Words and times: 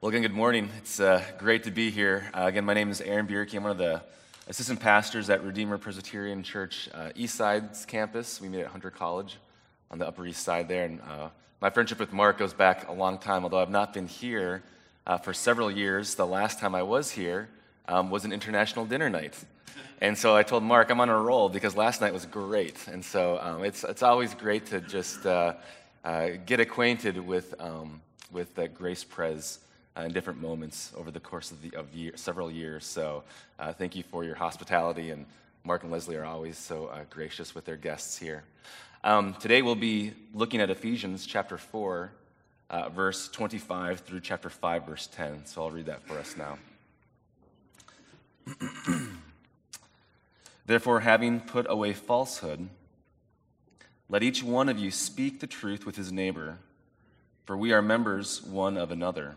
Well, 0.00 0.10
again, 0.10 0.22
good 0.22 0.30
morning. 0.30 0.70
It's 0.78 1.00
uh, 1.00 1.24
great 1.38 1.64
to 1.64 1.72
be 1.72 1.90
here. 1.90 2.30
Uh, 2.32 2.42
again, 2.42 2.64
my 2.64 2.72
name 2.72 2.88
is 2.88 3.00
Aaron 3.00 3.26
Bierke. 3.26 3.52
I'm 3.54 3.64
one 3.64 3.72
of 3.72 3.78
the 3.78 4.00
assistant 4.46 4.78
pastors 4.78 5.28
at 5.28 5.42
Redeemer 5.42 5.76
Presbyterian 5.76 6.44
Church 6.44 6.88
uh, 6.94 7.10
East 7.16 7.34
Side's 7.34 7.84
campus. 7.84 8.40
We 8.40 8.48
meet 8.48 8.60
at 8.60 8.68
Hunter 8.68 8.90
College 8.90 9.38
on 9.90 9.98
the 9.98 10.06
Upper 10.06 10.24
East 10.24 10.44
Side 10.44 10.68
there. 10.68 10.84
And 10.84 11.00
uh, 11.00 11.30
my 11.60 11.70
friendship 11.70 11.98
with 11.98 12.12
Mark 12.12 12.38
goes 12.38 12.52
back 12.52 12.88
a 12.88 12.92
long 12.92 13.18
time, 13.18 13.42
although 13.42 13.58
I've 13.58 13.70
not 13.70 13.92
been 13.92 14.06
here 14.06 14.62
uh, 15.04 15.18
for 15.18 15.34
several 15.34 15.68
years. 15.68 16.14
The 16.14 16.24
last 16.24 16.60
time 16.60 16.76
I 16.76 16.84
was 16.84 17.10
here 17.10 17.48
um, 17.88 18.08
was 18.08 18.24
an 18.24 18.32
international 18.32 18.84
dinner 18.84 19.10
night. 19.10 19.34
And 20.00 20.16
so 20.16 20.36
I 20.36 20.44
told 20.44 20.62
Mark, 20.62 20.92
I'm 20.92 21.00
on 21.00 21.08
a 21.08 21.18
roll 21.20 21.48
because 21.48 21.74
last 21.76 22.00
night 22.00 22.12
was 22.12 22.24
great. 22.24 22.86
And 22.86 23.04
so 23.04 23.40
um, 23.42 23.64
it's, 23.64 23.82
it's 23.82 24.04
always 24.04 24.32
great 24.32 24.66
to 24.66 24.80
just 24.80 25.26
uh, 25.26 25.54
get 26.46 26.60
acquainted 26.60 27.18
with, 27.18 27.52
um, 27.58 28.00
with 28.30 28.60
Grace 28.74 29.02
Pres 29.02 29.58
uh, 29.58 29.64
in 30.04 30.12
different 30.12 30.40
moments 30.40 30.92
over 30.96 31.10
the 31.10 31.20
course 31.20 31.50
of, 31.50 31.60
the, 31.62 31.74
of 31.76 31.92
year, 31.94 32.12
several 32.14 32.50
years. 32.50 32.84
So 32.84 33.24
uh, 33.58 33.72
thank 33.72 33.96
you 33.96 34.02
for 34.02 34.24
your 34.24 34.34
hospitality, 34.34 35.10
and 35.10 35.26
Mark 35.64 35.82
and 35.82 35.92
Leslie 35.92 36.16
are 36.16 36.24
always 36.24 36.56
so 36.56 36.86
uh, 36.86 37.00
gracious 37.10 37.54
with 37.54 37.64
their 37.64 37.76
guests 37.76 38.16
here. 38.16 38.44
Um, 39.04 39.34
today 39.34 39.62
we'll 39.62 39.74
be 39.74 40.12
looking 40.34 40.60
at 40.60 40.70
Ephesians 40.70 41.26
chapter 41.26 41.56
4, 41.56 42.10
uh, 42.70 42.88
verse 42.90 43.28
25 43.28 44.00
through 44.00 44.20
chapter 44.20 44.50
5, 44.50 44.86
verse 44.86 45.08
10. 45.12 45.46
So 45.46 45.62
I'll 45.62 45.70
read 45.70 45.86
that 45.86 46.02
for 46.06 46.18
us 46.18 46.36
now. 46.36 46.58
Therefore, 50.66 51.00
having 51.00 51.40
put 51.40 51.66
away 51.68 51.92
falsehood, 51.92 52.68
let 54.08 54.22
each 54.22 54.42
one 54.42 54.68
of 54.68 54.78
you 54.78 54.90
speak 54.90 55.40
the 55.40 55.46
truth 55.46 55.86
with 55.86 55.96
his 55.96 56.12
neighbor, 56.12 56.58
for 57.44 57.56
we 57.56 57.72
are 57.72 57.82
members 57.82 58.42
one 58.42 58.76
of 58.76 58.90
another. 58.90 59.36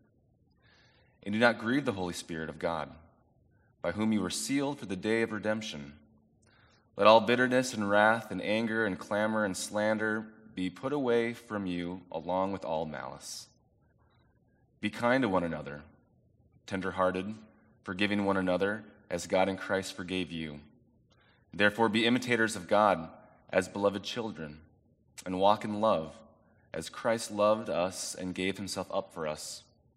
And 1.23 1.33
do 1.33 1.39
not 1.39 1.59
grieve 1.59 1.85
the 1.85 1.91
Holy 1.91 2.13
Spirit 2.13 2.49
of 2.49 2.59
God, 2.59 2.89
by 3.81 3.91
whom 3.91 4.11
you 4.11 4.21
were 4.21 4.29
sealed 4.29 4.79
for 4.79 4.87
the 4.87 4.95
day 4.95 5.21
of 5.21 5.31
redemption. 5.31 5.93
Let 6.97 7.07
all 7.07 7.21
bitterness 7.21 7.73
and 7.73 7.89
wrath 7.89 8.31
and 8.31 8.41
anger 8.41 8.85
and 8.85 8.97
clamor 8.97 9.45
and 9.45 9.55
slander 9.55 10.25
be 10.55 10.69
put 10.69 10.93
away 10.93 11.33
from 11.33 11.65
you, 11.65 12.01
along 12.11 12.51
with 12.51 12.65
all 12.65 12.85
malice. 12.85 13.47
Be 14.81 14.89
kind 14.89 15.21
to 15.21 15.29
one 15.29 15.43
another, 15.43 15.83
tenderhearted, 16.65 17.35
forgiving 17.83 18.25
one 18.25 18.37
another, 18.37 18.83
as 19.09 19.27
God 19.27 19.47
in 19.47 19.57
Christ 19.57 19.95
forgave 19.95 20.31
you. 20.31 20.59
Therefore, 21.53 21.87
be 21.89 22.05
imitators 22.05 22.55
of 22.55 22.67
God 22.67 23.09
as 23.49 23.67
beloved 23.67 24.03
children, 24.03 24.59
and 25.25 25.39
walk 25.39 25.63
in 25.63 25.81
love, 25.81 26.15
as 26.73 26.89
Christ 26.89 27.29
loved 27.31 27.69
us 27.69 28.15
and 28.15 28.33
gave 28.33 28.57
himself 28.57 28.87
up 28.91 29.13
for 29.13 29.27
us 29.27 29.63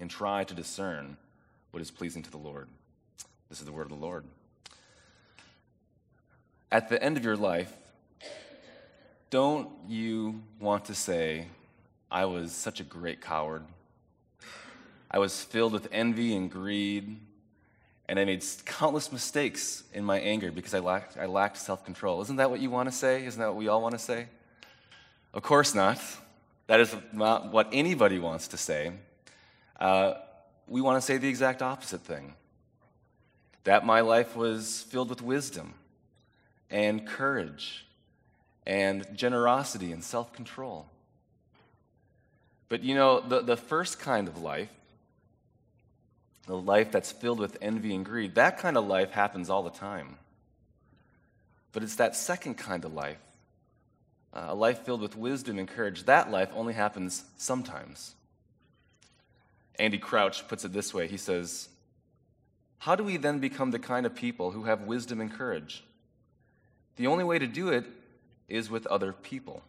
and 0.00 0.10
try 0.10 0.44
to 0.44 0.54
discern 0.54 1.16
what 1.70 1.80
is 1.80 1.90
pleasing 1.90 2.22
to 2.22 2.30
the 2.30 2.38
Lord. 2.38 2.68
This 3.48 3.60
is 3.60 3.66
the 3.66 3.72
word 3.72 3.82
of 3.82 3.98
the 3.98 4.04
Lord. 4.04 4.24
At 6.70 6.88
the 6.88 7.02
end 7.02 7.16
of 7.16 7.24
your 7.24 7.36
life, 7.36 7.72
don't 9.30 9.68
you 9.86 10.42
want 10.60 10.86
to 10.86 10.94
say, 10.94 11.46
I 12.10 12.24
was 12.26 12.52
such 12.52 12.80
a 12.80 12.84
great 12.84 13.20
coward? 13.20 13.62
I 15.10 15.18
was 15.18 15.42
filled 15.42 15.72
with 15.72 15.88
envy 15.90 16.34
and 16.34 16.50
greed, 16.50 17.18
and 18.08 18.18
I 18.18 18.24
made 18.24 18.44
countless 18.64 19.10
mistakes 19.10 19.82
in 19.92 20.04
my 20.04 20.18
anger 20.18 20.50
because 20.50 20.74
I 20.74 20.80
lacked, 20.80 21.16
I 21.16 21.26
lacked 21.26 21.56
self 21.58 21.84
control. 21.84 22.20
Isn't 22.22 22.36
that 22.36 22.50
what 22.50 22.60
you 22.60 22.70
want 22.70 22.88
to 22.88 22.94
say? 22.94 23.24
Isn't 23.24 23.40
that 23.40 23.48
what 23.48 23.56
we 23.56 23.68
all 23.68 23.82
want 23.82 23.92
to 23.92 23.98
say? 23.98 24.26
Of 25.32 25.42
course 25.42 25.74
not. 25.74 25.98
That 26.66 26.80
is 26.80 26.94
not 27.12 27.50
what 27.52 27.68
anybody 27.72 28.18
wants 28.18 28.48
to 28.48 28.58
say. 28.58 28.92
Uh, 29.78 30.14
we 30.66 30.80
want 30.80 30.96
to 30.96 31.00
say 31.00 31.16
the 31.16 31.28
exact 31.28 31.62
opposite 31.62 32.02
thing 32.02 32.34
that 33.64 33.84
my 33.84 34.00
life 34.00 34.34
was 34.34 34.86
filled 34.88 35.10
with 35.10 35.22
wisdom 35.22 35.74
and 36.70 37.06
courage 37.06 37.86
and 38.66 39.06
generosity 39.14 39.92
and 39.92 40.04
self 40.04 40.32
control. 40.32 40.86
But 42.68 42.82
you 42.82 42.94
know, 42.94 43.20
the, 43.20 43.40
the 43.40 43.56
first 43.56 43.98
kind 43.98 44.28
of 44.28 44.42
life, 44.42 44.68
the 46.46 46.56
life 46.56 46.92
that's 46.92 47.12
filled 47.12 47.38
with 47.38 47.56
envy 47.60 47.94
and 47.94 48.04
greed, 48.04 48.34
that 48.34 48.58
kind 48.58 48.76
of 48.76 48.86
life 48.86 49.10
happens 49.10 49.48
all 49.50 49.62
the 49.62 49.70
time. 49.70 50.16
But 51.72 51.82
it's 51.82 51.96
that 51.96 52.16
second 52.16 52.54
kind 52.54 52.84
of 52.84 52.92
life, 52.92 53.18
uh, 54.34 54.46
a 54.48 54.54
life 54.54 54.80
filled 54.80 55.00
with 55.00 55.16
wisdom 55.16 55.58
and 55.58 55.68
courage, 55.68 56.04
that 56.04 56.30
life 56.30 56.50
only 56.54 56.74
happens 56.74 57.24
sometimes. 57.36 58.14
Andy 59.78 59.98
Crouch 59.98 60.46
puts 60.48 60.64
it 60.64 60.72
this 60.72 60.92
way 60.92 61.06
he 61.06 61.16
says, 61.16 61.68
How 62.78 62.96
do 62.96 63.04
we 63.04 63.16
then 63.16 63.38
become 63.38 63.70
the 63.70 63.78
kind 63.78 64.06
of 64.06 64.14
people 64.14 64.50
who 64.50 64.64
have 64.64 64.82
wisdom 64.82 65.20
and 65.20 65.32
courage? 65.32 65.84
The 66.96 67.06
only 67.06 67.24
way 67.24 67.38
to 67.38 67.46
do 67.46 67.68
it 67.68 67.84
is 68.48 68.70
with 68.70 68.86
other 68.86 69.12
people. 69.12 69.62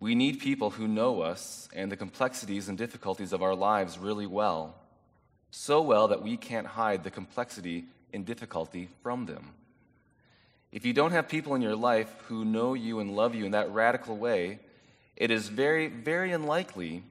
We 0.00 0.14
need 0.14 0.40
people 0.40 0.70
who 0.70 0.88
know 0.88 1.22
us 1.22 1.68
and 1.74 1.90
the 1.90 1.96
complexities 1.96 2.68
and 2.68 2.76
difficulties 2.76 3.32
of 3.32 3.42
our 3.42 3.54
lives 3.54 3.98
really 3.98 4.26
well, 4.26 4.74
so 5.50 5.80
well 5.80 6.08
that 6.08 6.22
we 6.22 6.36
can't 6.36 6.66
hide 6.66 7.04
the 7.04 7.10
complexity 7.10 7.84
and 8.12 8.26
difficulty 8.26 8.88
from 9.02 9.26
them. 9.26 9.52
If 10.72 10.84
you 10.84 10.92
don't 10.92 11.12
have 11.12 11.28
people 11.28 11.54
in 11.54 11.62
your 11.62 11.76
life 11.76 12.12
who 12.28 12.44
know 12.44 12.74
you 12.74 13.00
and 13.00 13.16
love 13.16 13.34
you 13.34 13.46
in 13.46 13.52
that 13.52 13.72
radical 13.72 14.16
way, 14.16 14.58
it 15.16 15.30
is 15.30 15.48
very, 15.48 15.86
very 15.86 16.32
unlikely 16.32 17.02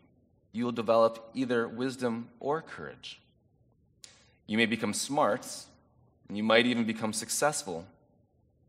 you 0.56 0.64
will 0.64 0.72
develop 0.72 1.30
either 1.34 1.68
wisdom 1.68 2.30
or 2.40 2.62
courage. 2.62 3.20
You 4.48 4.58
may 4.58 4.66
become 4.66 4.94
smart, 4.94 5.46
and 6.30 6.38
you 6.38 6.44
might 6.44 6.66
even 6.66 6.86
become 6.86 7.12
successful, 7.12 7.86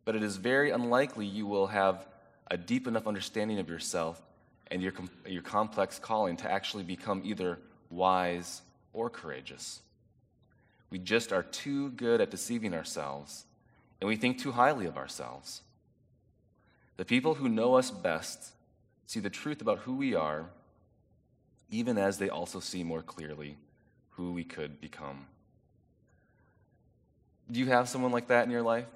but 0.05 0.17
it 0.17 0.23
is 0.25 0.37
very 0.37 0.73
unlikely 0.73 1.27
you 1.27 1.47
will 1.47 1.69
have 1.69 2.05
a 2.51 2.57
deep 2.57 2.89
enough 2.89 3.07
understanding 3.07 3.61
of 3.61 3.69
yourself 3.69 4.21
and 4.69 4.83
your, 4.83 4.93
your 5.29 5.43
complex 5.43 6.01
calling 6.01 6.37
to 6.39 6.51
actually 6.51 6.83
become 6.83 7.23
either 7.25 7.57
wise 7.89 8.63
or 8.93 9.09
courageous. 9.09 9.81
We 10.91 10.99
just 10.99 11.33
are 11.33 11.45
too 11.45 11.91
good 11.91 12.21
at 12.21 12.33
deceiving 12.33 12.75
ourselves, 12.75 13.45
and 14.01 14.09
we 14.09 14.17
think 14.17 14.41
too 14.41 14.51
highly 14.51 14.87
of 14.87 14.97
ourselves. 14.97 15.63
The 16.97 17.05
people 17.05 17.35
who 17.35 17.49
know 17.49 17.75
us 17.75 17.93
best 17.93 18.55
see 19.07 19.21
the 19.21 19.31
truth 19.31 19.61
about 19.61 19.79
who 19.81 19.95
we 19.95 20.17
are 20.17 20.47
even 21.71 21.99
as 21.99 22.19
they 22.19 22.29
also 22.29 22.61
see 22.61 22.85
more 22.85 23.03
clearly 23.03 23.57
who 24.11 24.33
we 24.33 24.45
could 24.45 24.81
become. 24.81 25.27
Do 27.51 27.61
you 27.61 27.67
have 27.67 27.89
someone 27.89 28.13
like 28.13 28.29
that 28.29 28.45
in 28.45 28.51
your 28.51 28.63
life? 28.63 28.87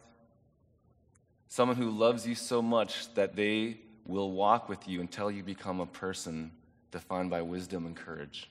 Someone 1.49 1.77
who 1.77 1.91
loves 1.91 2.27
you 2.27 2.35
so 2.35 2.63
much 2.63 3.13
that 3.15 3.37
they 3.37 3.79
will 4.07 4.31
walk 4.31 4.69
with 4.69 4.89
you 4.89 5.01
until 5.01 5.31
you 5.31 5.43
become 5.43 5.81
a 5.81 5.87
person 5.87 6.51
defined 6.91 7.31
by 7.31 7.43
wisdom 7.43 7.87
and 7.87 7.97
courage. 7.97 8.51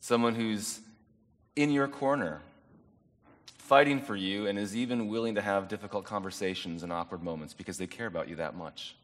Someone 0.00 0.34
who's 0.34 0.80
in 1.56 1.70
your 1.70 1.88
corner, 1.88 2.40
fighting 3.58 4.00
for 4.00 4.16
you, 4.16 4.46
and 4.46 4.58
is 4.58 4.76
even 4.76 5.08
willing 5.08 5.34
to 5.34 5.42
have 5.42 5.68
difficult 5.68 6.04
conversations 6.04 6.82
and 6.82 6.92
awkward 6.92 7.22
moments 7.22 7.54
because 7.54 7.78
they 7.78 7.86
care 7.86 8.06
about 8.06 8.28
you 8.28 8.36
that 8.36 8.56
much. 8.56 8.94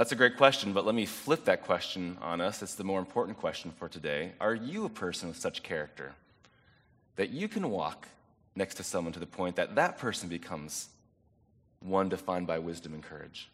That's 0.00 0.12
a 0.12 0.16
great 0.16 0.38
question, 0.38 0.72
but 0.72 0.86
let 0.86 0.94
me 0.94 1.04
flip 1.04 1.44
that 1.44 1.64
question 1.64 2.16
on 2.22 2.40
us. 2.40 2.62
It's 2.62 2.74
the 2.74 2.84
more 2.84 3.00
important 3.00 3.36
question 3.36 3.70
for 3.70 3.86
today. 3.86 4.32
Are 4.40 4.54
you 4.54 4.86
a 4.86 4.88
person 4.88 5.28
with 5.28 5.36
such 5.36 5.62
character 5.62 6.14
that 7.16 7.28
you 7.28 7.48
can 7.48 7.70
walk 7.70 8.08
next 8.56 8.76
to 8.76 8.82
someone 8.82 9.12
to 9.12 9.20
the 9.20 9.26
point 9.26 9.56
that 9.56 9.74
that 9.74 9.98
person 9.98 10.30
becomes 10.30 10.88
one 11.80 12.08
defined 12.08 12.46
by 12.46 12.60
wisdom 12.60 12.94
and 12.94 13.02
courage? 13.02 13.50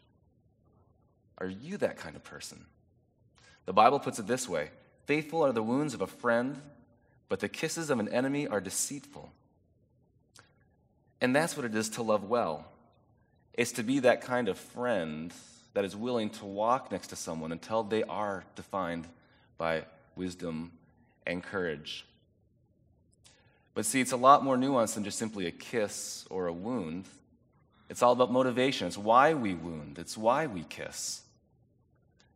Are 1.39 1.49
you 1.49 1.75
that 1.79 1.97
kind 1.97 2.15
of 2.15 2.23
person? 2.23 2.63
The 3.65 3.73
Bible 3.73 3.99
puts 3.99 4.17
it 4.17 4.25
this 4.25 4.47
way 4.47 4.69
Faithful 5.05 5.41
are 5.41 5.51
the 5.51 5.61
wounds 5.61 5.93
of 5.93 5.99
a 5.99 6.07
friend, 6.07 6.61
but 7.27 7.41
the 7.41 7.49
kisses 7.49 7.89
of 7.89 7.99
an 7.99 8.07
enemy 8.07 8.47
are 8.47 8.61
deceitful. 8.61 9.33
And 11.19 11.35
that's 11.35 11.57
what 11.57 11.65
it 11.65 11.75
is 11.75 11.89
to 11.89 12.03
love 12.03 12.23
well. 12.23 12.71
It's 13.53 13.73
to 13.73 13.83
be 13.83 13.99
that 13.99 14.21
kind 14.21 14.47
of 14.47 14.57
friend 14.57 15.33
that 15.77 15.85
is 15.85 15.95
willing 15.95 16.27
to 16.27 16.43
walk 16.43 16.91
next 16.91 17.09
to 17.09 17.15
someone 17.15 17.51
until 17.51 17.83
they 17.83 18.01
are 18.05 18.43
defined 18.55 19.05
by 19.59 19.83
wisdom 20.15 20.71
and 21.27 21.43
courage. 21.43 22.03
But 23.75 23.85
see, 23.85 24.01
it's 24.01 24.11
a 24.11 24.17
lot 24.17 24.43
more 24.43 24.57
nuanced 24.57 24.95
than 24.95 25.03
just 25.03 25.19
simply 25.19 25.45
a 25.45 25.51
kiss 25.51 26.25
or 26.31 26.47
a 26.47 26.51
wound. 26.51 27.05
It's 27.91 28.01
all 28.01 28.11
about 28.11 28.31
motivation. 28.31 28.87
It's 28.87 28.97
why 28.97 29.35
we 29.35 29.53
wound, 29.53 29.99
it's 29.99 30.17
why 30.17 30.47
we 30.47 30.63
kiss. 30.63 31.21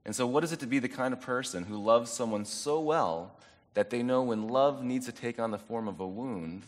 And 0.05 0.15
so, 0.15 0.27
what 0.27 0.43
is 0.43 0.51
it 0.51 0.59
to 0.59 0.67
be 0.67 0.77
the 0.77 0.87
kind 0.87 1.11
of 1.11 1.19
person 1.19 1.63
who 1.63 1.83
loves 1.83 2.11
someone 2.11 2.45
so 2.45 2.79
well 2.79 3.35
that 3.73 3.89
they 3.89 4.03
know 4.03 4.21
when 4.21 4.49
love 4.49 4.83
needs 4.83 5.07
to 5.07 5.11
take 5.11 5.39
on 5.39 5.49
the 5.49 5.57
form 5.57 5.87
of 5.87 5.99
a 5.99 6.07
wound 6.07 6.61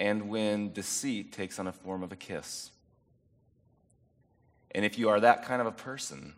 and 0.00 0.28
when 0.28 0.72
deceit 0.72 1.32
takes 1.32 1.60
on 1.60 1.68
a 1.68 1.72
form 1.72 2.02
of 2.02 2.10
a 2.10 2.16
kiss? 2.16 2.72
And 4.74 4.84
if 4.84 4.98
you 4.98 5.08
are 5.08 5.20
that 5.20 5.44
kind 5.44 5.60
of 5.60 5.66
a 5.66 5.72
person, 5.72 6.34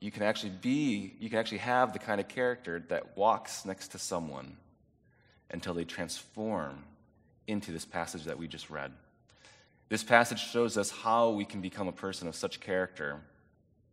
you 0.00 0.10
can 0.10 0.22
actually 0.22 0.52
be, 0.60 1.14
you 1.18 1.30
can 1.30 1.38
actually 1.38 1.58
have 1.58 1.92
the 1.92 1.98
kind 1.98 2.20
of 2.20 2.28
character 2.28 2.84
that 2.88 3.16
walks 3.16 3.64
next 3.64 3.88
to 3.88 3.98
someone 3.98 4.56
until 5.50 5.74
they 5.74 5.84
transform 5.84 6.84
into 7.46 7.72
this 7.72 7.84
passage 7.84 8.24
that 8.24 8.38
we 8.38 8.46
just 8.46 8.68
read. 8.68 8.92
This 9.88 10.02
passage 10.02 10.40
shows 10.40 10.76
us 10.76 10.90
how 10.90 11.30
we 11.30 11.44
can 11.44 11.60
become 11.60 11.88
a 11.88 11.92
person 11.92 12.28
of 12.28 12.34
such 12.34 12.60
character 12.60 13.20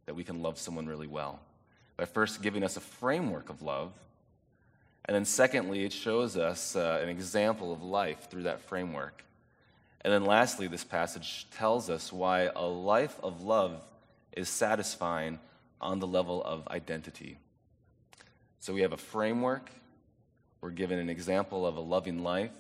that 0.06 0.16
we 0.16 0.24
can 0.24 0.42
love 0.42 0.58
someone 0.58 0.88
really 0.88 1.08
well. 1.08 1.40
By 1.96 2.06
first 2.06 2.42
giving 2.42 2.64
us 2.64 2.76
a 2.76 2.82
framework 2.82 3.50
of 3.50 3.62
love, 3.62 3.94
and 5.06 5.16
then 5.16 5.26
secondly, 5.26 5.84
it 5.84 5.94
shows 5.94 6.38
us 6.38 6.76
uh, 6.76 7.00
an 7.02 7.10
example 7.10 7.72
of 7.72 7.84
life 7.84 8.30
through 8.30 8.44
that 8.44 8.62
framework. 8.62 9.24
And 10.04 10.12
then 10.12 10.26
lastly, 10.26 10.68
this 10.68 10.84
passage 10.84 11.48
tells 11.52 11.90
us 11.90 12.12
why 12.12 12.50
a 12.56 12.66
life 12.66 13.18
of 13.24 13.42
love 13.42 13.82
is 14.34 14.50
satisfying 14.50 15.40
on 15.80 16.00
the 16.00 16.08
level 16.08 16.44
of 16.44 16.68
identity. 16.68 17.38
So 18.60 18.74
we 18.74 18.82
have 18.82 18.94
a 18.94 18.98
framework, 18.98 19.70
we're 20.62 20.72
given 20.72 21.00
an 21.00 21.10
example 21.10 21.66
of 21.66 21.78
a 21.78 21.82
loving 21.82 22.24
life, 22.24 22.52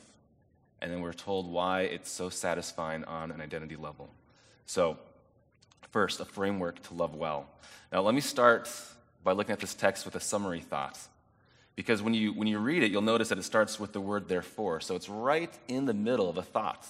and 0.81 0.92
then 0.92 1.01
we're 1.01 1.13
told 1.13 1.50
why 1.50 1.81
it's 1.81 2.12
so 2.12 2.30
satisfying 2.30 3.06
on 3.06 3.31
an 3.31 3.40
identity 3.40 3.78
level. 3.78 4.10
So, 4.66 4.98
first, 5.92 6.19
a 6.19 6.25
framework 6.25 6.81
to 6.84 6.94
love 6.94 7.16
well. 7.16 7.48
Now, 7.92 8.01
let 8.01 8.13
me 8.13 8.22
start 8.22 8.69
by 9.24 9.31
looking 9.31 9.54
at 9.54 9.60
this 9.60 9.74
text 9.74 10.04
with 10.04 10.16
a 10.16 10.19
summary 10.19 10.60
thought. 10.60 11.00
Because 11.75 12.01
when 12.01 12.13
you, 12.13 12.34
when 12.34 12.48
you 12.48 12.60
read 12.60 12.84
it, 12.84 12.92
you'll 12.92 13.01
notice 13.01 13.30
that 13.30 13.38
it 13.38 13.44
starts 13.44 13.80
with 13.80 13.94
the 13.94 14.01
word 14.01 14.28
therefore. 14.28 14.80
So 14.81 14.95
it's 14.95 15.10
right 15.10 15.51
in 15.68 15.86
the 15.86 15.94
middle 15.94 16.30
of 16.30 16.38
a 16.38 16.44
thought. 16.44 16.86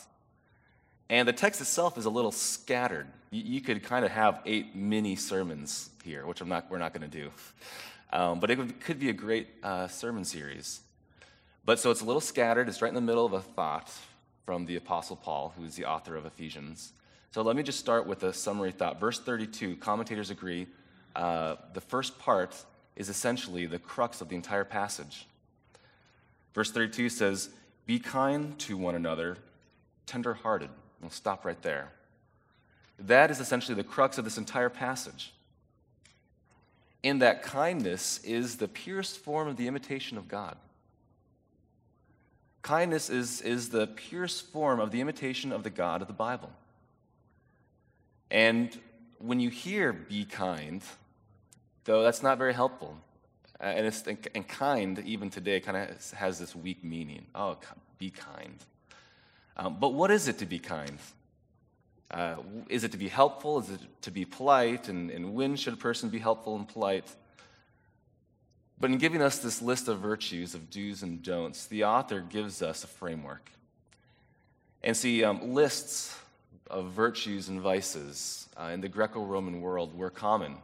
And 1.10 1.28
the 1.28 1.34
text 1.34 1.62
itself 1.62 1.98
is 1.98 2.06
a 2.06 2.10
little 2.10 2.32
scattered. 2.32 3.08
You, 3.32 3.42
you 3.44 3.62
could 3.62 3.84
kind 3.84 4.06
of 4.06 4.12
have 4.12 4.42
eight 4.46 4.76
mini 4.76 5.16
sermons 5.16 5.90
here, 6.04 6.26
which 6.26 6.42
I'm 6.42 6.50
not, 6.50 6.70
we're 6.70 6.78
not 6.78 6.94
going 6.94 7.10
to 7.10 7.18
do. 7.22 7.32
Um, 8.12 8.40
but 8.40 8.52
it 8.52 8.80
could 8.80 9.00
be 9.00 9.10
a 9.10 9.14
great 9.14 9.48
uh, 9.64 9.88
sermon 9.88 10.24
series. 10.24 10.82
But 11.66 11.80
so 11.80 11.92
it's 11.92 12.02
a 12.02 12.06
little 12.06 12.22
scattered. 12.22 12.68
It's 12.68 12.82
right 12.82 12.90
in 12.90 12.96
the 12.96 13.02
middle 13.02 13.26
of 13.26 13.34
a 13.34 13.42
thought 13.42 13.92
from 14.46 14.66
the 14.66 14.76
Apostle 14.76 15.16
Paul, 15.16 15.54
who's 15.58 15.76
the 15.76 15.86
author 15.86 16.16
of 16.16 16.26
Ephesians. 16.26 16.94
So 17.32 17.42
let 17.42 17.56
me 17.56 17.64
just 17.64 17.80
start 17.80 18.06
with 18.06 18.24
a 18.24 18.34
summary 18.34 18.72
thought. 18.72 19.00
Verse 19.00 19.20
32, 19.20 19.78
commentators 19.78 20.30
agree 20.30 20.68
uh, 21.16 21.56
the 21.74 21.82
first 21.82 22.20
part 22.20 22.56
is 22.96 23.10
essentially 23.10 23.66
the 23.66 23.80
crux 23.80 24.22
of 24.22 24.30
the 24.30 24.36
entire 24.36 24.66
passage. 24.66 25.26
Verse 26.54 26.72
32 26.72 27.10
says, 27.10 27.50
Be 27.86 28.00
kind 28.00 28.58
to 28.60 28.78
one 28.78 28.96
another, 28.96 29.38
tenderhearted 30.06 30.70
We'll 31.04 31.12
stop 31.12 31.44
right 31.44 31.62
there. 31.62 31.92
That 32.98 33.30
is 33.30 33.42
essentially 33.42 33.76
the 33.76 33.84
crux 33.84 34.18
of 34.18 34.24
this 34.24 34.38
entire 34.38 34.70
passage. 34.70 35.34
In 37.04 37.20
that 37.20 37.44
kindness 37.44 38.24
is 38.24 38.56
the 38.56 38.70
purest 38.70 39.20
form 39.20 39.50
of 39.50 39.58
the 39.58 39.68
imitation 39.68 40.18
of 40.18 40.30
God. 40.30 40.56
Kindness 42.62 43.10
is, 43.10 43.42
is 43.42 43.70
the 43.70 43.88
purest 43.88 44.48
form 44.48 44.80
of 44.80 44.92
the 44.92 45.02
imitation 45.02 45.52
of 45.52 45.64
the 45.64 45.70
God 45.70 46.02
of 46.02 46.08
the 46.08 46.14
Bible. 46.14 46.50
And 48.32 48.76
when 49.20 49.42
you 49.42 49.50
hear 49.50 49.92
be 49.92 50.24
kind, 50.24 50.82
though 51.84 52.04
that's 52.04 52.24
not 52.24 52.38
very 52.38 52.54
helpful, 52.54 52.98
and, 53.60 53.94
and 54.34 54.48
kind, 54.48 55.00
even 55.06 55.30
today, 55.30 55.60
kind 55.60 55.78
of 55.78 56.12
has 56.14 56.40
this 56.40 56.56
weak 56.56 56.84
meaning. 56.84 57.26
Oh, 57.36 57.58
be 57.98 58.10
kind. 58.10 58.58
Um, 59.56 59.78
but 59.80 59.94
what 59.94 60.12
is 60.12 60.28
it 60.28 60.40
to 60.40 60.46
be 60.46 60.60
kind? 60.60 60.98
Uh, 62.10 62.36
is 62.70 62.84
it 62.84 62.92
to 62.92 62.98
be 62.98 63.08
helpful? 63.08 63.60
Is 63.60 63.70
it 63.70 63.82
to 64.02 64.12
be 64.12 64.26
polite? 64.26 64.88
And, 64.88 65.10
and 65.10 65.34
when 65.34 65.56
should 65.56 65.74
a 65.74 65.78
person 65.78 66.10
be 66.10 66.20
helpful 66.20 66.56
and 66.56 66.68
polite? 66.68 67.10
But 68.80 68.92
in 68.92 68.98
giving 68.98 69.22
us 69.22 69.40
this 69.40 69.62
list 69.62 69.88
of 69.88 70.00
virtues, 70.00 70.54
of 70.56 70.70
do's 70.70 71.04
and 71.04 71.24
don'ts, 71.24 71.68
the 71.68 71.86
author 71.86 72.22
gives 72.22 72.62
us 72.62 72.84
a 72.84 72.88
framework. 72.88 73.50
And 74.84 74.96
see, 74.96 75.24
um, 75.24 75.54
lists 75.54 76.18
of 76.70 76.92
virtues 76.92 77.50
and 77.50 77.62
vices 77.62 78.48
uh, 78.60 78.72
in 78.74 78.82
the 78.82 78.90
Greco 78.90 79.24
Roman 79.24 79.62
world 79.62 79.98
were 79.98 80.10
common. 80.10 80.58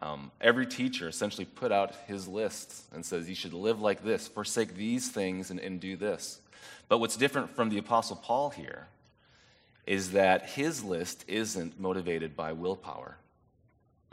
Um, 0.00 0.32
every 0.40 0.66
teacher 0.66 1.08
essentially 1.08 1.44
put 1.44 1.70
out 1.70 1.94
his 2.06 2.26
list 2.26 2.84
and 2.92 3.04
says, 3.04 3.28
You 3.28 3.34
should 3.34 3.52
live 3.52 3.80
like 3.80 4.02
this, 4.02 4.26
forsake 4.26 4.74
these 4.74 5.10
things, 5.10 5.50
and, 5.50 5.60
and 5.60 5.78
do 5.78 5.96
this. 5.96 6.40
But 6.88 6.98
what's 6.98 7.16
different 7.16 7.50
from 7.50 7.68
the 7.68 7.78
Apostle 7.78 8.16
Paul 8.16 8.50
here 8.50 8.86
is 9.86 10.12
that 10.12 10.50
his 10.50 10.84
list 10.84 11.24
isn't 11.26 11.80
motivated 11.80 12.36
by 12.36 12.52
willpower. 12.52 13.16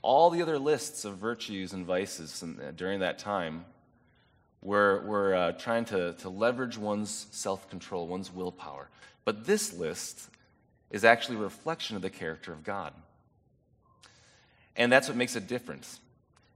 All 0.02 0.30
the 0.30 0.42
other 0.42 0.58
lists 0.58 1.06
of 1.06 1.18
virtues 1.18 1.74
and 1.74 1.86
vices 1.86 2.44
uh, 2.44 2.72
during 2.76 3.02
that 3.02 3.20
time 3.20 3.66
were, 4.62 5.02
were 5.06 5.36
uh, 5.36 5.52
trying 5.54 5.86
to, 5.86 6.14
to 6.14 6.30
leverage 6.30 6.78
one's 6.78 7.28
self 7.32 7.70
control, 7.70 8.08
one's 8.08 8.34
willpower. 8.34 8.90
But 9.26 9.46
this 9.46 9.74
list 9.74 10.30
is 10.90 11.04
actually 11.04 11.38
a 11.38 11.42
reflection 11.42 11.96
of 11.96 12.02
the 12.02 12.10
character 12.10 12.52
of 12.52 12.64
God. 12.64 12.94
And 14.76 14.92
that's 14.92 15.08
what 15.08 15.18
makes 15.18 15.36
it 15.36 15.48
different. 15.48 15.88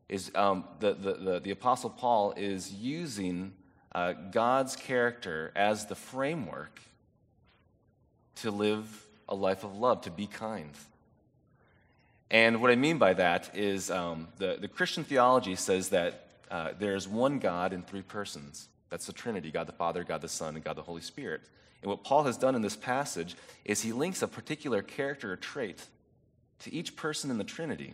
Is 0.10 0.32
um, 0.36 0.64
the, 0.80 0.94
the, 0.94 1.14
the, 1.14 1.40
the 1.40 1.52
Apostle 1.52 1.90
Paul 1.90 2.34
is 2.36 2.74
using 2.74 3.54
uh, 3.96 4.14
God's 4.32 4.76
character 4.76 5.52
as 5.56 5.86
the 5.86 5.96
framework 5.96 6.82
to 8.38 8.52
live 8.52 9.06
a 9.30 9.36
life 9.36 9.64
of 9.64 9.78
love, 9.78 10.02
to 10.02 10.12
be 10.12 10.28
kind. 10.28 10.72
And 12.32 12.62
what 12.62 12.72
I 12.72 12.76
mean 12.76 12.98
by 12.98 13.14
that 13.14 13.56
is 13.56 13.92
um, 13.92 14.28
the, 14.38 14.58
the 14.60 14.68
Christian 14.68 15.04
theology 15.04 15.56
says 15.56 15.90
that 15.90 16.28
uh, 16.50 16.72
there's 16.80 17.08
one 17.08 17.40
God 17.40 17.74
in 17.74 17.84
three 17.84 18.02
persons. 18.02 18.68
That's 18.90 19.06
the 19.06 19.14
Trinity 19.14 19.52
God 19.52 19.68
the 19.68 19.74
Father, 19.74 20.04
God 20.04 20.22
the 20.22 20.28
Son, 20.28 20.56
and 20.56 20.64
God 20.64 20.76
the 20.76 20.82
Holy 20.82 21.02
Spirit. 21.02 21.42
And 21.82 21.90
what 21.90 22.04
Paul 22.04 22.24
has 22.24 22.38
done 22.38 22.56
in 22.56 22.62
this 22.62 22.76
passage 22.76 23.36
is 23.66 23.82
he 23.82 23.92
links 23.92 24.22
a 24.22 24.28
particular 24.28 24.82
character 24.82 25.34
or 25.34 25.36
trait 25.36 25.86
to 26.60 26.74
each 26.74 26.96
person 26.96 27.30
in 27.30 27.38
the 27.38 27.44
Trinity, 27.44 27.94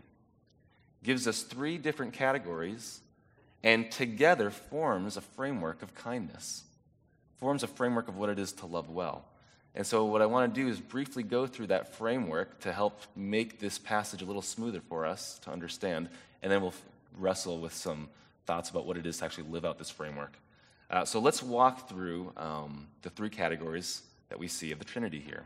gives 1.04 1.28
us 1.28 1.42
three 1.42 1.78
different 1.78 2.14
categories 2.14 3.02
and 3.64 3.92
together 3.92 4.50
forms 4.50 5.18
a 5.18 5.22
framework 5.22 5.82
of 5.82 5.94
kindness, 5.96 6.64
forms 7.38 7.64
a 7.64 7.68
framework 7.68 8.08
of 8.08 8.18
what 8.18 8.30
it 8.30 8.40
is 8.40 8.52
to 8.54 8.66
love 8.66 8.90
well. 8.90 9.26
And 9.76 9.86
so, 9.86 10.06
what 10.06 10.22
I 10.22 10.26
want 10.26 10.54
to 10.54 10.62
do 10.62 10.68
is 10.68 10.80
briefly 10.80 11.24
go 11.24 11.46
through 11.46 11.68
that 11.68 11.96
framework 11.96 12.60
to 12.62 12.74
help 12.74 13.02
make 13.16 13.60
this 13.60 13.78
passage 13.78 14.22
a 14.22 14.26
little 14.26 14.42
smoother 14.42 14.82
for 14.82 15.06
us 15.06 15.40
to 15.40 15.52
understand, 15.52 16.10
and 16.42 16.52
then 16.52 16.62
we'll 16.62 16.74
wrestle 17.18 17.60
with 17.60 17.74
some 17.74 18.10
thoughts 18.46 18.70
about 18.70 18.86
what 18.86 18.98
it 18.98 19.06
is 19.06 19.20
to 19.20 19.26
actually 19.26 19.48
live 19.50 19.66
out 19.66 19.78
this 19.78 19.90
framework. 19.90 20.34
Uh, 20.90 21.06
so 21.06 21.20
let's 21.20 21.44
walk 21.44 21.88
through 21.88 22.34
um, 22.36 22.88
the 23.04 23.10
three 23.12 23.30
categories 23.30 24.02
that 24.30 24.40
we 24.40 24.48
see 24.48 24.72
of 24.72 24.80
the 24.80 24.86
Trinity 24.86 25.20
here 25.20 25.46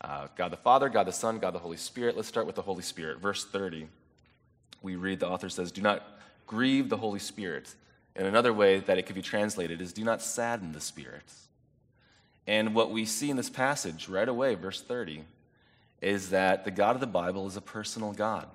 uh, 0.00 0.28
God 0.36 0.52
the 0.52 0.56
Father, 0.56 0.88
God 0.88 1.06
the 1.06 1.12
Son, 1.12 1.38
God 1.38 1.52
the 1.52 1.58
Holy 1.58 1.76
Spirit. 1.76 2.16
Let's 2.16 2.28
start 2.28 2.46
with 2.46 2.54
the 2.54 2.62
Holy 2.62 2.82
Spirit. 2.82 3.18
Verse 3.18 3.44
30, 3.44 3.88
we 4.82 4.96
read 4.96 5.20
the 5.20 5.28
author 5.28 5.48
says, 5.48 5.72
Do 5.72 5.82
not 5.82 6.17
grieve 6.48 6.88
the 6.88 6.96
Holy 6.96 7.20
Spirit. 7.20 7.72
And 8.16 8.26
another 8.26 8.52
way 8.52 8.80
that 8.80 8.98
it 8.98 9.06
could 9.06 9.14
be 9.14 9.22
translated 9.22 9.80
is, 9.80 9.92
Do 9.92 10.02
not 10.02 10.20
sadden 10.20 10.72
the 10.72 10.80
Spirit. 10.80 11.22
And 12.48 12.74
what 12.74 12.90
we 12.90 13.04
see 13.04 13.30
in 13.30 13.36
this 13.36 13.50
passage 13.50 14.08
right 14.08 14.28
away, 14.28 14.56
verse 14.56 14.80
30, 14.80 15.22
is 16.00 16.30
that 16.30 16.64
the 16.64 16.70
God 16.72 16.96
of 16.96 17.00
the 17.00 17.06
Bible 17.06 17.46
is 17.46 17.56
a 17.56 17.60
personal 17.60 18.12
God. 18.12 18.48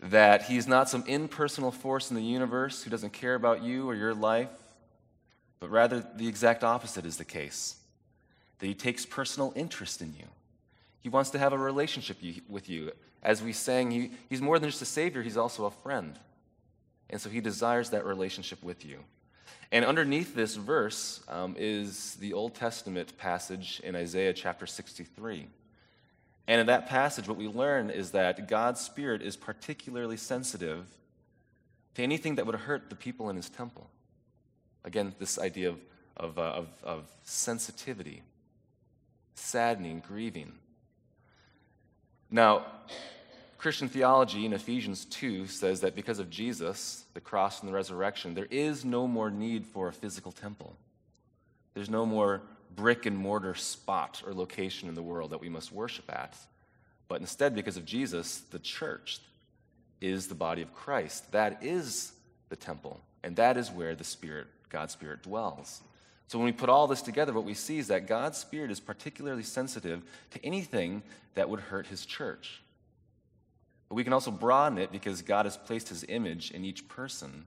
That 0.00 0.42
he's 0.42 0.66
not 0.66 0.90
some 0.90 1.04
impersonal 1.06 1.70
force 1.70 2.10
in 2.10 2.16
the 2.16 2.22
universe 2.22 2.82
who 2.82 2.90
doesn't 2.90 3.12
care 3.12 3.34
about 3.34 3.62
you 3.62 3.88
or 3.88 3.94
your 3.94 4.14
life, 4.14 4.50
but 5.60 5.70
rather 5.70 6.04
the 6.16 6.28
exact 6.28 6.64
opposite 6.64 7.06
is 7.06 7.16
the 7.16 7.24
case. 7.24 7.76
That 8.58 8.66
he 8.66 8.74
takes 8.74 9.06
personal 9.06 9.52
interest 9.56 10.02
in 10.02 10.14
you. 10.18 10.26
He 11.04 11.10
wants 11.10 11.28
to 11.30 11.38
have 11.38 11.52
a 11.52 11.58
relationship 11.58 12.16
with 12.48 12.70
you. 12.70 12.90
As 13.22 13.42
we 13.42 13.52
sang, 13.52 13.90
he, 13.90 14.12
he's 14.30 14.40
more 14.40 14.58
than 14.58 14.70
just 14.70 14.80
a 14.80 14.86
Savior, 14.86 15.22
he's 15.22 15.36
also 15.36 15.66
a 15.66 15.70
friend. 15.70 16.18
And 17.10 17.20
so 17.20 17.28
he 17.28 17.42
desires 17.42 17.90
that 17.90 18.06
relationship 18.06 18.62
with 18.64 18.86
you. 18.86 19.00
And 19.70 19.84
underneath 19.84 20.34
this 20.34 20.56
verse 20.56 21.22
um, 21.28 21.56
is 21.58 22.14
the 22.14 22.32
Old 22.32 22.54
Testament 22.54 23.18
passage 23.18 23.82
in 23.84 23.94
Isaiah 23.94 24.32
chapter 24.32 24.66
63. 24.66 25.46
And 26.48 26.60
in 26.62 26.68
that 26.68 26.88
passage, 26.88 27.28
what 27.28 27.36
we 27.36 27.48
learn 27.48 27.90
is 27.90 28.12
that 28.12 28.48
God's 28.48 28.80
Spirit 28.80 29.20
is 29.20 29.36
particularly 29.36 30.16
sensitive 30.16 30.86
to 31.96 32.02
anything 32.02 32.36
that 32.36 32.46
would 32.46 32.54
hurt 32.54 32.88
the 32.88 32.96
people 32.96 33.28
in 33.28 33.36
his 33.36 33.50
temple. 33.50 33.90
Again, 34.84 35.14
this 35.18 35.38
idea 35.38 35.68
of, 35.68 35.78
of, 36.16 36.38
uh, 36.38 36.42
of, 36.42 36.68
of 36.82 37.04
sensitivity, 37.24 38.22
saddening, 39.34 40.02
grieving. 40.06 40.52
Now, 42.34 42.66
Christian 43.58 43.86
theology 43.88 44.44
in 44.44 44.52
Ephesians 44.52 45.04
2 45.04 45.46
says 45.46 45.82
that 45.82 45.94
because 45.94 46.18
of 46.18 46.30
Jesus, 46.30 47.04
the 47.14 47.20
cross, 47.20 47.60
and 47.60 47.68
the 47.68 47.72
resurrection, 47.72 48.34
there 48.34 48.48
is 48.50 48.84
no 48.84 49.06
more 49.06 49.30
need 49.30 49.64
for 49.64 49.86
a 49.86 49.92
physical 49.92 50.32
temple. 50.32 50.74
There's 51.74 51.88
no 51.88 52.04
more 52.04 52.42
brick 52.74 53.06
and 53.06 53.16
mortar 53.16 53.54
spot 53.54 54.20
or 54.26 54.34
location 54.34 54.88
in 54.88 54.96
the 54.96 55.02
world 55.02 55.30
that 55.30 55.40
we 55.40 55.48
must 55.48 55.70
worship 55.70 56.12
at. 56.12 56.36
But 57.06 57.20
instead, 57.20 57.54
because 57.54 57.76
of 57.76 57.84
Jesus, 57.84 58.40
the 58.50 58.58
church 58.58 59.20
is 60.00 60.26
the 60.26 60.34
body 60.34 60.62
of 60.62 60.74
Christ. 60.74 61.30
That 61.30 61.62
is 61.62 62.14
the 62.48 62.56
temple, 62.56 63.00
and 63.22 63.36
that 63.36 63.56
is 63.56 63.70
where 63.70 63.94
the 63.94 64.02
Spirit, 64.02 64.48
God's 64.70 64.92
Spirit, 64.92 65.22
dwells. 65.22 65.82
So 66.28 66.38
when 66.38 66.46
we 66.46 66.52
put 66.52 66.68
all 66.68 66.86
this 66.86 67.02
together, 67.02 67.32
what 67.32 67.44
we 67.44 67.54
see 67.54 67.78
is 67.78 67.88
that 67.88 68.06
God's 68.06 68.38
Spirit 68.38 68.70
is 68.70 68.80
particularly 68.80 69.42
sensitive 69.42 70.02
to 70.30 70.44
anything 70.44 71.02
that 71.34 71.48
would 71.48 71.60
hurt 71.60 71.86
his 71.86 72.06
church. 72.06 72.62
But 73.88 73.96
we 73.96 74.04
can 74.04 74.12
also 74.12 74.30
broaden 74.30 74.78
it 74.78 74.90
because 74.90 75.22
God 75.22 75.46
has 75.46 75.56
placed 75.56 75.88
his 75.88 76.04
image 76.08 76.50
in 76.50 76.64
each 76.64 76.88
person, 76.88 77.44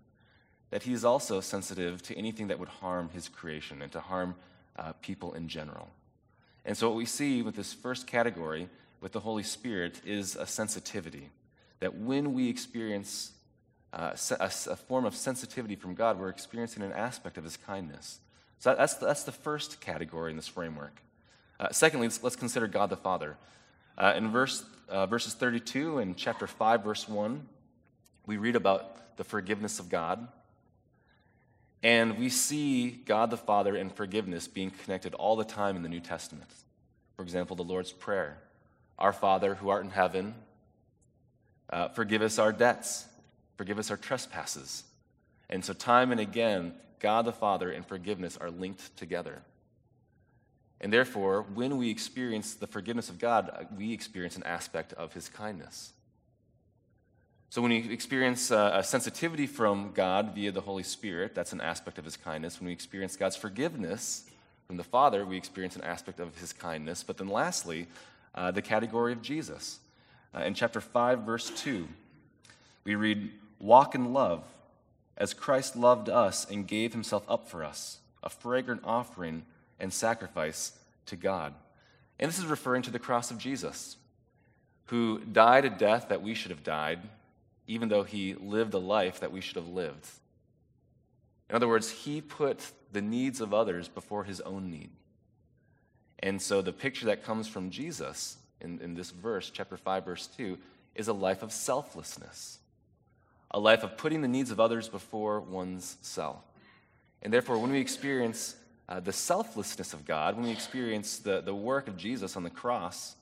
that 0.70 0.84
he 0.84 0.94
is 0.94 1.04
also 1.04 1.42
sensitive 1.42 2.02
to 2.04 2.16
anything 2.16 2.48
that 2.48 2.60
would 2.60 2.70
harm 2.70 3.10
his 3.10 3.28
creation 3.28 3.82
and 3.82 3.92
to 3.92 4.00
harm 4.00 4.36
uh, 4.78 4.94
people 5.02 5.34
in 5.34 5.48
general. 5.48 5.90
And 6.64 6.78
so, 6.78 6.90
what 6.90 6.98
we 6.98 7.06
see 7.06 7.42
with 7.42 7.56
this 7.56 7.74
first 7.74 8.06
category, 8.06 8.70
with 9.02 9.14
the 9.14 9.22
Holy 9.22 9.44
Spirit, 9.44 10.02
is 10.06 10.36
a 10.36 10.46
sensitivity. 10.46 11.30
That 11.80 11.96
when 11.96 12.34
we 12.34 12.50
experience 12.50 13.32
uh, 13.94 14.16
a, 14.40 14.46
a, 14.46 14.76
form 14.76 15.06
of 15.06 15.16
sensitivity 15.16 15.76
from 15.76 15.96
God, 15.96 16.20
we're 16.20 16.30
experiencing 16.30 16.84
an 16.84 16.92
aspect 16.92 17.38
of 17.38 17.46
His 17.46 17.56
kindness. 17.56 18.20
So, 18.60 18.76
that's, 18.76 18.96
that's 18.96 19.24
the 19.24 19.32
first 19.32 19.82
category 19.82 20.32
in 20.32 20.36
this 20.36 20.48
framework. 20.48 21.02
Uh, 21.60 21.70
secondly, 21.72 22.08
let's, 22.08 22.24
let's, 22.24 22.36
consider 22.36 22.68
God 22.68 22.90
the 22.90 22.98
Father. 22.98 23.38
Uh, 23.98 24.14
in 24.16 24.30
verse, 24.30 24.64
uh, 24.90 25.06
verses 25.06 25.34
32 25.34 26.00
and 26.00 26.16
chapter 26.16 26.48
5, 26.48 26.84
verse 26.84 27.08
1, 27.08 27.46
we 28.26 28.38
read 28.38 28.56
about 28.56 29.18
the 29.18 29.24
forgiveness 29.24 29.80
of 29.80 29.90
God. 29.90 30.28
And 31.84 32.18
we 32.18 32.30
see 32.30 32.90
God 32.90 33.30
the 33.30 33.38
Father 33.38 33.76
and 33.76 33.94
forgiveness 33.94 34.48
being 34.48 34.72
connected 34.72 35.14
all 35.14 35.36
the 35.36 35.44
time 35.44 35.76
in 35.76 35.84
the 35.84 35.90
New 35.90 36.00
Testament. 36.00 36.50
For 37.16 37.24
example, 37.24 37.56
the 37.56 37.64
Lord's 37.64 37.92
Prayer 37.92 38.38
Our 38.98 39.14
Father 39.14 39.56
who 39.56 39.70
art 39.70 39.84
in 39.84 39.92
heaven, 39.92 40.36
uh, 41.70 41.90
forgive 41.90 42.22
us 42.22 42.40
our 42.40 42.52
debts, 42.52 43.06
forgive 43.58 43.78
us 43.80 43.92
our 43.92 43.98
trespasses. 43.98 44.84
And 45.50 45.64
so, 45.64 45.74
time 45.74 46.12
and 46.12 46.20
again, 46.20 46.74
God 47.00 47.26
the 47.26 47.32
Father 47.32 47.72
and 47.72 47.86
forgiveness 47.86 48.38
are 48.38 48.52
linked 48.52 48.96
together. 48.98 49.42
And 50.80 50.94
therefore, 50.94 51.44
when 51.54 51.78
we 51.78 51.90
experience 51.90 52.54
the 52.54 52.68
forgiveness 52.68 53.10
of 53.10 53.18
God, 53.18 53.68
we 53.76 53.94
experience 53.94 54.36
an 54.36 54.44
aspect 54.44 54.94
of 54.94 55.14
his 55.14 55.30
kindness. 55.30 55.94
So, 57.50 57.62
when 57.62 57.72
we 57.72 57.92
experience 57.92 58.52
uh, 58.52 58.72
a 58.74 58.84
sensitivity 58.84 59.48
from 59.48 59.92
God 59.94 60.36
via 60.36 60.52
the 60.52 60.60
Holy 60.60 60.84
Spirit, 60.84 61.34
that's 61.34 61.54
an 61.54 61.62
aspect 61.62 61.98
of 61.98 62.04
His 62.04 62.18
kindness. 62.18 62.60
When 62.60 62.68
we 62.68 62.74
experience 62.74 63.16
God's 63.16 63.38
forgiveness 63.38 64.26
from 64.68 64.76
the 64.76 64.84
Father, 64.84 65.26
we 65.26 65.38
experience 65.38 65.78
an 65.78 65.84
aspect 65.84 66.20
of 66.20 66.38
His 66.38 66.52
kindness. 66.52 67.04
But 67.04 67.18
then, 67.18 67.30
lastly, 67.30 67.88
uh, 68.36 68.52
the 68.52 68.62
category 68.62 69.14
of 69.14 69.22
Jesus. 69.22 69.80
Uh, 70.36 70.42
in 70.42 70.56
chapter 70.56 70.82
5, 70.82 71.22
verse 71.22 71.50
2, 71.62 71.88
we 72.84 72.96
read, 72.96 73.32
Walk 73.60 73.96
in 73.96 74.12
love, 74.12 74.44
as 75.18 75.34
Christ 75.34 75.76
loved 75.76 76.10
us 76.10 76.50
and 76.50 76.68
gave 76.68 76.94
Himself 76.94 77.24
up 77.28 77.50
for 77.50 77.64
us, 77.64 78.00
a 78.24 78.30
fragrant 78.30 78.82
offering 78.84 79.44
and 79.80 79.92
sacrifice 79.92 80.74
to 81.08 81.16
God. 81.16 81.54
And 82.20 82.30
this 82.30 82.40
is 82.40 82.46
referring 82.46 82.84
to 82.84 82.92
the 82.92 83.00
cross 83.00 83.32
of 83.32 83.38
Jesus, 83.38 83.98
who 84.86 85.20
died 85.20 85.66
a 85.66 85.70
death 85.70 86.10
that 86.10 86.22
we 86.22 86.34
should 86.34 86.52
have 86.52 86.64
died 86.64 87.00
even 87.68 87.90
though 87.90 88.04
he 88.04 88.34
lived 88.34 88.74
a 88.74 88.80
life 88.80 89.20
that 89.20 89.32
we 89.32 89.42
should 89.42 89.58
have 89.58 89.68
lived. 89.68 90.08
In 91.50 91.56
other 91.56 91.68
words, 91.68 91.90
he 91.90 92.22
put 92.22 92.72
the 92.92 93.02
needs 93.02 93.42
of 93.42 93.54
others 93.54 93.88
before 93.88 94.24
his 94.24 94.42
own 94.42 94.72
need. 94.72 94.90
And 96.20 96.42
so 96.42 96.62
the 96.62 96.74
picture 96.74 97.06
that 97.08 97.24
comes 97.24 97.48
from 97.48 97.70
Jesus 97.70 98.38
in, 98.62 98.80
in 98.82 98.96
this 98.96 99.12
verse, 99.12 99.52
chapter 99.54 99.78
5, 99.78 100.06
verse 100.06 100.28
2, 100.38 100.58
is 100.96 101.08
a 101.08 101.14
life 101.14 101.44
of 101.44 101.52
selflessness, 101.52 102.60
a 103.52 103.60
life 103.60 103.84
of 103.84 103.98
putting 103.98 104.22
the 104.22 104.28
needs 104.28 104.52
of 104.52 104.60
others 104.60 104.90
before 104.90 105.40
one's 105.40 105.98
self. 106.02 106.44
And 107.22 107.34
therefore, 107.34 107.58
when 107.58 107.72
we 107.72 107.80
experience 107.80 108.56
uh, 108.90 109.00
the 109.00 109.14
selflessness 109.14 109.94
of 109.94 110.06
God, 110.06 110.36
when 110.36 110.46
we 110.46 110.52
experience 110.52 111.20
the, 111.20 111.42
the 111.42 111.56
work 111.56 111.88
of 111.88 111.98
Jesus 111.98 112.36
on 112.36 112.44
the 112.44 112.50
cross, 112.50 113.16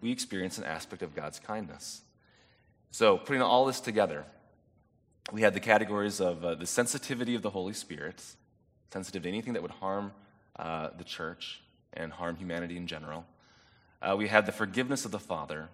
we 0.00 0.10
experience 0.10 0.58
an 0.58 0.64
aspect 0.64 1.02
of 1.02 1.14
God's 1.14 1.38
kindness. 1.38 2.02
So, 2.90 3.18
putting 3.18 3.42
all 3.42 3.66
this 3.66 3.80
together, 3.80 4.24
we 5.32 5.42
had 5.42 5.54
the 5.54 5.60
categories 5.60 6.20
of 6.20 6.44
uh, 6.44 6.54
the 6.54 6.66
sensitivity 6.66 7.34
of 7.34 7.42
the 7.42 7.50
Holy 7.50 7.72
Spirit, 7.72 8.22
sensitive 8.92 9.24
to 9.24 9.28
anything 9.28 9.54
that 9.54 9.62
would 9.62 9.72
harm 9.72 10.12
uh, 10.56 10.90
the 10.96 11.04
church 11.04 11.60
and 11.92 12.12
harm 12.12 12.36
humanity 12.36 12.76
in 12.76 12.86
general. 12.86 13.26
Uh, 14.00 14.14
we 14.16 14.28
had 14.28 14.46
the 14.46 14.52
forgiveness 14.52 15.04
of 15.04 15.10
the 15.10 15.18
Father, 15.18 15.68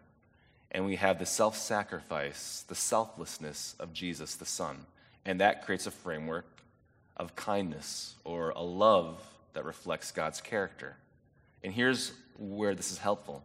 and 0.72 0.86
we 0.86 0.96
have 0.96 1.18
the 1.18 1.26
self 1.26 1.56
sacrifice, 1.56 2.64
the 2.66 2.74
selflessness 2.74 3.76
of 3.78 3.92
Jesus, 3.92 4.34
the 4.34 4.46
Son. 4.46 4.86
And 5.24 5.40
that 5.40 5.64
creates 5.64 5.86
a 5.86 5.90
framework 5.90 6.46
of 7.16 7.36
kindness 7.36 8.14
or 8.24 8.50
a 8.50 8.62
love 8.62 9.22
that 9.52 9.64
reflects 9.64 10.10
God's 10.10 10.40
character. 10.40 10.96
And 11.62 11.72
here's 11.72 12.12
where 12.38 12.74
this 12.74 12.90
is 12.90 12.98
helpful. 12.98 13.44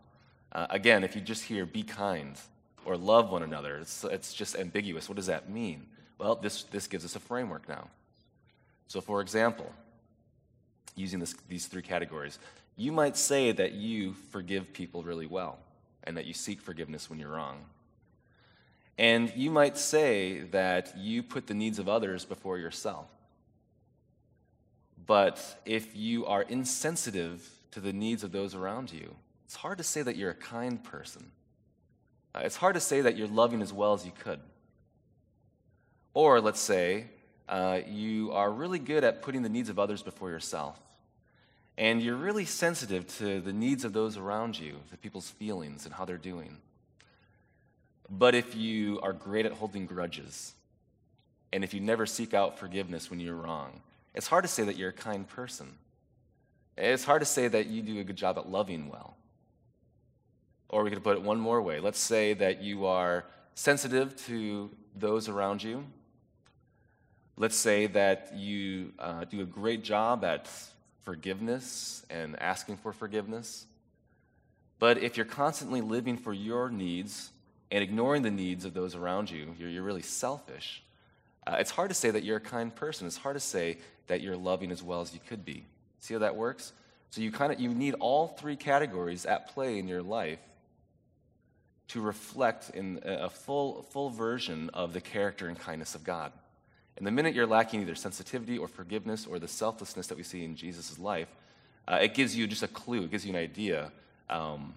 Uh, 0.53 0.67
again, 0.69 1.03
if 1.03 1.15
you 1.15 1.22
just 1.22 1.43
hear, 1.43 1.65
be 1.65 1.84
kind, 1.84 2.36
or 2.86 2.96
love 2.96 3.29
one 3.29 3.43
another. 3.43 3.77
It's, 3.77 4.05
it's 4.05 4.34
just 4.34 4.55
ambiguous. 4.55 5.10
What 5.10 5.17
does 5.17 5.25
that 5.25 5.50
mean? 5.50 5.86
Well, 6.17 6.36
this, 6.36 6.63
this 6.63 6.88
gives 6.88 7.03
us 7.03 7.15
a 7.17 7.19
framework 7.19 7.67
now. 7.67 7.89
So, 8.88 9.01
for 9.01 9.19
example, 9.19 9.69
using 10.96 11.19
this, 11.19 11.36
these 11.50 11.67
three 11.67 11.81
categories, 11.81 12.39
you 12.77 12.93
might 12.93 13.17
say 13.17 13.51
that 13.51 13.74
you 13.74 14.13
forgive 14.31 14.72
people 14.72 15.03
really 15.03 15.27
well 15.27 15.60
and 16.08 16.18
that 16.18 16.26
you 16.26 16.34
seek 16.34 16.62
forgiveness 16.62 17.10
when 17.10 17.20
you're 17.20 17.30
wrong. 17.30 17.66
And 18.98 19.32
you 19.36 19.52
might 19.52 19.78
say 19.78 20.40
that 20.52 20.98
you 20.98 21.22
put 21.22 21.46
the 21.46 21.54
needs 21.54 21.78
of 21.78 21.88
others 21.88 22.26
before 22.26 22.58
yourself. 22.58 23.12
But 25.06 25.62
if 25.66 25.96
you 25.96 26.26
are 26.26 26.42
insensitive 26.42 27.48
to 27.72 27.80
the 27.80 27.94
needs 27.94 28.24
of 28.24 28.32
those 28.32 28.56
around 28.56 28.92
you, 28.92 29.14
it's 29.46 29.56
hard 29.56 29.78
to 29.78 29.84
say 29.84 30.02
that 30.02 30.16
you're 30.16 30.32
a 30.32 30.36
kind 30.36 30.84
person. 30.84 31.32
Uh, 32.34 32.42
it's 32.44 32.56
hard 32.56 32.74
to 32.74 32.82
say 32.82 33.02
that 33.02 33.16
you're 33.18 33.28
loving 33.28 33.62
as 33.62 33.72
well 33.72 33.94
as 33.94 34.06
you 34.06 34.12
could. 34.24 34.40
Or 36.14 36.42
let's 36.42 36.60
say 36.60 37.06
uh, 37.48 37.82
you 37.88 38.32
are 38.32 38.52
really 38.52 38.80
good 38.80 39.04
at 39.04 39.22
putting 39.22 39.44
the 39.44 39.50
needs 39.50 39.70
of 39.70 39.78
others 39.78 40.02
before 40.02 40.30
yourself. 40.30 40.80
And 41.77 42.01
you're 42.01 42.15
really 42.15 42.46
sensitive 42.46 43.07
to 43.17 43.39
the 43.39 43.53
needs 43.53 43.86
of 43.86 43.93
those 43.93 44.17
around 44.17 44.60
you, 44.60 44.77
the 44.89 44.98
people's 44.98 45.29
feelings 45.29 45.86
and 45.86 45.93
how 45.93 46.05
they're 46.05 46.17
doing. 46.17 46.57
But 48.10 48.34
if 48.34 48.55
you 48.55 49.00
are 49.01 49.13
great 49.13 49.46
at 49.46 49.51
holding 49.51 49.86
grudges, 49.86 50.53
and 51.53 51.63
if 51.63 51.74
you 51.74 51.79
never 51.79 52.05
seek 52.05 52.34
out 52.34 52.57
forgiveness 52.57 53.10
when 53.10 53.19
you're 53.19 53.36
wrong, 53.36 53.81
it's 54.15 54.27
hard 54.27 54.43
to 54.43 54.48
say 54.48 54.63
that 54.63 54.77
you're 54.77 54.89
a 54.89 54.93
kind 54.93 55.27
person. 55.27 55.67
It's 56.77 57.03
hard 57.03 57.22
to 57.22 57.25
say 57.25 57.48
that 57.48 57.67
you 57.67 57.81
do 57.81 58.00
a 58.00 58.03
good 58.03 58.15
job 58.15 58.38
at 58.38 58.50
loving 58.50 58.89
well. 58.89 59.15
Or 60.69 60.84
we 60.84 60.89
could 60.89 61.03
put 61.03 61.15
it 61.15 61.22
one 61.22 61.39
more 61.39 61.62
way. 61.62 61.79
Let's 61.79 62.00
say 62.00 62.34
that 62.34 62.62
you 62.62 62.86
are 62.86 63.25
sensitive 63.55 64.15
to 64.25 64.69
those 64.96 65.29
around 65.29 65.63
you. 65.63 65.86
Let's 67.38 67.55
say 67.55 67.88
that 67.88 68.34
you 68.36 68.93
uh, 69.00 69.25
do 69.25 69.41
a 69.41 69.46
great 69.46 69.84
job 69.84 70.24
at 70.24 70.50
forgiveness 71.08 72.06
and 72.10 72.38
asking 72.42 72.76
for 72.76 72.92
forgiveness. 72.92 73.66
But 74.78 74.98
if 74.98 75.16
you're 75.16 75.26
constantly 75.26 75.80
living 75.80 76.18
for 76.18 76.34
your 76.34 76.70
needs 76.70 77.30
and 77.72 77.82
ignoring 77.82 78.24
the 78.24 78.30
needs 78.30 78.66
of 78.66 78.74
those 78.74 78.94
around 78.94 79.32
you, 79.32 79.56
you're, 79.58 79.70
you're 79.70 79.84
really 79.84 80.02
selfish. 80.02 80.84
Uh, 81.48 81.56
it's 81.60 81.72
hard 81.72 81.88
to 81.92 81.96
say 81.96 82.12
that 82.12 82.26
you're 82.26 82.36
a 82.36 82.42
kind 82.42 82.76
person. 82.76 83.08
It's 83.08 83.16
hard 83.16 83.38
to 83.38 83.40
say 83.40 83.78
that 84.08 84.20
you're 84.20 84.36
loving 84.36 84.70
as 84.70 84.84
well 84.84 85.00
as 85.00 85.14
you 85.14 85.22
could 85.30 85.46
be. 85.46 85.64
See 86.02 86.14
how 86.14 86.20
that 86.20 86.36
works? 86.36 86.74
So 87.12 87.22
you 87.22 87.32
kind 87.32 87.54
of 87.54 87.60
you 87.62 87.70
need 87.70 87.94
all 88.02 88.28
three 88.28 88.58
categories 88.58 89.26
at 89.26 89.48
play 89.54 89.80
in 89.80 89.88
your 89.88 90.04
life 90.04 90.40
to 91.88 92.02
reflect 92.02 92.72
in 92.72 93.00
a 93.06 93.30
full 93.30 93.84
full 93.84 94.10
version 94.10 94.70
of 94.74 94.92
the 94.92 95.00
character 95.00 95.48
and 95.48 95.58
kindness 95.58 95.96
of 95.96 96.04
God. 96.04 96.34
And 96.98 97.06
the 97.06 97.12
minute 97.12 97.36
you're 97.36 97.48
lacking 97.48 97.82
either 97.82 97.96
sensitivity 97.96 98.58
or 98.58 98.68
forgiveness 98.68 99.25
or 99.25 99.39
the 99.39 99.48
selflessness 99.48 100.08
that 100.08 100.18
we 100.18 100.24
see 100.24 100.44
in 100.44 100.56
Jesus' 100.56 100.98
life, 100.98 101.27
uh, 101.88 102.00
it 102.01 102.16
gives 102.16 102.36
you 102.36 102.48
just 102.48 102.63
a 102.63 102.68
clue. 102.68 103.04
It 103.04 103.12
gives 103.12 103.25
you 103.25 103.32
an 103.32 103.39
idea 103.39 103.92
um, 104.30 104.74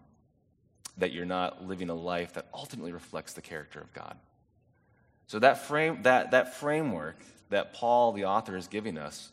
that 0.98 1.12
you're 1.12 1.24
not 1.24 1.66
living 1.66 1.88
a 1.88 1.94
life 1.94 2.34
that 2.34 2.46
ultimately 2.52 2.92
reflects 2.92 3.32
the 3.32 3.40
character 3.40 3.80
of 3.80 3.92
God. 3.94 4.16
So 5.26 5.38
that 5.38 5.66
frame 5.66 6.02
that 6.02 6.32
that 6.32 6.54
framework 6.56 7.16
that 7.48 7.72
Paul, 7.72 8.12
the 8.12 8.24
author, 8.24 8.56
is 8.56 8.66
giving 8.66 8.98
us 8.98 9.30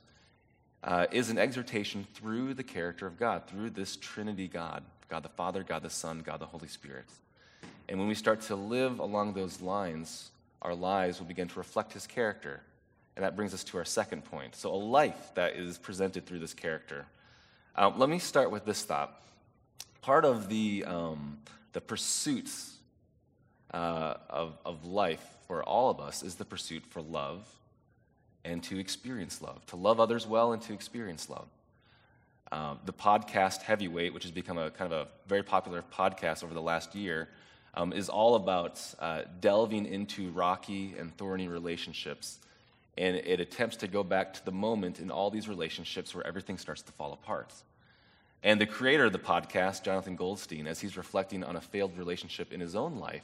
uh, 0.84 1.08
is 1.12 1.30
an 1.30 1.38
exhortation 1.38 2.08
through 2.14 2.54
the 2.54 2.64
character 2.64 3.06
of 3.06 3.18
God, 3.18 3.48
through 3.48 3.72
this 3.72 3.98
Trinity 3.98 4.48
God 4.48 4.84
God 5.10 5.24
the 5.24 5.30
Father, 5.30 5.64
God 5.64 5.84
the 5.84 5.90
Son, 5.90 6.22
God 6.26 6.40
the 6.40 6.46
Holy 6.46 6.68
Spirit. 6.68 7.06
And 7.90 7.98
when 8.00 8.08
we 8.08 8.16
start 8.16 8.42
to 8.42 8.56
live 8.56 9.00
along 9.00 9.34
those 9.34 9.62
lines, 9.62 10.32
our 10.62 10.76
lives 10.76 11.20
will 11.20 11.28
begin 11.28 11.48
to 11.48 11.60
reflect 11.60 11.94
his 11.94 12.06
character. 12.06 12.62
And 13.18 13.26
that 13.26 13.36
brings 13.36 13.52
us 13.52 13.64
to 13.66 13.80
our 13.80 13.84
second 13.84 14.26
point. 14.26 14.56
So, 14.56 14.72
a 14.72 14.78
life 14.78 15.32
that 15.34 15.56
is 15.56 15.80
presented 15.80 16.28
through 16.28 16.38
this 16.38 16.54
character. 16.54 17.08
Um, 17.76 17.98
let 17.98 18.10
me 18.10 18.20
start 18.20 18.52
with 18.52 18.64
this 18.64 18.84
thought. 18.86 19.20
Part 20.02 20.24
of 20.24 20.50
the, 20.50 20.86
um, 20.86 21.40
the 21.74 21.82
pursuits 21.82 22.76
uh, 23.74 24.14
of, 24.30 24.60
of 24.64 24.86
life 24.86 25.26
for 25.48 25.64
all 25.64 25.90
of 25.90 26.00
us 26.00 26.22
is 26.22 26.36
the 26.36 26.46
pursuit 26.46 26.84
for 26.86 27.02
love 27.02 27.44
and 28.46 28.62
to 28.66 28.78
experience 28.78 29.42
love, 29.42 29.66
to 29.66 29.78
love 29.78 30.00
others 30.00 30.28
well 30.28 30.54
and 30.54 30.62
to 30.62 30.74
experience 30.74 31.28
love. 31.28 31.48
Uh, 32.52 32.76
the 32.86 32.94
podcast 32.94 33.64
Heavyweight, 33.64 34.14
which 34.14 34.24
has 34.24 34.32
become 34.32 34.60
a 34.60 34.70
kind 34.70 34.94
of 34.94 35.08
a 35.08 35.10
very 35.28 35.44
popular 35.44 35.84
podcast 35.92 36.44
over 36.44 36.54
the 36.54 36.62
last 36.62 36.94
year, 36.94 37.30
um, 37.74 37.94
is 37.94 38.10
all 38.10 38.36
about 38.36 38.80
uh, 39.00 39.24
delving 39.42 39.88
into 39.88 40.30
rocky 40.30 40.94
and 41.00 41.18
thorny 41.18 41.48
relationships. 41.48 42.38
And 42.98 43.16
it 43.16 43.40
attempts 43.40 43.78
to 43.78 43.88
go 43.88 44.04
back 44.04 44.34
to 44.34 44.46
the 44.46 44.52
moment 44.52 45.00
in 45.00 45.12
all 45.12 45.30
these 45.30 45.48
relationships 45.48 46.16
where 46.16 46.26
everything 46.26 46.58
starts 46.58 46.82
to 46.84 46.92
fall 46.92 47.14
apart. 47.14 47.54
And 48.44 48.60
the 48.60 48.66
creator 48.66 49.06
of 49.06 49.12
the 49.12 49.20
podcast, 49.20 49.84
Jonathan 49.84 50.16
Goldstein, 50.16 50.68
as 50.68 50.80
he's 50.80 50.98
reflecting 50.98 51.44
on 51.44 51.56
a 51.56 51.62
failed 51.62 51.98
relationship 51.98 52.52
in 52.52 52.60
his 52.60 52.76
own 52.76 52.98
life, 52.98 53.24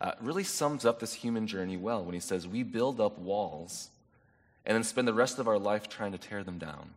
uh, 0.00 0.12
really 0.20 0.44
sums 0.44 0.84
up 0.84 1.00
this 1.00 1.14
human 1.14 1.46
journey 1.46 1.76
well 1.76 2.04
when 2.04 2.14
he 2.14 2.20
says, 2.20 2.46
We 2.46 2.62
build 2.62 3.00
up 3.00 3.18
walls 3.18 3.88
and 4.64 4.76
then 4.76 4.84
spend 4.84 5.08
the 5.08 5.14
rest 5.14 5.38
of 5.38 5.48
our 5.48 5.58
life 5.58 5.88
trying 5.88 6.12
to 6.12 6.18
tear 6.18 6.44
them 6.44 6.58
down. 6.58 6.90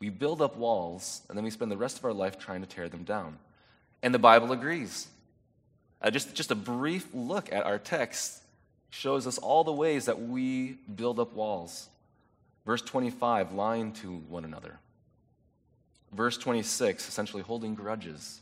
We 0.00 0.10
build 0.10 0.40
up 0.40 0.56
walls, 0.56 1.22
and 1.28 1.36
then 1.36 1.44
we 1.44 1.50
spend 1.50 1.70
the 1.70 1.76
rest 1.76 1.98
of 1.98 2.04
our 2.04 2.12
life 2.12 2.38
trying 2.38 2.60
to 2.60 2.66
tear 2.66 2.88
them 2.88 3.04
down. 3.04 3.38
And 4.02 4.14
the 4.14 4.18
Bible 4.18 4.52
agrees. 4.52 5.08
Uh, 6.00 6.10
just, 6.10 6.34
just 6.34 6.50
a 6.50 6.54
brief 6.54 7.08
look 7.12 7.52
at 7.52 7.66
our 7.66 7.78
text 7.78 8.40
shows 8.90 9.26
us 9.26 9.38
all 9.38 9.64
the 9.64 9.72
ways 9.72 10.06
that 10.06 10.20
we 10.20 10.78
build 10.94 11.20
up 11.20 11.34
walls. 11.34 11.88
Verse 12.64 12.82
25, 12.82 13.52
lying 13.52 13.92
to 13.92 14.16
one 14.28 14.44
another. 14.44 14.78
Verse 16.12 16.38
26, 16.38 17.08
essentially 17.08 17.42
holding 17.42 17.74
grudges. 17.74 18.40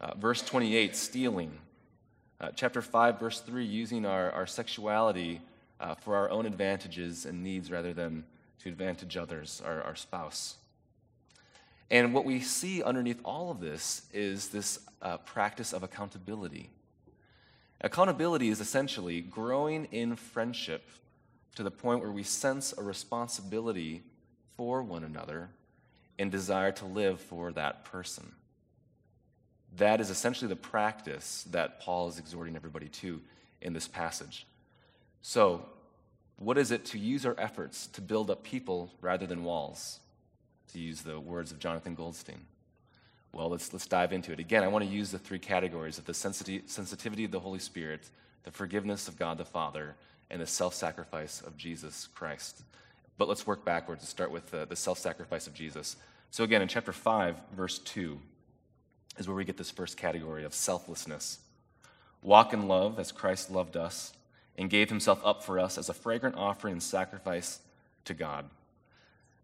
Uh, 0.00 0.14
verse 0.14 0.42
28, 0.42 0.96
stealing. 0.96 1.52
Uh, 2.40 2.50
chapter 2.54 2.82
5, 2.82 3.18
verse 3.18 3.40
3, 3.40 3.64
using 3.64 4.04
our, 4.04 4.30
our 4.32 4.46
sexuality 4.46 5.40
uh, 5.80 5.94
for 5.94 6.16
our 6.16 6.30
own 6.30 6.46
advantages 6.46 7.24
and 7.24 7.42
needs 7.42 7.70
rather 7.70 7.92
than 7.92 8.24
to 8.60 8.68
advantage 8.68 9.16
others, 9.16 9.62
our, 9.64 9.82
our 9.82 9.96
spouse. 9.96 10.56
And 11.90 12.12
what 12.12 12.24
we 12.24 12.40
see 12.40 12.82
underneath 12.82 13.20
all 13.24 13.50
of 13.50 13.60
this 13.60 14.02
is 14.12 14.48
this 14.48 14.80
uh, 15.02 15.18
practice 15.18 15.72
of 15.72 15.82
accountability. 15.82 16.70
Accountability 17.80 18.48
is 18.48 18.60
essentially 18.60 19.20
growing 19.20 19.86
in 19.86 20.16
friendship 20.16 20.88
to 21.56 21.62
the 21.62 21.70
point 21.70 22.00
where 22.00 22.12
we 22.12 22.22
sense 22.22 22.74
a 22.76 22.82
responsibility 22.82 24.02
for 24.56 24.82
one 24.82 25.04
another 25.04 25.50
and 26.18 26.30
desire 26.30 26.72
to 26.72 26.86
live 26.86 27.20
for 27.20 27.52
that 27.52 27.84
person. 27.84 28.32
That 29.76 30.00
is 30.00 30.08
essentially 30.08 30.48
the 30.48 30.56
practice 30.56 31.46
that 31.50 31.80
Paul 31.80 32.08
is 32.08 32.18
exhorting 32.18 32.56
everybody 32.56 32.88
to 32.88 33.20
in 33.60 33.74
this 33.74 33.88
passage. 33.88 34.46
So, 35.20 35.66
what 36.38 36.58
is 36.58 36.70
it 36.70 36.84
to 36.86 36.98
use 36.98 37.24
our 37.24 37.34
efforts 37.38 37.86
to 37.88 38.00
build 38.00 38.30
up 38.30 38.42
people 38.42 38.90
rather 39.00 39.26
than 39.26 39.44
walls? 39.44 40.00
To 40.72 40.78
use 40.78 41.02
the 41.02 41.18
words 41.18 41.52
of 41.52 41.58
Jonathan 41.58 41.94
Goldstein. 41.94 42.40
Well, 43.36 43.50
let's, 43.50 43.70
let's 43.74 43.86
dive 43.86 44.14
into 44.14 44.32
it. 44.32 44.40
Again, 44.40 44.64
I 44.64 44.68
want 44.68 44.82
to 44.86 44.90
use 44.90 45.10
the 45.10 45.18
three 45.18 45.38
categories 45.38 45.98
of 45.98 46.06
the 46.06 46.14
sensitivity 46.14 47.24
of 47.24 47.30
the 47.30 47.38
Holy 47.38 47.58
Spirit, 47.58 48.08
the 48.44 48.50
forgiveness 48.50 49.08
of 49.08 49.18
God 49.18 49.36
the 49.36 49.44
Father, 49.44 49.94
and 50.30 50.40
the 50.40 50.46
self 50.46 50.72
sacrifice 50.72 51.42
of 51.42 51.54
Jesus 51.54 52.08
Christ. 52.14 52.62
But 53.18 53.28
let's 53.28 53.46
work 53.46 53.62
backwards 53.62 54.00
and 54.00 54.08
start 54.08 54.30
with 54.30 54.50
the, 54.50 54.64
the 54.64 54.74
self 54.74 54.98
sacrifice 54.98 55.46
of 55.46 55.52
Jesus. 55.52 55.96
So, 56.30 56.44
again, 56.44 56.62
in 56.62 56.68
chapter 56.68 56.94
5, 56.94 57.36
verse 57.54 57.78
2, 57.80 58.18
is 59.18 59.28
where 59.28 59.36
we 59.36 59.44
get 59.44 59.58
this 59.58 59.70
first 59.70 59.98
category 59.98 60.44
of 60.44 60.54
selflessness. 60.54 61.38
Walk 62.22 62.54
in 62.54 62.68
love 62.68 62.98
as 62.98 63.12
Christ 63.12 63.50
loved 63.50 63.76
us 63.76 64.14
and 64.56 64.70
gave 64.70 64.88
himself 64.88 65.20
up 65.22 65.44
for 65.44 65.58
us 65.58 65.76
as 65.76 65.90
a 65.90 65.94
fragrant 65.94 66.36
offering 66.36 66.72
and 66.72 66.82
sacrifice 66.82 67.60
to 68.06 68.14
God. 68.14 68.46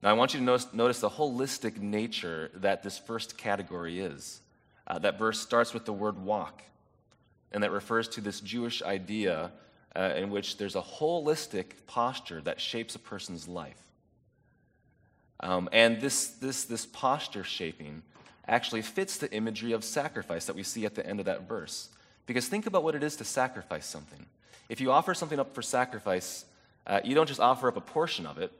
Now, 0.02 0.10
I 0.10 0.14
want 0.14 0.34
you 0.34 0.40
to 0.40 0.44
notice, 0.44 0.66
notice 0.72 1.00
the 1.00 1.10
holistic 1.10 1.78
nature 1.78 2.50
that 2.54 2.82
this 2.82 2.98
first 2.98 3.38
category 3.38 4.00
is. 4.00 4.40
Uh, 4.86 4.98
that 4.98 5.18
verse 5.18 5.38
starts 5.38 5.72
with 5.72 5.84
the 5.84 5.92
word 5.92 6.18
walk, 6.18 6.62
and 7.52 7.62
that 7.62 7.70
refers 7.70 8.08
to 8.08 8.20
this 8.20 8.40
Jewish 8.40 8.82
idea 8.82 9.52
uh, 9.94 10.12
in 10.16 10.30
which 10.30 10.56
there's 10.56 10.74
a 10.74 10.82
holistic 10.82 11.86
posture 11.86 12.40
that 12.40 12.60
shapes 12.60 12.96
a 12.96 12.98
person's 12.98 13.46
life. 13.46 13.80
Um, 15.40 15.68
and 15.72 16.00
this, 16.00 16.28
this, 16.28 16.64
this 16.64 16.86
posture 16.86 17.44
shaping 17.44 18.02
actually 18.48 18.82
fits 18.82 19.18
the 19.18 19.32
imagery 19.32 19.72
of 19.72 19.84
sacrifice 19.84 20.46
that 20.46 20.56
we 20.56 20.62
see 20.64 20.84
at 20.84 20.94
the 20.94 21.06
end 21.06 21.20
of 21.20 21.26
that 21.26 21.48
verse. 21.48 21.90
Because 22.26 22.48
think 22.48 22.66
about 22.66 22.82
what 22.82 22.94
it 22.94 23.02
is 23.02 23.16
to 23.16 23.24
sacrifice 23.24 23.86
something. 23.86 24.26
If 24.68 24.80
you 24.80 24.90
offer 24.90 25.14
something 25.14 25.38
up 25.38 25.54
for 25.54 25.62
sacrifice, 25.62 26.44
uh, 26.86 27.00
you 27.04 27.14
don't 27.14 27.28
just 27.28 27.40
offer 27.40 27.68
up 27.68 27.76
a 27.76 27.80
portion 27.80 28.26
of 28.26 28.38
it, 28.38 28.52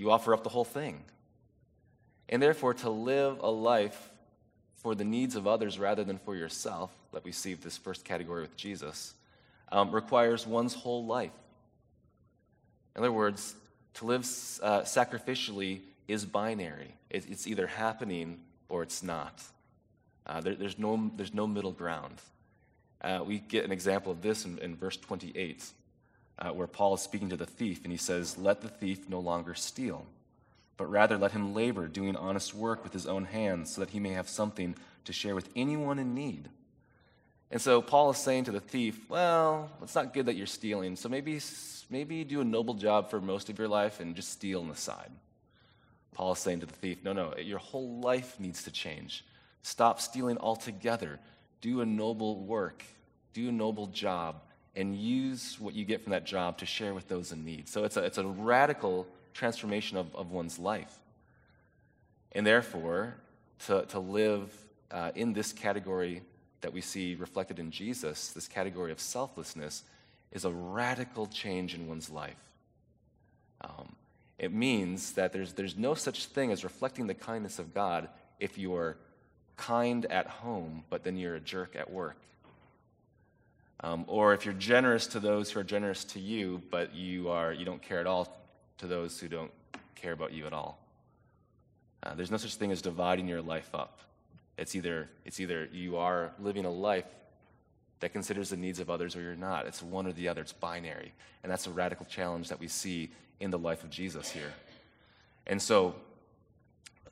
you 0.00 0.10
offer 0.10 0.32
up 0.32 0.42
the 0.42 0.48
whole 0.48 0.64
thing. 0.64 1.04
And 2.30 2.42
therefore, 2.42 2.72
to 2.74 2.88
live 2.88 3.38
a 3.40 3.50
life 3.50 4.10
for 4.76 4.94
the 4.94 5.04
needs 5.04 5.36
of 5.36 5.46
others 5.46 5.78
rather 5.78 6.04
than 6.04 6.16
for 6.16 6.34
yourself, 6.34 6.90
that 7.12 7.22
we 7.22 7.32
see 7.32 7.52
this 7.52 7.76
first 7.76 8.02
category 8.02 8.40
with 8.40 8.56
Jesus, 8.56 9.12
um, 9.70 9.90
requires 9.92 10.46
one's 10.46 10.72
whole 10.72 11.04
life. 11.04 11.32
In 12.96 13.02
other 13.02 13.12
words, 13.12 13.54
to 13.94 14.06
live 14.06 14.22
uh, 14.62 14.80
sacrificially 14.82 15.80
is 16.08 16.24
binary. 16.24 16.94
It, 17.10 17.26
it's 17.28 17.46
either 17.46 17.66
happening 17.66 18.40
or 18.70 18.82
it's 18.82 19.02
not. 19.02 19.42
Uh, 20.26 20.40
there, 20.40 20.54
there's, 20.54 20.78
no, 20.78 21.10
there's 21.14 21.34
no 21.34 21.46
middle 21.46 21.72
ground. 21.72 22.14
Uh, 23.02 23.22
we 23.26 23.40
get 23.40 23.66
an 23.66 23.72
example 23.72 24.12
of 24.12 24.22
this 24.22 24.46
in, 24.46 24.58
in 24.60 24.76
verse 24.76 24.96
28, 24.96 25.62
uh, 26.40 26.50
where 26.50 26.66
Paul 26.66 26.94
is 26.94 27.00
speaking 27.00 27.28
to 27.30 27.36
the 27.36 27.46
thief, 27.46 27.80
and 27.84 27.92
he 27.92 27.98
says, 27.98 28.38
Let 28.38 28.60
the 28.60 28.68
thief 28.68 29.08
no 29.08 29.20
longer 29.20 29.54
steal, 29.54 30.06
but 30.76 30.90
rather 30.90 31.18
let 31.18 31.32
him 31.32 31.54
labor, 31.54 31.86
doing 31.86 32.16
honest 32.16 32.54
work 32.54 32.82
with 32.82 32.92
his 32.92 33.06
own 33.06 33.24
hands, 33.24 33.74
so 33.74 33.80
that 33.80 33.90
he 33.90 34.00
may 34.00 34.10
have 34.10 34.28
something 34.28 34.74
to 35.04 35.12
share 35.12 35.34
with 35.34 35.48
anyone 35.54 35.98
in 35.98 36.14
need. 36.14 36.48
And 37.50 37.60
so 37.60 37.82
Paul 37.82 38.10
is 38.10 38.18
saying 38.18 38.44
to 38.44 38.52
the 38.52 38.60
thief, 38.60 39.08
Well, 39.08 39.70
it's 39.82 39.94
not 39.94 40.14
good 40.14 40.26
that 40.26 40.36
you're 40.36 40.46
stealing, 40.46 40.96
so 40.96 41.08
maybe, 41.08 41.40
maybe 41.90 42.24
do 42.24 42.40
a 42.40 42.44
noble 42.44 42.74
job 42.74 43.10
for 43.10 43.20
most 43.20 43.50
of 43.50 43.58
your 43.58 43.68
life 43.68 44.00
and 44.00 44.14
just 44.14 44.32
steal 44.32 44.60
on 44.60 44.68
the 44.68 44.76
side. 44.76 45.10
Paul 46.14 46.32
is 46.32 46.38
saying 46.38 46.60
to 46.60 46.66
the 46.66 46.72
thief, 46.72 47.04
No, 47.04 47.12
no, 47.12 47.34
your 47.36 47.58
whole 47.58 48.00
life 48.00 48.38
needs 48.38 48.62
to 48.64 48.70
change. 48.70 49.24
Stop 49.62 50.00
stealing 50.00 50.38
altogether 50.38 51.18
do 51.60 51.80
a 51.80 51.86
noble 51.86 52.40
work, 52.40 52.84
do 53.32 53.48
a 53.48 53.52
noble 53.52 53.86
job, 53.86 54.42
and 54.76 54.96
use 54.96 55.58
what 55.58 55.74
you 55.74 55.84
get 55.84 56.02
from 56.02 56.12
that 56.12 56.24
job 56.24 56.58
to 56.58 56.66
share 56.66 56.94
with 56.94 57.08
those 57.08 57.32
in 57.32 57.44
need. 57.44 57.68
So 57.68 57.84
it's 57.84 57.96
a, 57.96 58.04
it's 58.04 58.18
a 58.18 58.24
radical 58.24 59.06
transformation 59.34 59.96
of, 59.96 60.14
of 60.14 60.30
one's 60.30 60.58
life. 60.58 60.98
And 62.32 62.46
therefore, 62.46 63.16
to, 63.66 63.84
to 63.86 63.98
live 63.98 64.52
uh, 64.90 65.10
in 65.14 65.32
this 65.32 65.52
category 65.52 66.22
that 66.60 66.72
we 66.72 66.80
see 66.80 67.14
reflected 67.14 67.58
in 67.58 67.70
Jesus, 67.70 68.32
this 68.32 68.46
category 68.46 68.92
of 68.92 69.00
selflessness, 69.00 69.82
is 70.30 70.44
a 70.44 70.50
radical 70.50 71.26
change 71.26 71.74
in 71.74 71.88
one's 71.88 72.10
life. 72.10 72.36
Um, 73.62 73.96
it 74.38 74.52
means 74.52 75.12
that 75.12 75.32
there's, 75.32 75.52
there's 75.54 75.76
no 75.76 75.94
such 75.94 76.26
thing 76.26 76.52
as 76.52 76.64
reflecting 76.64 77.06
the 77.06 77.14
kindness 77.14 77.58
of 77.58 77.74
God 77.74 78.08
if 78.38 78.56
you 78.56 78.74
are 78.74 78.96
kind 79.56 80.06
at 80.06 80.26
home, 80.26 80.84
but 80.88 81.04
then 81.04 81.16
you're 81.16 81.34
a 81.34 81.40
jerk 81.40 81.76
at 81.76 81.90
work. 81.90 82.16
Um, 83.82 84.04
or 84.08 84.34
if 84.34 84.44
you're 84.44 84.54
generous 84.54 85.06
to 85.08 85.20
those 85.20 85.50
who 85.50 85.60
are 85.60 85.64
generous 85.64 86.04
to 86.04 86.20
you, 86.20 86.62
but 86.70 86.94
you, 86.94 87.30
are, 87.30 87.52
you 87.52 87.64
don't 87.64 87.80
care 87.80 88.00
at 88.00 88.06
all 88.06 88.36
to 88.78 88.86
those 88.86 89.18
who 89.18 89.28
don't 89.28 89.50
care 89.94 90.12
about 90.12 90.32
you 90.32 90.46
at 90.46 90.52
all. 90.52 90.78
Uh, 92.02 92.14
there's 92.14 92.30
no 92.30 92.36
such 92.36 92.54
thing 92.56 92.72
as 92.72 92.82
dividing 92.82 93.28
your 93.28 93.42
life 93.42 93.74
up. 93.74 94.00
It's 94.58 94.74
either, 94.74 95.08
it's 95.24 95.40
either 95.40 95.68
you 95.72 95.96
are 95.96 96.32
living 96.38 96.66
a 96.66 96.70
life 96.70 97.06
that 98.00 98.12
considers 98.12 98.50
the 98.50 98.56
needs 98.56 98.80
of 98.80 98.90
others 98.90 99.16
or 99.16 99.22
you're 99.22 99.36
not. 99.36 99.66
It's 99.66 99.82
one 99.82 100.06
or 100.06 100.12
the 100.12 100.28
other, 100.28 100.42
it's 100.42 100.52
binary. 100.52 101.12
And 101.42 101.50
that's 101.50 101.66
a 101.66 101.70
radical 101.70 102.06
challenge 102.06 102.48
that 102.48 102.60
we 102.60 102.68
see 102.68 103.10
in 103.40 103.50
the 103.50 103.58
life 103.58 103.84
of 103.84 103.90
Jesus 103.90 104.30
here. 104.30 104.52
And 105.46 105.60
so, 105.60 105.94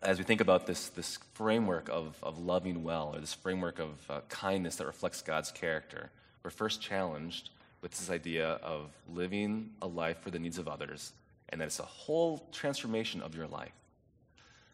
as 0.02 0.18
we 0.18 0.24
think 0.24 0.40
about 0.40 0.66
this, 0.66 0.88
this 0.90 1.18
framework 1.34 1.88
of, 1.88 2.16
of 2.22 2.38
loving 2.38 2.84
well, 2.84 3.12
or 3.14 3.20
this 3.20 3.34
framework 3.34 3.78
of 3.78 3.88
uh, 4.08 4.20
kindness 4.28 4.76
that 4.76 4.86
reflects 4.86 5.22
God's 5.22 5.50
character, 5.50 6.10
we're 6.42 6.50
first 6.50 6.80
challenged 6.80 7.50
with 7.80 7.92
this 7.92 8.10
idea 8.10 8.52
of 8.62 8.90
living 9.12 9.70
a 9.82 9.86
life 9.86 10.18
for 10.20 10.30
the 10.30 10.38
needs 10.38 10.58
of 10.58 10.68
others, 10.68 11.12
and 11.48 11.60
that 11.60 11.66
it's 11.66 11.78
a 11.78 11.84
whole 11.84 12.46
transformation 12.52 13.22
of 13.22 13.34
your 13.34 13.46
life. 13.46 13.72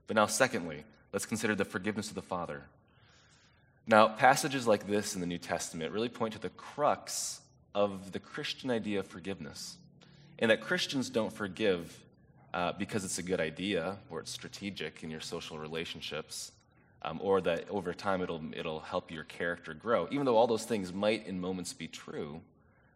But 0.06 0.16
now, 0.16 0.26
secondly, 0.26 0.84
let's 1.12 1.26
consider 1.26 1.54
the 1.54 1.64
forgiveness 1.64 2.08
of 2.08 2.14
the 2.14 2.22
Father. 2.22 2.62
Now, 3.86 4.08
passages 4.08 4.66
like 4.66 4.86
this 4.86 5.14
in 5.14 5.20
the 5.20 5.26
New 5.26 5.38
Testament 5.38 5.92
really 5.92 6.08
point 6.08 6.32
to 6.34 6.40
the 6.40 6.50
crux 6.50 7.40
of 7.74 8.12
the 8.12 8.20
Christian 8.20 8.70
idea 8.70 9.00
of 9.00 9.06
forgiveness, 9.06 9.76
and 10.38 10.50
that 10.50 10.60
Christians 10.60 11.10
don't 11.10 11.32
forgive 11.32 12.00
uh, 12.54 12.72
because 12.78 13.04
it's 13.04 13.18
a 13.18 13.22
good 13.22 13.40
idea 13.40 13.96
or 14.10 14.20
it's 14.20 14.30
strategic 14.30 15.02
in 15.02 15.10
your 15.10 15.20
social 15.20 15.58
relationships, 15.58 16.52
um, 17.04 17.20
or 17.22 17.40
that 17.42 17.68
over 17.68 17.92
time 17.92 18.22
it'll, 18.22 18.42
it'll 18.56 18.80
help 18.80 19.10
your 19.10 19.24
character 19.24 19.74
grow, 19.74 20.08
even 20.10 20.24
though 20.24 20.36
all 20.36 20.46
those 20.46 20.64
things 20.64 20.92
might 20.92 21.26
in 21.26 21.40
moments 21.40 21.72
be 21.72 21.86
true. 21.86 22.40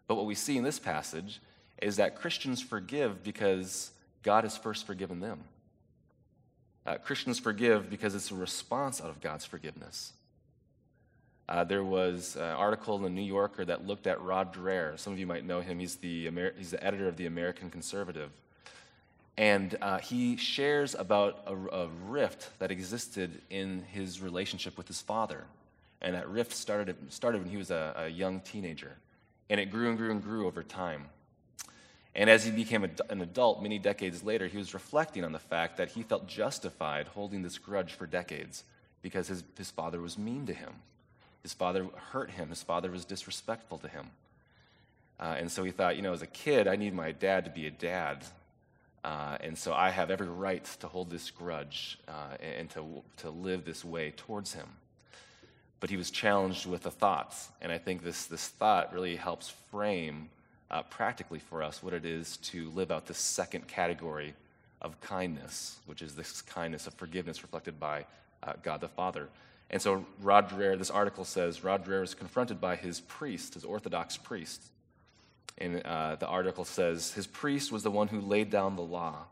But 0.07 0.15
what 0.15 0.27
we 0.27 0.35
see 0.35 0.57
in 0.57 0.65
this 0.65 0.79
passage 0.79 1.41
is 1.83 1.97
that 1.97 2.17
Christians 2.17 2.61
forgive 2.63 3.23
because 3.23 3.91
God 4.23 4.45
has 4.45 4.57
first 4.57 4.87
forgiven 4.87 5.21
them. 5.21 5.45
Uh, 6.87 6.97
Christians 6.97 7.39
forgive 7.39 7.91
because 7.91 8.15
it's 8.15 8.31
a 8.31 8.35
response 8.35 9.01
out 9.03 9.11
of 9.11 9.21
God's 9.21 9.45
forgiveness. 9.45 10.15
Uh, 11.47 11.65
there 11.65 11.85
was 11.85 12.37
an 12.37 12.43
article 12.43 12.97
in 12.97 13.03
the 13.03 13.11
New 13.11 13.23
Yorker 13.23 13.65
that 13.65 13.87
looked 13.87 14.07
at 14.07 14.21
Rod 14.23 14.55
Dreher. 14.55 14.99
Some 14.99 15.13
of 15.13 15.19
you 15.19 15.27
might 15.27 15.45
know 15.45 15.61
him. 15.61 15.79
He's 15.79 15.97
the, 15.97 16.27
Amer- 16.27 16.55
he's 16.57 16.71
the 16.71 16.83
editor 16.83 17.09
of 17.09 17.17
the 17.17 17.27
American 17.27 17.71
Conservative. 17.71 18.31
And 19.39 19.79
uh, 19.81 19.99
he 19.99 20.37
shares 20.37 20.97
about 20.97 21.45
a, 21.47 21.55
a, 21.55 21.89
rift 22.09 22.59
that 22.59 22.73
existed 22.73 23.41
in 23.51 23.85
his 23.93 24.21
relationship 24.21 24.77
with 24.77 24.89
his 24.89 25.01
father. 25.01 25.45
And 26.03 26.17
that 26.17 26.29
rift 26.29 26.53
started, 26.53 26.97
started 27.11 27.43
when 27.43 27.51
he 27.51 27.57
was 27.57 27.71
a, 27.71 27.95
a 27.97 28.09
young 28.09 28.41
teenager. 28.41 28.97
And 29.49 29.61
it 29.61 29.67
grew 29.67 29.91
and 29.91 29.97
grew 29.97 30.11
and 30.11 30.21
grew 30.21 30.49
over 30.49 30.65
time. 30.65 31.05
And 32.17 32.29
as 32.29 32.45
he 32.45 32.51
became 32.51 32.83
a, 32.83 32.91
an 33.11 33.21
adult 33.21 33.63
many 33.63 33.79
decades 33.79 34.25
later, 34.25 34.49
he 34.49 34.59
was 34.59 34.75
reflecting 34.75 35.23
on 35.23 35.31
the 35.31 35.39
fact 35.39 35.77
that 35.77 35.91
he 35.91 36.03
felt 36.03 36.27
justified 36.27 37.07
holding 37.07 37.43
this 37.43 37.59
grudge 37.59 37.93
for 37.93 38.09
decades 38.09 38.65
because 39.03 39.29
his, 39.29 39.45
his 39.57 39.71
father 39.71 40.01
was 40.01 40.19
mean 40.19 40.47
to 40.47 40.53
him. 40.53 40.73
His 41.45 41.55
father 41.55 41.87
hurt 42.11 42.33
him. 42.33 42.49
His 42.49 42.65
father 42.65 42.91
was 42.91 43.05
disrespectful 43.05 43.79
to 43.79 43.89
him. 43.89 44.07
Uh, 45.21 45.37
and 45.39 45.51
so 45.51 45.63
he 45.63 45.71
thought, 45.71 45.95
you 45.95 46.03
know, 46.03 46.13
as 46.13 46.23
a 46.23 46.27
kid, 46.27 46.67
I 46.67 46.75
need 46.75 46.93
my 46.93 47.13
dad 47.13 47.45
to 47.45 47.53
be 47.53 47.69
a 47.69 47.71
dad. 47.71 48.25
Uh, 49.05 49.39
and 49.41 49.57
so 49.57 49.73
I 49.73 49.91
have 49.91 50.11
every 50.11 50.29
right 50.29 50.65
to 50.81 50.89
hold 50.89 51.11
this 51.11 51.31
grudge 51.31 51.99
uh, 52.09 52.37
and 52.41 52.69
to, 52.71 53.03
to 53.19 53.31
live 53.31 53.65
this 53.65 53.85
way 53.85 54.13
towards 54.17 54.55
him. 54.55 54.67
But 55.81 55.91
he 55.91 55.97
was 55.97 56.11
challenged 56.11 56.67
with 56.67 56.85
a 56.87 56.91
thought. 56.91 57.35
And 57.61 57.71
I 57.71 57.79
think 57.79 58.03
this, 58.03 58.27
this 58.27 58.49
thought 58.49 58.93
really 58.93 59.17
helps 59.17 59.51
frame 59.71 60.29
uh, 60.71 60.83
practically 60.83 61.39
for 61.39 61.63
us 61.63 61.83
what 61.83 61.95
it 61.95 62.05
is 62.05 62.37
to 62.39 62.71
live 62.71 62.91
out 62.91 63.07
this 63.07 63.19
second 63.19 63.69
category 63.69 64.35
of 64.83 65.01
kindness, 65.01 65.79
which 65.87 66.03
is 66.03 66.15
this 66.15 66.43
kindness 66.43 66.87
of 66.87 66.95
forgiveness 66.95 67.43
reflected 67.43 67.81
by 67.81 68.05
uh, 68.43 68.53
God 68.63 68.81
the 68.81 68.89
Father. 68.89 69.29
And 69.71 69.81
so 69.81 70.05
Rod 70.23 70.49
Dreher, 70.49 70.79
this 70.79 70.91
article 70.91 71.25
says, 71.25 71.63
Rod 71.63 71.85
Dreher 71.85 72.03
is 72.03 72.15
confronted 72.15 72.61
by 72.61 72.77
his 72.77 73.01
priest, 73.01 73.55
his 73.55 73.65
Orthodox 73.65 74.17
priest. 74.17 74.63
And 75.57 75.83
uh, 75.85 76.17
the 76.17 76.27
article 76.27 76.65
says, 76.65 77.13
his 77.13 77.27
priest 77.27 77.73
was 77.73 77.83
the 77.83 77.91
one 77.91 78.09
who 78.09 78.21
laid 78.21 78.51
down 78.51 78.77
the 78.77 78.83
law. 78.83 79.25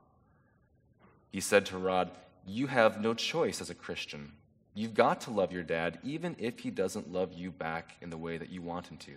He 1.31 1.41
said 1.41 1.67
to 1.67 1.79
Rod, 1.79 2.11
You 2.47 2.67
have 2.67 3.01
no 3.01 3.15
choice 3.15 3.61
as 3.61 3.71
a 3.71 3.75
Christian. 3.75 4.33
You've 4.75 4.95
got 4.95 5.23
to 5.23 5.31
love 5.31 5.53
your 5.53 5.63
dad, 5.63 5.99
even 6.03 6.37
if 6.39 6.59
he 6.61 6.71
doesn't 6.71 7.13
love 7.13 7.33
you 7.33 7.51
back 7.51 7.97
in 8.01 8.11
the 8.11 8.19
way 8.19 8.39
that 8.39 8.51
you 8.51 8.63
want 8.63 8.89
him 8.89 8.97
to. 8.99 9.13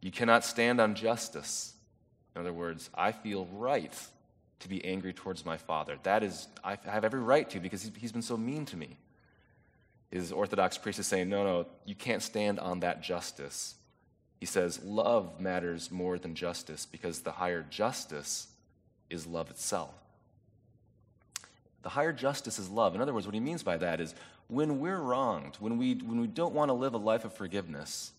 You 0.00 0.10
cannot 0.10 0.44
stand 0.44 0.80
on 0.80 0.94
justice. 0.94 1.74
In 2.34 2.40
other 2.40 2.52
words, 2.52 2.88
I 2.94 3.12
feel 3.12 3.46
right 3.52 3.92
to 4.60 4.68
be 4.68 4.84
angry 4.84 5.12
towards 5.12 5.44
my 5.44 5.56
father. 5.56 5.98
That 6.04 6.22
is, 6.22 6.48
I 6.62 6.78
have 6.84 7.04
every 7.04 7.20
right 7.20 7.48
to 7.50 7.60
because 7.60 7.90
he's 7.96 8.12
been 8.12 8.22
so 8.22 8.36
mean 8.36 8.64
to 8.66 8.76
me 8.76 8.96
his 10.10 10.32
Orthodox 10.32 10.78
priest 10.78 10.98
is 10.98 11.06
saying, 11.06 11.28
no, 11.28 11.44
no, 11.44 11.66
you 11.84 11.94
can't 11.94 12.22
stand 12.22 12.58
on 12.58 12.80
that 12.80 13.02
justice. 13.02 13.74
He 14.38 14.46
says, 14.46 14.82
love 14.84 15.40
matters 15.40 15.90
more 15.90 16.18
than 16.18 16.34
justice 16.34 16.86
because 16.86 17.20
the 17.20 17.32
higher 17.32 17.64
justice 17.68 18.46
is 19.10 19.26
love 19.26 19.50
itself. 19.50 19.94
The 21.82 21.88
higher 21.88 22.12
justice 22.12 22.58
is 22.58 22.68
love. 22.68 22.94
In 22.94 23.00
other 23.00 23.12
words, 23.12 23.26
what 23.26 23.34
he 23.34 23.40
means 23.40 23.62
by 23.62 23.76
that 23.78 24.00
is 24.00 24.14
when 24.48 24.80
we're 24.80 24.98
wronged, 24.98 25.56
when 25.58 25.76
we, 25.76 25.94
when 25.94 26.20
we 26.20 26.26
don't 26.26 26.54
want 26.54 26.68
to 26.68 26.72
live 26.72 26.94
a 26.94 26.98
life 26.98 27.24
of 27.24 27.34
forgiveness, 27.34 28.12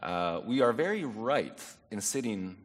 uh, 0.00 0.40
we 0.44 0.60
are 0.60 0.72
very 0.72 1.04
right 1.04 1.60
in 1.90 2.00
sitting 2.00 2.56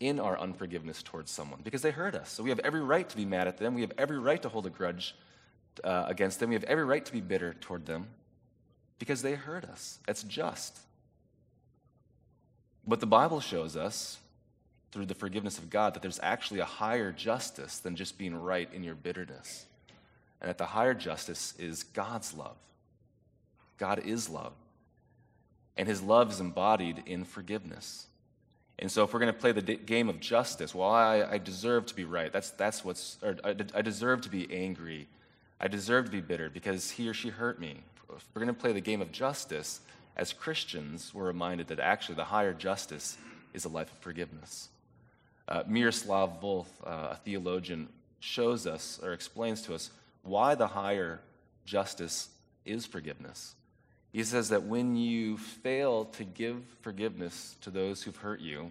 in 0.00 0.18
our 0.18 0.38
unforgiveness 0.38 1.02
towards 1.02 1.30
someone 1.30 1.60
because 1.62 1.82
they 1.82 1.90
hurt 1.90 2.14
us. 2.14 2.30
So 2.30 2.42
we 2.42 2.50
have 2.50 2.58
every 2.60 2.80
right 2.80 3.08
to 3.08 3.16
be 3.16 3.24
mad 3.24 3.46
at 3.46 3.58
them. 3.58 3.74
We 3.74 3.82
have 3.82 3.92
every 3.96 4.18
right 4.18 4.40
to 4.42 4.48
hold 4.48 4.66
a 4.66 4.70
grudge 4.70 5.14
uh, 5.82 6.06
against 6.08 6.40
them. 6.40 6.48
We 6.48 6.54
have 6.54 6.64
every 6.64 6.84
right 6.84 7.04
to 7.04 7.12
be 7.12 7.20
bitter 7.20 7.54
toward 7.54 7.86
them 7.86 8.08
because 8.98 9.22
they 9.22 9.34
hurt 9.34 9.64
us. 9.64 9.98
It's 10.08 10.22
just. 10.24 10.78
But 12.86 13.00
the 13.00 13.06
Bible 13.06 13.40
shows 13.40 13.76
us, 13.76 14.18
through 14.92 15.06
the 15.06 15.14
forgiveness 15.14 15.58
of 15.58 15.70
God, 15.70 15.94
that 15.94 16.02
there's 16.02 16.20
actually 16.22 16.60
a 16.60 16.64
higher 16.64 17.10
justice 17.10 17.78
than 17.78 17.96
just 17.96 18.16
being 18.16 18.34
right 18.34 18.68
in 18.72 18.84
your 18.84 18.94
bitterness. 18.94 19.66
And 20.40 20.48
that 20.48 20.58
the 20.58 20.66
higher 20.66 20.94
justice 20.94 21.54
is 21.58 21.82
God's 21.82 22.34
love. 22.34 22.56
God 23.78 24.00
is 24.04 24.28
love. 24.28 24.52
And 25.76 25.88
his 25.88 26.00
love 26.00 26.30
is 26.30 26.40
embodied 26.40 27.02
in 27.06 27.24
forgiveness. 27.24 28.06
And 28.78 28.90
so, 28.90 29.04
if 29.04 29.12
we're 29.12 29.20
going 29.20 29.32
to 29.32 29.38
play 29.38 29.52
the 29.52 29.62
game 29.62 30.08
of 30.08 30.20
justice, 30.20 30.74
well, 30.74 30.90
I, 30.90 31.24
I 31.32 31.38
deserve 31.38 31.86
to 31.86 31.94
be 31.94 32.04
right. 32.04 32.32
That's, 32.32 32.50
that's 32.50 32.84
what's, 32.84 33.18
or 33.22 33.36
I, 33.44 33.54
I 33.74 33.82
deserve 33.82 34.20
to 34.22 34.28
be 34.28 34.52
angry 34.52 35.08
I 35.60 35.68
deserve 35.68 36.06
to 36.06 36.10
be 36.10 36.20
bitter 36.20 36.50
because 36.50 36.90
he 36.90 37.08
or 37.08 37.14
she 37.14 37.28
hurt 37.30 37.60
me. 37.60 37.80
If 38.14 38.24
we're 38.34 38.42
going 38.42 38.54
to 38.54 38.60
play 38.60 38.72
the 38.72 38.80
game 38.80 39.00
of 39.00 39.10
justice, 39.12 39.80
as 40.16 40.32
Christians, 40.32 41.12
we're 41.12 41.26
reminded 41.26 41.68
that 41.68 41.80
actually 41.80 42.14
the 42.14 42.24
higher 42.24 42.54
justice 42.54 43.16
is 43.52 43.64
a 43.64 43.68
life 43.68 43.90
of 43.90 43.98
forgiveness. 43.98 44.68
Uh, 45.48 45.62
Miroslav 45.66 46.40
Volf, 46.40 46.66
uh, 46.86 47.12
a 47.12 47.18
theologian, 47.24 47.88
shows 48.20 48.66
us 48.66 49.00
or 49.02 49.12
explains 49.12 49.62
to 49.62 49.74
us 49.74 49.90
why 50.22 50.54
the 50.54 50.68
higher 50.68 51.20
justice 51.66 52.28
is 52.64 52.86
forgiveness. 52.86 53.54
He 54.12 54.22
says 54.22 54.48
that 54.50 54.62
when 54.62 54.96
you 54.96 55.36
fail 55.36 56.04
to 56.06 56.24
give 56.24 56.62
forgiveness 56.82 57.56
to 57.62 57.70
those 57.70 58.02
who've 58.02 58.16
hurt 58.16 58.40
you, 58.40 58.70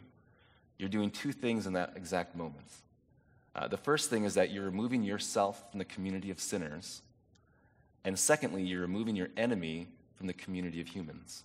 you're 0.79 0.89
doing 0.89 1.11
two 1.11 1.31
things 1.31 1.67
in 1.67 1.73
that 1.73 1.93
exact 1.95 2.35
moment. 2.35 2.65
Uh, 3.55 3.67
the 3.67 3.77
first 3.77 4.09
thing 4.09 4.23
is 4.23 4.33
that 4.33 4.51
you're 4.51 4.63
removing 4.63 5.03
yourself 5.03 5.69
from 5.69 5.79
the 5.79 5.85
community 5.85 6.31
of 6.31 6.39
sinners. 6.39 7.01
And 8.03 8.17
secondly, 8.17 8.63
you're 8.63 8.81
removing 8.81 9.15
your 9.15 9.29
enemy 9.37 9.87
from 10.15 10.27
the 10.27 10.33
community 10.33 10.81
of 10.81 10.87
humans. 10.87 11.43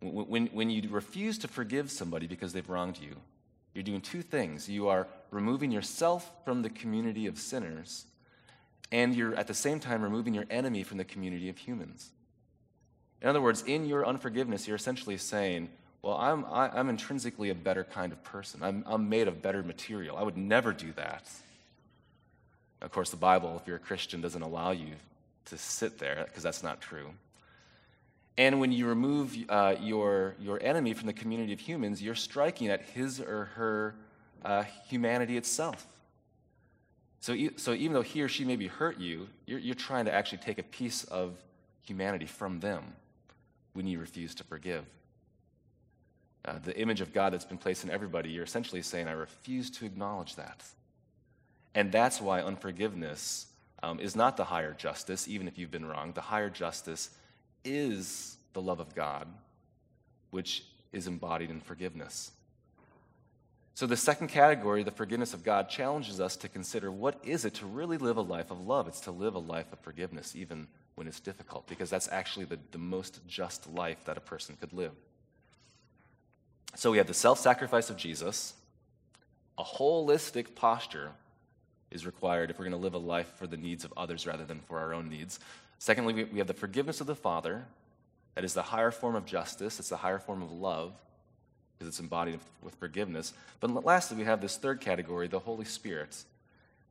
When, 0.00 0.48
when 0.48 0.70
you 0.70 0.88
refuse 0.90 1.38
to 1.38 1.48
forgive 1.48 1.90
somebody 1.90 2.26
because 2.26 2.52
they've 2.52 2.68
wronged 2.68 2.98
you, 2.98 3.16
you're 3.74 3.82
doing 3.82 4.00
two 4.00 4.22
things. 4.22 4.68
You 4.68 4.88
are 4.88 5.08
removing 5.30 5.72
yourself 5.72 6.30
from 6.44 6.62
the 6.62 6.70
community 6.70 7.26
of 7.26 7.38
sinners, 7.38 8.04
and 8.92 9.14
you're 9.14 9.34
at 9.34 9.48
the 9.48 9.54
same 9.54 9.80
time 9.80 10.02
removing 10.02 10.34
your 10.34 10.44
enemy 10.50 10.82
from 10.82 10.98
the 10.98 11.04
community 11.04 11.48
of 11.48 11.58
humans. 11.58 12.10
In 13.20 13.28
other 13.28 13.40
words, 13.40 13.62
in 13.62 13.86
your 13.86 14.06
unforgiveness, 14.06 14.68
you're 14.68 14.76
essentially 14.76 15.16
saying, 15.16 15.70
well, 16.02 16.16
I'm, 16.18 16.44
I, 16.44 16.66
am 16.66 16.72
i 16.74 16.80
am 16.80 16.88
intrinsically 16.90 17.48
a 17.48 17.54
better 17.54 17.82
kind 17.82 18.12
of 18.12 18.22
person. 18.22 18.62
I'm, 18.62 18.84
I'm 18.86 19.08
made 19.08 19.26
of 19.26 19.40
better 19.40 19.62
material. 19.62 20.18
I 20.18 20.22
would 20.22 20.36
never 20.36 20.72
do 20.72 20.92
that. 20.96 21.26
Of 22.82 22.92
course, 22.92 23.08
the 23.08 23.16
Bible, 23.16 23.58
if 23.58 23.66
you're 23.66 23.76
a 23.76 23.80
Christian, 23.80 24.20
doesn't 24.20 24.42
allow 24.42 24.72
you 24.72 24.92
to 25.46 25.56
sit 25.56 25.98
there 25.98 26.24
because 26.26 26.42
that's 26.42 26.62
not 26.62 26.82
true. 26.82 27.14
And 28.36 28.58
when 28.58 28.72
you 28.72 28.86
remove 28.86 29.36
uh, 29.48 29.76
your, 29.80 30.34
your 30.40 30.60
enemy 30.62 30.92
from 30.92 31.06
the 31.06 31.12
community 31.12 31.52
of 31.52 31.60
humans, 31.60 32.02
you're 32.02 32.16
striking 32.16 32.68
at 32.68 32.82
his 32.82 33.20
or 33.20 33.46
her 33.56 33.94
uh, 34.44 34.64
humanity 34.88 35.36
itself. 35.36 35.86
So, 37.20 37.36
so 37.56 37.72
even 37.72 37.94
though 37.94 38.02
he 38.02 38.22
or 38.22 38.28
she 38.28 38.44
maybe 38.44 38.66
hurt 38.66 38.98
you, 38.98 39.28
you're, 39.46 39.58
you're 39.58 39.74
trying 39.74 40.04
to 40.06 40.12
actually 40.12 40.38
take 40.38 40.58
a 40.58 40.62
piece 40.64 41.04
of 41.04 41.36
humanity 41.82 42.26
from 42.26 42.60
them 42.60 42.82
when 43.72 43.86
you 43.86 43.98
refuse 43.98 44.34
to 44.34 44.44
forgive. 44.44 44.84
Uh, 46.44 46.58
the 46.64 46.78
image 46.78 47.00
of 47.00 47.14
God 47.14 47.32
that's 47.32 47.44
been 47.44 47.56
placed 47.56 47.84
in 47.84 47.90
everybody, 47.90 48.30
you're 48.30 48.44
essentially 48.44 48.82
saying, 48.82 49.08
I 49.08 49.12
refuse 49.12 49.70
to 49.70 49.86
acknowledge 49.86 50.36
that. 50.36 50.62
And 51.74 51.90
that's 51.90 52.20
why 52.20 52.42
unforgiveness 52.42 53.46
um, 53.82 54.00
is 54.00 54.14
not 54.14 54.36
the 54.36 54.44
higher 54.44 54.74
justice, 54.74 55.26
even 55.26 55.48
if 55.48 55.56
you've 55.56 55.70
been 55.70 55.86
wrong. 55.86 56.12
The 56.12 56.20
higher 56.20 56.50
justice 56.50 57.10
is 57.64 58.36
the 58.52 58.62
love 58.62 58.80
of 58.80 58.94
God, 58.94 59.26
which 60.30 60.64
is 60.92 61.06
embodied 61.06 61.50
in 61.50 61.60
forgiveness. 61.60 62.30
So, 63.76 63.86
the 63.86 63.96
second 63.96 64.28
category, 64.28 64.84
the 64.84 64.92
forgiveness 64.92 65.34
of 65.34 65.42
God, 65.42 65.68
challenges 65.68 66.20
us 66.20 66.36
to 66.36 66.48
consider 66.48 66.92
what 66.92 67.18
is 67.24 67.44
it 67.44 67.54
to 67.54 67.66
really 67.66 67.98
live 67.98 68.16
a 68.16 68.22
life 68.22 68.52
of 68.52 68.64
love? 68.64 68.86
It's 68.86 69.00
to 69.00 69.10
live 69.10 69.34
a 69.34 69.40
life 69.40 69.72
of 69.72 69.80
forgiveness, 69.80 70.36
even 70.36 70.68
when 70.94 71.08
it's 71.08 71.18
difficult, 71.18 71.66
because 71.66 71.90
that's 71.90 72.08
actually 72.12 72.44
the, 72.44 72.58
the 72.70 72.78
most 72.78 73.20
just 73.26 73.68
life 73.68 74.04
that 74.04 74.16
a 74.16 74.20
person 74.20 74.56
could 74.60 74.72
live. 74.72 74.92
So, 76.76 76.92
we 76.92 76.98
have 76.98 77.08
the 77.08 77.14
self 77.14 77.40
sacrifice 77.40 77.90
of 77.90 77.96
Jesus, 77.96 78.54
a 79.58 79.64
holistic 79.64 80.54
posture 80.54 81.10
is 81.90 82.06
required 82.06 82.50
if 82.50 82.58
we're 82.58 82.64
going 82.64 82.76
to 82.76 82.82
live 82.82 82.94
a 82.94 82.98
life 82.98 83.32
for 83.36 83.46
the 83.46 83.56
needs 83.56 83.84
of 83.84 83.92
others 83.96 84.26
rather 84.26 84.44
than 84.44 84.60
for 84.60 84.78
our 84.78 84.92
own 84.92 85.08
needs. 85.08 85.38
Secondly, 85.84 86.24
we 86.24 86.38
have 86.38 86.46
the 86.46 86.54
forgiveness 86.54 87.02
of 87.02 87.06
the 87.06 87.14
Father. 87.14 87.66
That 88.36 88.44
is 88.44 88.54
the 88.54 88.62
higher 88.62 88.90
form 88.90 89.16
of 89.16 89.26
justice, 89.26 89.78
it's 89.78 89.90
the 89.90 89.98
higher 89.98 90.18
form 90.18 90.40
of 90.40 90.50
love 90.50 90.94
because 91.74 91.88
it's 91.88 92.00
embodied 92.00 92.40
with 92.62 92.74
forgiveness. 92.76 93.34
But 93.60 93.84
lastly, 93.84 94.16
we 94.16 94.24
have 94.24 94.40
this 94.40 94.56
third 94.56 94.80
category, 94.80 95.28
the 95.28 95.40
Holy 95.40 95.66
Spirit. 95.66 96.24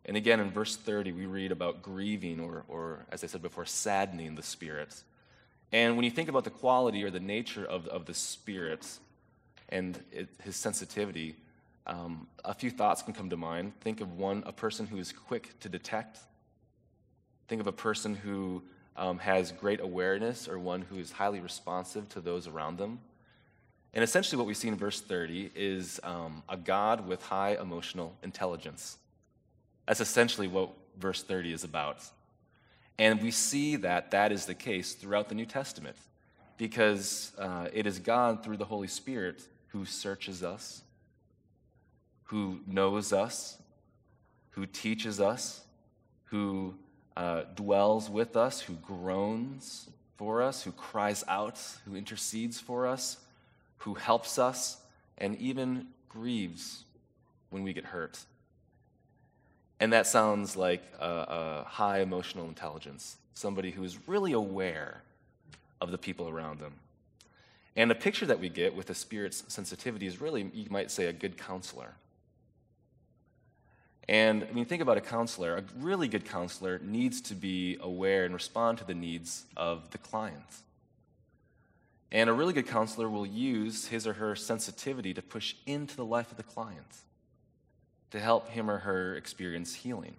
And 0.05 0.15
again, 0.15 0.39
in 0.39 0.51
verse 0.51 0.75
30, 0.75 1.11
we 1.11 1.25
read 1.25 1.51
about 1.51 1.81
grieving, 1.81 2.39
or, 2.39 2.65
or 2.67 2.99
as 3.11 3.23
I 3.23 3.27
said 3.27 3.41
before, 3.41 3.65
saddening 3.65 4.35
the 4.35 4.43
Spirit. 4.43 4.93
And 5.71 5.95
when 5.95 6.05
you 6.05 6.11
think 6.11 6.29
about 6.29 6.43
the 6.43 6.51
quality 6.51 7.03
or 7.03 7.09
the 7.09 7.19
nature 7.19 7.65
of, 7.65 7.87
of 7.87 8.05
the 8.05 8.13
Spirit 8.13 8.85
and 9.69 9.99
it, 10.11 10.29
his 10.43 10.55
sensitivity, 10.55 11.35
um, 11.87 12.27
a 12.45 12.53
few 12.53 12.69
thoughts 12.69 13.01
can 13.01 13.15
come 13.15 13.31
to 13.31 13.37
mind. 13.37 13.73
Think 13.81 14.01
of 14.01 14.19
one, 14.19 14.43
a 14.45 14.53
person 14.53 14.85
who 14.85 14.97
is 14.97 15.11
quick 15.11 15.59
to 15.61 15.67
detect. 15.67 16.19
Think 17.47 17.59
of 17.59 17.65
a 17.65 17.71
person 17.71 18.13
who 18.13 18.61
um, 18.95 19.19
has 19.19 19.51
great 19.51 19.79
awareness 19.79 20.47
or 20.47 20.59
one 20.59 20.81
who 20.81 20.97
is 20.97 21.11
highly 21.11 21.39
responsive 21.39 22.07
to 22.09 22.21
those 22.21 22.47
around 22.47 22.77
them. 22.77 22.99
And 23.93 24.03
essentially, 24.03 24.37
what 24.37 24.47
we 24.47 24.53
see 24.53 24.67
in 24.67 24.75
verse 24.75 25.01
30 25.01 25.51
is 25.55 25.99
um, 26.03 26.43
a 26.49 26.57
God 26.57 27.07
with 27.07 27.21
high 27.21 27.55
emotional 27.59 28.15
intelligence. 28.23 28.97
That's 29.87 30.01
essentially 30.01 30.47
what 30.47 30.71
verse 30.97 31.21
30 31.21 31.53
is 31.53 31.63
about. 31.63 31.97
And 32.97 33.21
we 33.21 33.31
see 33.31 33.75
that 33.77 34.11
that 34.11 34.31
is 34.31 34.45
the 34.45 34.53
case 34.53 34.93
throughout 34.93 35.29
the 35.29 35.35
New 35.35 35.45
Testament 35.45 35.95
because 36.57 37.33
uh, 37.37 37.67
it 37.73 37.87
is 37.87 37.99
God 37.99 38.43
through 38.43 38.57
the 38.57 38.65
Holy 38.65 38.87
Spirit 38.87 39.41
who 39.67 39.85
searches 39.85 40.43
us, 40.43 40.83
who 42.25 42.59
knows 42.67 43.11
us, 43.11 43.57
who 44.51 44.65
teaches 44.65 45.19
us, 45.19 45.61
who 46.25 46.75
uh, 47.15 47.43
dwells 47.55 48.09
with 48.09 48.35
us, 48.35 48.61
who 48.61 48.73
groans 48.73 49.89
for 50.17 50.41
us, 50.41 50.63
who 50.63 50.71
cries 50.71 51.23
out, 51.27 51.59
who 51.85 51.95
intercedes 51.95 52.59
for 52.59 52.87
us, 52.87 53.17
who 53.79 53.93
helps 53.93 54.39
us, 54.39 54.77
and 55.17 55.37
even 55.37 55.87
grieves 56.09 56.83
when 57.49 57.63
we 57.63 57.73
get 57.73 57.85
hurt. 57.85 58.19
And 59.79 59.91
that 59.91 60.07
sounds 60.07 60.55
like 60.55 60.83
a, 60.99 61.05
a 61.05 61.65
high 61.67 61.99
emotional 61.99 62.47
intelligence, 62.47 63.17
somebody 63.33 63.71
who 63.71 63.83
is 63.83 64.07
really 64.07 64.31
aware 64.31 65.01
of 65.81 65.91
the 65.91 65.97
people 65.97 66.29
around 66.29 66.59
them. 66.59 66.73
And 67.75 67.89
the 67.89 67.95
picture 67.95 68.25
that 68.27 68.39
we 68.39 68.49
get 68.49 68.75
with 68.75 68.85
the 68.85 68.95
Spirit's 68.95 69.43
sensitivity 69.47 70.05
is 70.05 70.21
really, 70.21 70.49
you 70.53 70.67
might 70.69 70.91
say, 70.91 71.07
a 71.07 71.13
good 71.13 71.37
counselor. 71.37 71.95
And 74.09 74.45
I 74.49 74.51
mean, 74.51 74.65
think 74.65 74.81
about 74.81 74.97
a 74.97 75.01
counselor. 75.01 75.55
A 75.55 75.63
really 75.79 76.07
good 76.07 76.25
counselor 76.25 76.79
needs 76.79 77.21
to 77.21 77.35
be 77.35 77.77
aware 77.79 78.25
and 78.25 78.33
respond 78.33 78.77
to 78.79 78.83
the 78.85 78.93
needs 78.93 79.45
of 79.55 79.91
the 79.91 79.97
client. 79.97 80.43
And 82.11 82.29
a 82.29 82.33
really 82.33 82.53
good 82.53 82.67
counselor 82.67 83.09
will 83.09 83.25
use 83.25 83.87
his 83.87 84.05
or 84.05 84.13
her 84.13 84.35
sensitivity 84.35 85.13
to 85.13 85.21
push 85.21 85.55
into 85.65 85.95
the 85.95 86.05
life 86.05 86.31
of 86.31 86.37
the 86.37 86.43
client 86.43 86.97
to 88.11 88.19
help 88.19 88.49
him 88.49 88.69
or 88.69 88.77
her 88.79 89.15
experience 89.15 89.73
healing. 89.73 90.15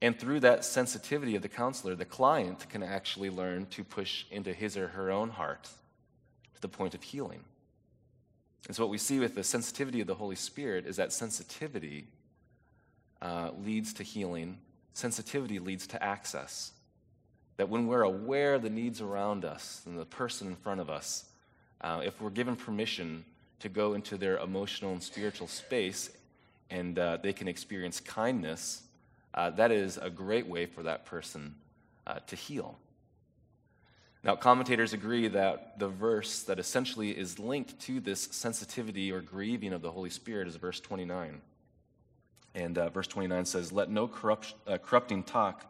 And 0.00 0.18
through 0.18 0.40
that 0.40 0.64
sensitivity 0.64 1.36
of 1.36 1.42
the 1.42 1.48
counselor, 1.48 1.94
the 1.94 2.06
client 2.06 2.68
can 2.70 2.82
actually 2.82 3.28
learn 3.28 3.66
to 3.66 3.84
push 3.84 4.24
into 4.30 4.52
his 4.54 4.76
or 4.76 4.88
her 4.88 5.10
own 5.10 5.28
heart 5.28 5.64
to 6.54 6.60
the 6.60 6.68
point 6.68 6.94
of 6.94 7.02
healing. 7.02 7.44
And 8.66 8.74
so, 8.74 8.84
what 8.84 8.90
we 8.90 8.98
see 8.98 9.20
with 9.20 9.34
the 9.34 9.44
sensitivity 9.44 10.00
of 10.00 10.06
the 10.06 10.14
Holy 10.14 10.34
Spirit 10.34 10.86
is 10.86 10.96
that 10.96 11.12
sensitivity 11.12 12.06
uh, 13.22 13.50
leads 13.64 13.92
to 13.94 14.02
healing, 14.02 14.58
sensitivity 14.92 15.58
leads 15.58 15.86
to 15.86 16.02
access. 16.02 16.72
That 17.56 17.68
when 17.68 17.86
we're 17.86 18.02
aware 18.02 18.54
of 18.54 18.62
the 18.62 18.70
needs 18.70 19.00
around 19.00 19.44
us 19.44 19.82
and 19.86 19.98
the 19.98 20.04
person 20.04 20.48
in 20.48 20.56
front 20.56 20.80
of 20.80 20.90
us, 20.90 21.24
uh, 21.80 22.02
if 22.04 22.20
we're 22.20 22.30
given 22.30 22.56
permission 22.56 23.24
to 23.60 23.68
go 23.68 23.94
into 23.94 24.16
their 24.16 24.38
emotional 24.38 24.92
and 24.92 25.02
spiritual 25.02 25.46
space 25.46 26.10
and 26.68 26.98
uh, 26.98 27.18
they 27.22 27.32
can 27.32 27.46
experience 27.46 28.00
kindness, 28.00 28.82
uh, 29.34 29.50
that 29.50 29.70
is 29.70 29.98
a 29.98 30.10
great 30.10 30.46
way 30.46 30.66
for 30.66 30.82
that 30.82 31.06
person 31.06 31.54
uh, 32.06 32.18
to 32.26 32.34
heal. 32.34 32.76
Now, 34.24 34.36
commentators 34.36 34.92
agree 34.92 35.28
that 35.28 35.78
the 35.78 35.88
verse 35.88 36.42
that 36.44 36.58
essentially 36.58 37.10
is 37.10 37.38
linked 37.38 37.80
to 37.82 38.00
this 38.00 38.28
sensitivity 38.30 39.10
or 39.10 39.20
grieving 39.20 39.72
of 39.72 39.82
the 39.82 39.90
Holy 39.90 40.10
Spirit 40.10 40.48
is 40.48 40.56
verse 40.56 40.80
29. 40.80 41.40
And 42.54 42.76
uh, 42.76 42.90
verse 42.90 43.06
29 43.06 43.44
says, 43.46 43.72
Let 43.72 43.90
no 43.90 44.06
corrupt, 44.06 44.54
uh, 44.66 44.78
corrupting 44.78 45.24
talk 45.24 45.66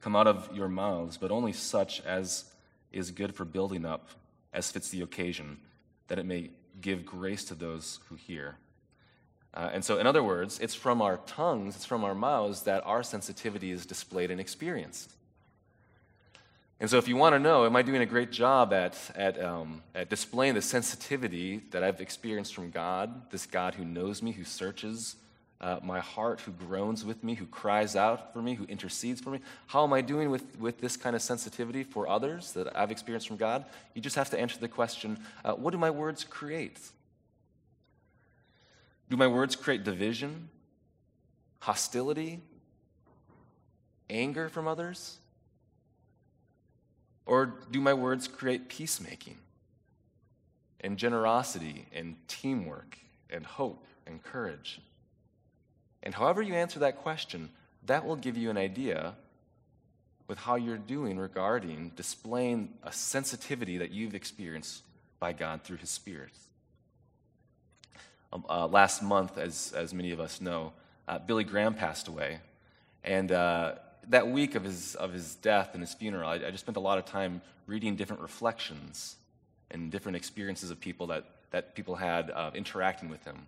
come 0.00 0.16
out 0.16 0.26
of 0.26 0.50
your 0.54 0.68
mouths, 0.68 1.16
but 1.16 1.30
only 1.30 1.52
such 1.52 2.00
as 2.02 2.44
is 2.92 3.10
good 3.10 3.34
for 3.34 3.44
building 3.44 3.84
up, 3.84 4.10
as 4.52 4.70
fits 4.70 4.90
the 4.90 5.00
occasion, 5.00 5.58
that 6.08 6.18
it 6.18 6.26
may 6.26 6.50
give 6.80 7.04
grace 7.04 7.44
to 7.44 7.54
those 7.54 8.00
who 8.08 8.14
hear. 8.14 8.56
Uh, 9.52 9.70
and 9.72 9.84
so, 9.84 9.98
in 9.98 10.06
other 10.06 10.22
words, 10.22 10.58
it's 10.58 10.74
from 10.74 11.00
our 11.00 11.18
tongues, 11.26 11.76
it's 11.76 11.84
from 11.84 12.04
our 12.04 12.14
mouths 12.14 12.62
that 12.62 12.84
our 12.84 13.02
sensitivity 13.02 13.70
is 13.70 13.86
displayed 13.86 14.30
and 14.30 14.40
experienced. 14.40 15.12
And 16.80 16.90
so, 16.90 16.98
if 16.98 17.06
you 17.06 17.16
want 17.16 17.34
to 17.34 17.38
know, 17.38 17.64
am 17.64 17.76
I 17.76 17.82
doing 17.82 18.02
a 18.02 18.06
great 18.06 18.32
job 18.32 18.72
at, 18.72 18.98
at, 19.14 19.42
um, 19.42 19.82
at 19.94 20.10
displaying 20.10 20.54
the 20.54 20.62
sensitivity 20.62 21.62
that 21.70 21.84
I've 21.84 22.00
experienced 22.00 22.54
from 22.54 22.70
God, 22.70 23.30
this 23.30 23.46
God 23.46 23.74
who 23.76 23.84
knows 23.84 24.22
me, 24.22 24.32
who 24.32 24.44
searches 24.44 25.16
uh, 25.64 25.80
my 25.82 25.98
heart, 25.98 26.40
who 26.40 26.52
groans 26.52 27.06
with 27.06 27.24
me, 27.24 27.32
who 27.34 27.46
cries 27.46 27.96
out 27.96 28.34
for 28.34 28.42
me, 28.42 28.52
who 28.52 28.66
intercedes 28.66 29.18
for 29.18 29.30
me? 29.30 29.40
How 29.66 29.82
am 29.82 29.94
I 29.94 30.02
doing 30.02 30.28
with, 30.28 30.44
with 30.60 30.78
this 30.78 30.94
kind 30.94 31.16
of 31.16 31.22
sensitivity 31.22 31.82
for 31.82 32.06
others 32.06 32.52
that 32.52 32.76
I've 32.76 32.90
experienced 32.90 33.26
from 33.26 33.38
God? 33.38 33.64
You 33.94 34.02
just 34.02 34.14
have 34.16 34.28
to 34.30 34.38
answer 34.38 34.58
the 34.58 34.68
question 34.68 35.18
uh, 35.42 35.54
what 35.54 35.70
do 35.70 35.78
my 35.78 35.88
words 35.88 36.22
create? 36.22 36.78
Do 39.08 39.16
my 39.16 39.26
words 39.26 39.56
create 39.56 39.84
division, 39.84 40.50
hostility, 41.60 42.40
anger 44.10 44.50
from 44.50 44.68
others? 44.68 45.16
Or 47.24 47.54
do 47.70 47.80
my 47.80 47.94
words 47.94 48.28
create 48.28 48.68
peacemaking 48.68 49.38
and 50.82 50.98
generosity 50.98 51.86
and 51.90 52.16
teamwork 52.28 52.98
and 53.30 53.46
hope 53.46 53.86
and 54.06 54.22
courage? 54.22 54.82
And 56.04 56.14
however 56.14 56.42
you 56.42 56.54
answer 56.54 56.78
that 56.80 56.98
question, 56.98 57.50
that 57.86 58.04
will 58.04 58.16
give 58.16 58.36
you 58.36 58.50
an 58.50 58.56
idea 58.56 59.14
with 60.28 60.38
how 60.38 60.54
you're 60.54 60.78
doing 60.78 61.18
regarding 61.18 61.90
displaying 61.96 62.68
a 62.82 62.92
sensitivity 62.92 63.78
that 63.78 63.90
you've 63.90 64.14
experienced 64.14 64.82
by 65.18 65.32
God 65.32 65.62
through 65.64 65.78
His 65.78 65.90
Spirit. 65.90 66.30
Um, 68.32 68.44
uh, 68.48 68.66
last 68.66 69.02
month, 69.02 69.38
as, 69.38 69.72
as 69.76 69.92
many 69.92 70.12
of 70.12 70.20
us 70.20 70.40
know, 70.40 70.72
uh, 71.08 71.18
Billy 71.18 71.44
Graham 71.44 71.74
passed 71.74 72.08
away. 72.08 72.38
And 73.02 73.30
uh, 73.32 73.74
that 74.08 74.28
week 74.28 74.54
of 74.54 74.64
his, 74.64 74.94
of 74.94 75.12
his 75.12 75.36
death 75.36 75.70
and 75.74 75.82
his 75.82 75.94
funeral, 75.94 76.28
I, 76.28 76.34
I, 76.34 76.50
just 76.50 76.60
spent 76.60 76.76
a 76.76 76.80
lot 76.80 76.98
of 76.98 77.04
time 77.04 77.42
reading 77.66 77.96
different 77.96 78.22
reflections 78.22 79.16
and 79.70 79.90
different 79.90 80.16
experiences 80.16 80.70
of 80.70 80.80
people 80.80 81.06
that, 81.08 81.26
that 81.50 81.74
people 81.74 81.94
had 81.94 82.30
uh, 82.30 82.50
interacting 82.54 83.08
with 83.08 83.24
him. 83.24 83.46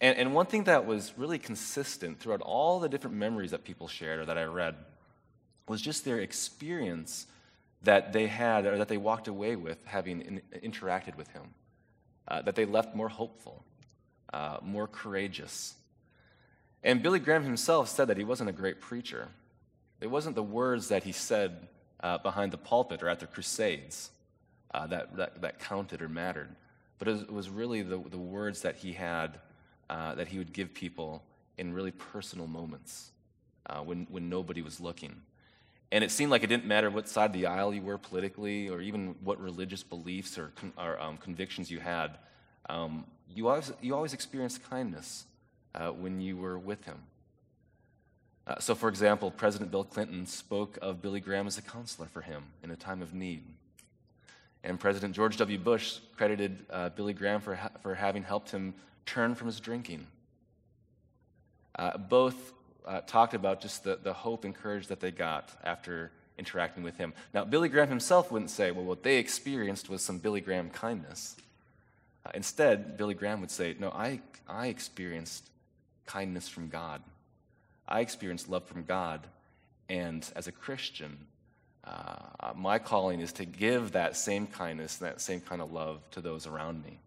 And, 0.00 0.16
and 0.16 0.34
one 0.34 0.46
thing 0.46 0.64
that 0.64 0.86
was 0.86 1.12
really 1.16 1.38
consistent 1.38 2.18
throughout 2.18 2.40
all 2.40 2.80
the 2.80 2.88
different 2.88 3.16
memories 3.16 3.50
that 3.50 3.64
people 3.64 3.86
shared 3.88 4.20
or 4.20 4.26
that 4.26 4.38
I 4.38 4.44
read 4.44 4.76
was 5.68 5.82
just 5.82 6.04
their 6.04 6.18
experience 6.20 7.26
that 7.82 8.12
they 8.12 8.26
had 8.26 8.66
or 8.66 8.78
that 8.78 8.88
they 8.88 8.96
walked 8.96 9.28
away 9.28 9.56
with 9.56 9.78
having 9.84 10.20
in, 10.22 10.42
interacted 10.62 11.16
with 11.16 11.28
him, 11.28 11.54
uh, 12.28 12.42
that 12.42 12.54
they 12.54 12.64
left 12.64 12.94
more 12.94 13.08
hopeful, 13.08 13.62
uh, 14.32 14.58
more 14.62 14.86
courageous. 14.86 15.74
And 16.82 17.02
Billy 17.02 17.18
Graham 17.18 17.44
himself 17.44 17.88
said 17.88 18.08
that 18.08 18.16
he 18.16 18.24
wasn't 18.24 18.50
a 18.50 18.54
great 18.54 18.80
preacher. 18.80 19.28
It 20.00 20.10
wasn't 20.10 20.34
the 20.34 20.42
words 20.42 20.88
that 20.88 21.04
he 21.04 21.12
said 21.12 21.68
uh, 22.02 22.18
behind 22.18 22.52
the 22.52 22.58
pulpit 22.58 23.02
or 23.02 23.08
at 23.08 23.20
the 23.20 23.26
crusades 23.26 24.10
uh, 24.72 24.86
that, 24.86 25.16
that, 25.16 25.42
that, 25.42 25.58
counted 25.58 26.00
or 26.00 26.08
mattered, 26.08 26.48
but 26.98 27.08
it 27.08 27.12
was, 27.12 27.22
it 27.22 27.32
was 27.32 27.50
really 27.50 27.82
the, 27.82 27.98
the 28.10 28.18
words 28.18 28.62
that 28.62 28.76
he 28.76 28.92
had 28.92 29.38
uh, 29.90 30.14
that 30.14 30.28
he 30.28 30.38
would 30.38 30.52
give 30.52 30.72
people 30.72 31.22
in 31.58 31.74
really 31.74 31.90
personal 31.90 32.46
moments 32.46 33.10
uh, 33.66 33.80
when, 33.80 34.06
when 34.08 34.28
nobody 34.28 34.62
was 34.62 34.80
looking. 34.80 35.20
And 35.92 36.04
it 36.04 36.12
seemed 36.12 36.30
like 36.30 36.44
it 36.44 36.46
didn't 36.46 36.66
matter 36.66 36.88
what 36.88 37.08
side 37.08 37.26
of 37.26 37.32
the 37.32 37.46
aisle 37.46 37.74
you 37.74 37.82
were 37.82 37.98
politically 37.98 38.68
or 38.68 38.80
even 38.80 39.16
what 39.24 39.40
religious 39.40 39.82
beliefs 39.82 40.38
or, 40.38 40.52
con- 40.54 40.72
or 40.78 41.00
um, 41.00 41.16
convictions 41.16 41.72
you 41.72 41.80
had. 41.80 42.18
Um, 42.68 43.04
you, 43.34 43.48
always, 43.48 43.72
you 43.82 43.94
always 43.96 44.14
experienced 44.14 44.62
kindness 44.70 45.24
uh, 45.74 45.88
when 45.88 46.20
you 46.20 46.36
were 46.36 46.56
with 46.56 46.84
him. 46.84 46.98
Uh, 48.46 48.60
so, 48.60 48.76
for 48.76 48.88
example, 48.88 49.32
President 49.32 49.72
Bill 49.72 49.84
Clinton 49.84 50.24
spoke 50.24 50.78
of 50.80 51.02
Billy 51.02 51.20
Graham 51.20 51.48
as 51.48 51.58
a 51.58 51.62
counselor 51.62 52.06
for 52.06 52.20
him 52.20 52.44
in 52.62 52.70
a 52.70 52.76
time 52.76 53.02
of 53.02 53.12
need. 53.12 53.42
And 54.62 54.78
President 54.78 55.16
George 55.16 55.36
W. 55.38 55.58
Bush 55.58 55.98
credited 56.16 56.64
uh, 56.70 56.90
Billy 56.90 57.12
Graham 57.12 57.40
for, 57.40 57.56
ha- 57.56 57.70
for 57.82 57.96
having 57.96 58.22
helped 58.22 58.52
him 58.52 58.74
turn 59.06 59.34
from 59.34 59.46
his 59.46 59.60
drinking. 59.60 60.06
Uh, 61.74 61.96
both 61.96 62.52
uh, 62.86 63.00
talked 63.02 63.34
about 63.34 63.60
just 63.60 63.84
the, 63.84 63.98
the 64.02 64.12
hope 64.12 64.44
and 64.44 64.54
courage 64.54 64.88
that 64.88 65.00
they 65.00 65.10
got 65.10 65.50
after 65.64 66.10
interacting 66.38 66.82
with 66.82 66.96
him. 66.96 67.12
Now, 67.34 67.44
Billy 67.44 67.68
Graham 67.68 67.88
himself 67.88 68.32
wouldn't 68.32 68.50
say, 68.50 68.70
well, 68.70 68.84
what 68.84 69.02
they 69.02 69.18
experienced 69.18 69.88
was 69.88 70.02
some 70.02 70.18
Billy 70.18 70.40
Graham 70.40 70.70
kindness. 70.70 71.36
Uh, 72.24 72.30
instead, 72.34 72.96
Billy 72.96 73.14
Graham 73.14 73.40
would 73.40 73.50
say, 73.50 73.76
no, 73.78 73.90
I, 73.90 74.20
I 74.48 74.68
experienced 74.68 75.48
kindness 76.06 76.48
from 76.48 76.68
God. 76.68 77.02
I 77.86 78.00
experienced 78.00 78.48
love 78.48 78.64
from 78.64 78.84
God. 78.84 79.26
And 79.88 80.26
as 80.34 80.46
a 80.46 80.52
Christian, 80.52 81.18
uh, 81.84 82.52
my 82.54 82.78
calling 82.78 83.20
is 83.20 83.32
to 83.34 83.44
give 83.44 83.92
that 83.92 84.16
same 84.16 84.46
kindness, 84.46 85.00
and 85.00 85.10
that 85.10 85.20
same 85.20 85.40
kind 85.40 85.60
of 85.60 85.72
love 85.72 85.98
to 86.12 86.20
those 86.20 86.46
around 86.46 86.84
me. 86.84 86.98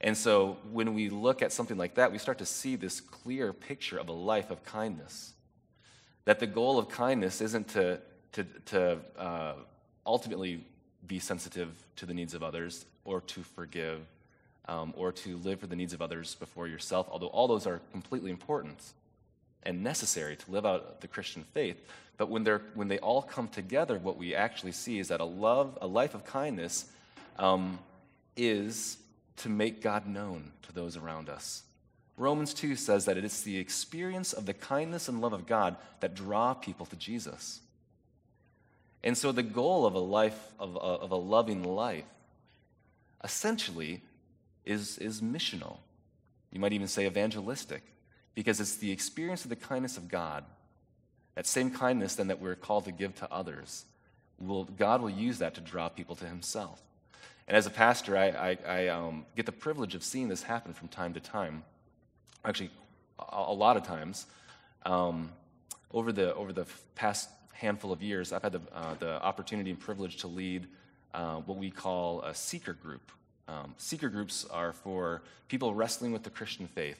And 0.00 0.16
so 0.16 0.58
when 0.72 0.94
we 0.94 1.08
look 1.08 1.42
at 1.42 1.52
something 1.52 1.78
like 1.78 1.94
that, 1.94 2.12
we 2.12 2.18
start 2.18 2.38
to 2.38 2.46
see 2.46 2.76
this 2.76 3.00
clear 3.00 3.52
picture 3.52 3.98
of 3.98 4.08
a 4.08 4.12
life 4.12 4.50
of 4.50 4.64
kindness. 4.64 5.32
That 6.26 6.38
the 6.40 6.46
goal 6.46 6.78
of 6.78 6.88
kindness 6.88 7.40
isn't 7.40 7.68
to, 7.68 8.00
to, 8.32 8.44
to 8.66 8.98
uh, 9.18 9.52
ultimately 10.04 10.64
be 11.06 11.18
sensitive 11.18 11.70
to 11.96 12.06
the 12.06 12.14
needs 12.14 12.34
of 12.34 12.42
others 12.42 12.84
or 13.04 13.20
to 13.22 13.42
forgive 13.42 14.00
um, 14.68 14.92
or 14.96 15.12
to 15.12 15.36
live 15.38 15.60
for 15.60 15.66
the 15.66 15.76
needs 15.76 15.92
of 15.92 16.02
others 16.02 16.34
before 16.34 16.66
yourself, 16.66 17.08
although 17.10 17.28
all 17.28 17.46
those 17.46 17.66
are 17.66 17.80
completely 17.92 18.30
important 18.30 18.82
and 19.62 19.82
necessary 19.82 20.36
to 20.36 20.50
live 20.50 20.66
out 20.66 21.00
the 21.00 21.08
Christian 21.08 21.44
faith. 21.54 21.80
But 22.16 22.28
when, 22.28 22.44
they're, 22.44 22.62
when 22.74 22.88
they 22.88 22.98
all 22.98 23.22
come 23.22 23.48
together, 23.48 23.98
what 23.98 24.16
we 24.16 24.34
actually 24.34 24.72
see 24.72 24.98
is 24.98 25.08
that 25.08 25.20
a 25.20 25.24
love, 25.24 25.78
a 25.80 25.86
life 25.86 26.14
of 26.14 26.24
kindness, 26.24 26.86
um, 27.38 27.78
is 28.36 28.96
to 29.36 29.48
make 29.48 29.82
God 29.82 30.06
known 30.06 30.52
to 30.62 30.72
those 30.72 30.96
around 30.96 31.28
us. 31.28 31.62
Romans 32.16 32.54
2 32.54 32.76
says 32.76 33.04
that 33.04 33.18
it 33.18 33.24
is 33.24 33.42
the 33.42 33.58
experience 33.58 34.32
of 34.32 34.46
the 34.46 34.54
kindness 34.54 35.08
and 35.08 35.20
love 35.20 35.34
of 35.34 35.46
God 35.46 35.76
that 36.00 36.14
draw 36.14 36.54
people 36.54 36.86
to 36.86 36.96
Jesus. 36.96 37.60
And 39.04 39.16
so 39.16 39.32
the 39.32 39.42
goal 39.42 39.86
of 39.86 39.94
a 39.94 40.00
life, 40.00 40.38
of 40.58 40.76
a, 40.76 40.78
of 40.78 41.10
a 41.10 41.16
loving 41.16 41.62
life, 41.62 42.04
essentially 43.22 44.02
is, 44.64 44.98
is 44.98 45.20
missional. 45.20 45.78
You 46.50 46.60
might 46.60 46.72
even 46.72 46.88
say 46.88 47.06
evangelistic, 47.06 47.82
because 48.34 48.60
it's 48.60 48.76
the 48.76 48.90
experience 48.90 49.44
of 49.44 49.50
the 49.50 49.56
kindness 49.56 49.96
of 49.96 50.08
God, 50.08 50.44
that 51.34 51.46
same 51.46 51.70
kindness 51.70 52.14
then 52.14 52.28
that 52.28 52.40
we're 52.40 52.54
called 52.54 52.86
to 52.86 52.92
give 52.92 53.14
to 53.16 53.30
others. 53.30 53.84
Will, 54.38 54.64
God 54.64 55.02
will 55.02 55.10
use 55.10 55.38
that 55.38 55.54
to 55.54 55.60
draw 55.60 55.88
people 55.88 56.16
to 56.16 56.24
himself. 56.24 56.80
And 57.48 57.56
as 57.56 57.66
a 57.66 57.70
pastor, 57.70 58.16
I, 58.16 58.28
I, 58.28 58.58
I 58.66 58.88
um, 58.88 59.24
get 59.36 59.46
the 59.46 59.52
privilege 59.52 59.94
of 59.94 60.02
seeing 60.02 60.28
this 60.28 60.42
happen 60.42 60.72
from 60.72 60.88
time 60.88 61.14
to 61.14 61.20
time. 61.20 61.62
Actually, 62.44 62.70
a, 63.18 63.36
a 63.36 63.52
lot 63.52 63.76
of 63.76 63.84
times. 63.84 64.26
Um, 64.84 65.30
over, 65.92 66.12
the, 66.12 66.34
over 66.34 66.52
the 66.52 66.66
past 66.94 67.28
handful 67.52 67.92
of 67.92 68.02
years, 68.02 68.32
I've 68.32 68.42
had 68.42 68.52
the, 68.52 68.60
uh, 68.74 68.94
the 68.94 69.22
opportunity 69.22 69.70
and 69.70 69.78
privilege 69.78 70.16
to 70.18 70.26
lead 70.26 70.66
uh, 71.14 71.36
what 71.36 71.58
we 71.58 71.70
call 71.70 72.22
a 72.22 72.34
seeker 72.34 72.74
group. 72.74 73.10
Um, 73.48 73.74
seeker 73.78 74.08
groups 74.08 74.44
are 74.50 74.72
for 74.72 75.22
people 75.48 75.74
wrestling 75.74 76.12
with 76.12 76.24
the 76.24 76.30
Christian 76.30 76.66
faith. 76.66 76.98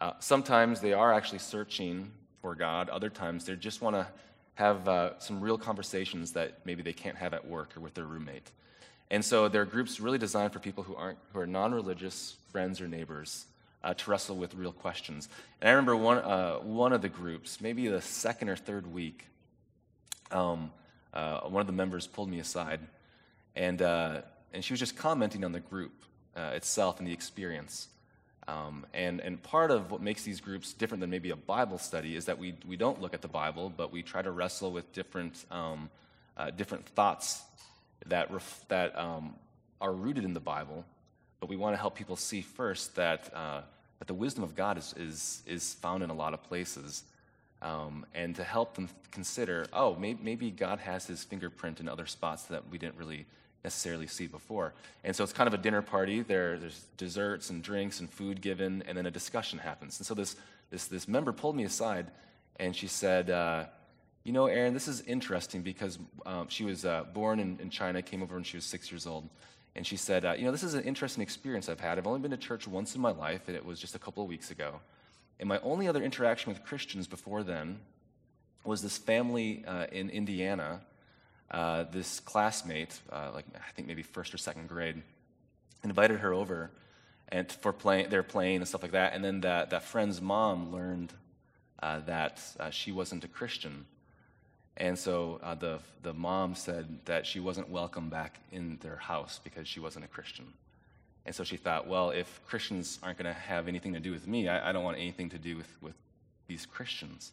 Uh, 0.00 0.12
sometimes 0.20 0.80
they 0.80 0.92
are 0.92 1.12
actually 1.12 1.40
searching 1.40 2.10
for 2.40 2.54
God, 2.54 2.88
other 2.88 3.10
times 3.10 3.44
they 3.44 3.56
just 3.56 3.82
want 3.82 3.96
to 3.96 4.06
have 4.54 4.88
uh, 4.88 5.18
some 5.18 5.40
real 5.40 5.58
conversations 5.58 6.32
that 6.32 6.60
maybe 6.64 6.82
they 6.82 6.92
can't 6.92 7.16
have 7.16 7.34
at 7.34 7.46
work 7.46 7.76
or 7.76 7.80
with 7.80 7.94
their 7.94 8.04
roommate. 8.04 8.50
And 9.10 9.24
so 9.24 9.48
they're 9.48 9.64
groups 9.64 10.00
really 10.00 10.18
designed 10.18 10.52
for 10.52 10.58
people 10.58 10.82
who, 10.82 10.96
aren't, 10.96 11.18
who 11.32 11.38
are 11.38 11.46
non 11.46 11.74
religious 11.74 12.36
friends 12.50 12.80
or 12.80 12.88
neighbors 12.88 13.46
uh, 13.84 13.94
to 13.94 14.10
wrestle 14.10 14.36
with 14.36 14.54
real 14.54 14.72
questions. 14.72 15.28
And 15.60 15.68
I 15.68 15.72
remember 15.72 15.96
one, 15.96 16.18
uh, 16.18 16.56
one 16.56 16.92
of 16.92 17.02
the 17.02 17.08
groups, 17.08 17.60
maybe 17.60 17.86
the 17.88 18.02
second 18.02 18.48
or 18.48 18.56
third 18.56 18.92
week, 18.92 19.26
um, 20.32 20.72
uh, 21.14 21.40
one 21.42 21.60
of 21.60 21.66
the 21.66 21.72
members 21.72 22.06
pulled 22.06 22.28
me 22.28 22.40
aside, 22.40 22.80
and, 23.54 23.80
uh, 23.80 24.22
and 24.52 24.64
she 24.64 24.72
was 24.72 24.80
just 24.80 24.96
commenting 24.96 25.44
on 25.44 25.52
the 25.52 25.60
group 25.60 25.92
uh, 26.36 26.52
itself 26.54 26.98
and 26.98 27.06
the 27.06 27.12
experience. 27.12 27.88
Um, 28.48 28.86
and, 28.92 29.20
and 29.20 29.42
part 29.42 29.70
of 29.70 29.90
what 29.90 30.00
makes 30.00 30.24
these 30.24 30.40
groups 30.40 30.72
different 30.72 31.00
than 31.00 31.10
maybe 31.10 31.30
a 31.30 31.36
Bible 31.36 31.78
study 31.78 32.16
is 32.16 32.26
that 32.26 32.38
we, 32.38 32.54
we 32.66 32.76
don't 32.76 33.00
look 33.00 33.14
at 33.14 33.22
the 33.22 33.28
Bible, 33.28 33.72
but 33.74 33.92
we 33.92 34.02
try 34.02 34.20
to 34.20 34.30
wrestle 34.30 34.72
with 34.72 34.92
different, 34.92 35.44
um, 35.50 35.90
uh, 36.36 36.50
different 36.50 36.86
thoughts 36.86 37.42
that, 38.08 38.30
ref- 38.30 38.64
that 38.68 38.98
um, 38.98 39.34
are 39.80 39.92
rooted 39.92 40.24
in 40.24 40.34
the 40.34 40.40
Bible, 40.40 40.84
but 41.40 41.48
we 41.48 41.56
want 41.56 41.74
to 41.74 41.80
help 41.80 41.94
people 41.94 42.16
see 42.16 42.42
first 42.42 42.96
that, 42.96 43.30
uh, 43.34 43.60
that 43.98 44.08
the 44.08 44.14
wisdom 44.14 44.44
of 44.44 44.54
God 44.54 44.78
is, 44.78 44.94
is, 44.96 45.42
is 45.46 45.74
found 45.74 46.02
in 46.02 46.10
a 46.10 46.14
lot 46.14 46.34
of 46.34 46.42
places. 46.44 47.04
Um, 47.62 48.04
and 48.14 48.36
to 48.36 48.44
help 48.44 48.74
them 48.74 48.88
consider, 49.10 49.66
oh, 49.72 49.96
maybe, 49.96 50.20
maybe 50.22 50.50
God 50.50 50.78
has 50.80 51.06
his 51.06 51.24
fingerprint 51.24 51.80
in 51.80 51.88
other 51.88 52.06
spots 52.06 52.44
that 52.44 52.68
we 52.70 52.78
didn't 52.78 52.96
really 52.96 53.24
necessarily 53.64 54.06
see 54.06 54.26
before. 54.26 54.74
And 55.04 55.16
so 55.16 55.24
it's 55.24 55.32
kind 55.32 55.48
of 55.48 55.54
a 55.54 55.58
dinner 55.58 55.82
party. 55.82 56.20
There, 56.20 56.58
there's 56.58 56.84
desserts 56.96 57.50
and 57.50 57.62
drinks 57.62 58.00
and 58.00 58.10
food 58.10 58.40
given, 58.40 58.84
and 58.86 58.96
then 58.96 59.06
a 59.06 59.10
discussion 59.10 59.58
happens. 59.58 59.98
And 59.98 60.06
so 60.06 60.14
this, 60.14 60.36
this, 60.70 60.86
this 60.86 61.08
member 61.08 61.32
pulled 61.32 61.56
me 61.56 61.64
aside, 61.64 62.06
and 62.60 62.76
she 62.76 62.86
said, 62.86 63.30
uh, 63.30 63.64
you 64.26 64.32
know, 64.32 64.46
Aaron, 64.46 64.74
this 64.74 64.88
is 64.88 65.02
interesting 65.02 65.62
because 65.62 66.00
um, 66.26 66.48
she 66.48 66.64
was 66.64 66.84
uh, 66.84 67.04
born 67.14 67.38
in, 67.38 67.60
in, 67.60 67.70
China, 67.70 68.02
came 68.02 68.24
over 68.24 68.34
when 68.34 68.42
she 68.42 68.56
was 68.56 68.64
six 68.64 68.90
years 68.90 69.06
old. 69.06 69.28
And 69.76 69.86
she 69.86 69.96
said, 69.96 70.24
uh, 70.24 70.32
You 70.32 70.46
know, 70.46 70.50
this 70.50 70.64
is 70.64 70.74
an 70.74 70.82
interesting 70.82 71.22
experience 71.22 71.68
I've 71.68 71.78
had. 71.78 71.96
I've 71.96 72.08
only 72.08 72.18
been 72.18 72.32
to 72.32 72.36
church 72.36 72.66
once 72.66 72.96
in 72.96 73.00
my 73.00 73.12
life, 73.12 73.42
and 73.46 73.56
it 73.56 73.64
was 73.64 73.78
just 73.78 73.94
a 73.94 74.00
couple 74.00 74.24
of 74.24 74.28
weeks 74.28 74.50
ago. 74.50 74.80
And 75.38 75.48
my 75.48 75.60
only 75.60 75.86
other 75.86 76.02
interaction 76.02 76.52
with 76.52 76.64
Christians 76.64 77.06
before 77.06 77.44
then 77.44 77.78
was 78.64 78.82
this 78.82 78.98
family 78.98 79.64
uh, 79.64 79.86
in 79.92 80.10
Indiana, 80.10 80.80
uh, 81.52 81.84
this 81.84 82.18
classmate, 82.18 82.98
uh, 83.12 83.30
like 83.32 83.44
I 83.54 83.70
think 83.76 83.86
maybe 83.86 84.02
first 84.02 84.34
or 84.34 84.38
second 84.38 84.68
grade, 84.68 85.00
invited 85.84 86.18
her 86.18 86.34
over 86.34 86.72
and 87.28 87.50
for 87.52 87.72
playing, 87.72 88.08
they're 88.08 88.24
playing 88.24 88.56
and 88.56 88.66
stuff 88.66 88.82
like 88.82 88.90
that. 88.90 89.12
And 89.14 89.24
then 89.24 89.42
that, 89.42 89.70
that 89.70 89.84
friend's 89.84 90.20
mom 90.20 90.72
learned 90.72 91.12
uh, 91.80 92.00
that 92.06 92.42
she 92.72 92.90
wasn't 92.90 93.22
a 93.22 93.28
Christian. 93.28 93.86
And 94.76 94.98
so 94.98 95.40
uh, 95.42 95.54
the, 95.54 95.78
the 96.02 96.12
mom 96.12 96.54
said 96.54 96.98
that 97.06 97.26
she 97.26 97.40
wasn't 97.40 97.70
welcome 97.70 98.10
back 98.10 98.40
in 98.52 98.78
their 98.82 98.96
house 98.96 99.40
because 99.42 99.66
she 99.66 99.80
wasn't 99.80 100.04
a 100.04 100.08
Christian. 100.08 100.46
And 101.24 101.34
so 101.34 101.44
she 101.44 101.56
thought, 101.56 101.88
well, 101.88 102.10
if 102.10 102.40
Christians 102.46 102.98
aren't 103.02 103.18
going 103.18 103.32
to 103.32 103.38
have 103.38 103.68
anything 103.68 103.94
to 103.94 104.00
do 104.00 104.12
with 104.12 104.28
me, 104.28 104.48
I, 104.48 104.68
I, 104.68 104.72
don't 104.72 104.84
want 104.84 104.98
anything 104.98 105.30
to 105.30 105.38
do 105.38 105.56
with, 105.56 105.76
with 105.80 105.94
these 106.46 106.66
Christians. 106.66 107.32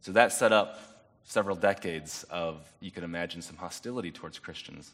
So 0.00 0.12
that 0.12 0.32
set 0.32 0.52
up 0.52 0.80
several 1.24 1.54
decades 1.54 2.24
of, 2.30 2.60
you 2.80 2.90
can 2.90 3.04
imagine, 3.04 3.42
some 3.42 3.56
hostility 3.56 4.10
towards 4.10 4.38
Christians. 4.38 4.92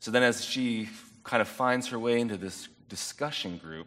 So 0.00 0.10
then, 0.10 0.22
as 0.22 0.44
she 0.44 0.88
kind 1.24 1.42
of 1.42 1.48
finds 1.48 1.88
her 1.88 1.98
way 1.98 2.20
into 2.20 2.36
this 2.36 2.68
discussion 2.88 3.58
group 3.58 3.86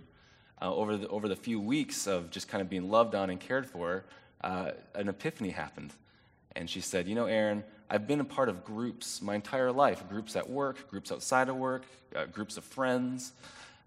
uh, 0.61 0.71
over, 0.71 0.97
the, 0.97 1.07
over 1.07 1.27
the 1.27 1.35
few 1.35 1.59
weeks 1.59 2.05
of 2.05 2.29
just 2.29 2.47
kind 2.47 2.61
of 2.61 2.69
being 2.69 2.91
loved 2.91 3.15
on 3.15 3.29
and 3.29 3.39
cared 3.39 3.65
for, 3.65 4.03
uh, 4.43 4.71
an 4.93 5.09
epiphany 5.09 5.49
happened. 5.49 5.93
And 6.55 6.69
she 6.69 6.81
said, 6.81 7.07
You 7.07 7.15
know, 7.15 7.25
Aaron, 7.25 7.63
I've 7.89 8.07
been 8.07 8.19
a 8.19 8.25
part 8.25 8.49
of 8.49 8.63
groups 8.63 9.21
my 9.21 9.35
entire 9.35 9.71
life 9.71 10.07
groups 10.09 10.35
at 10.35 10.49
work, 10.49 10.89
groups 10.89 11.11
outside 11.11 11.49
of 11.49 11.55
work, 11.55 11.83
uh, 12.15 12.25
groups 12.25 12.57
of 12.57 12.63
friends. 12.63 13.33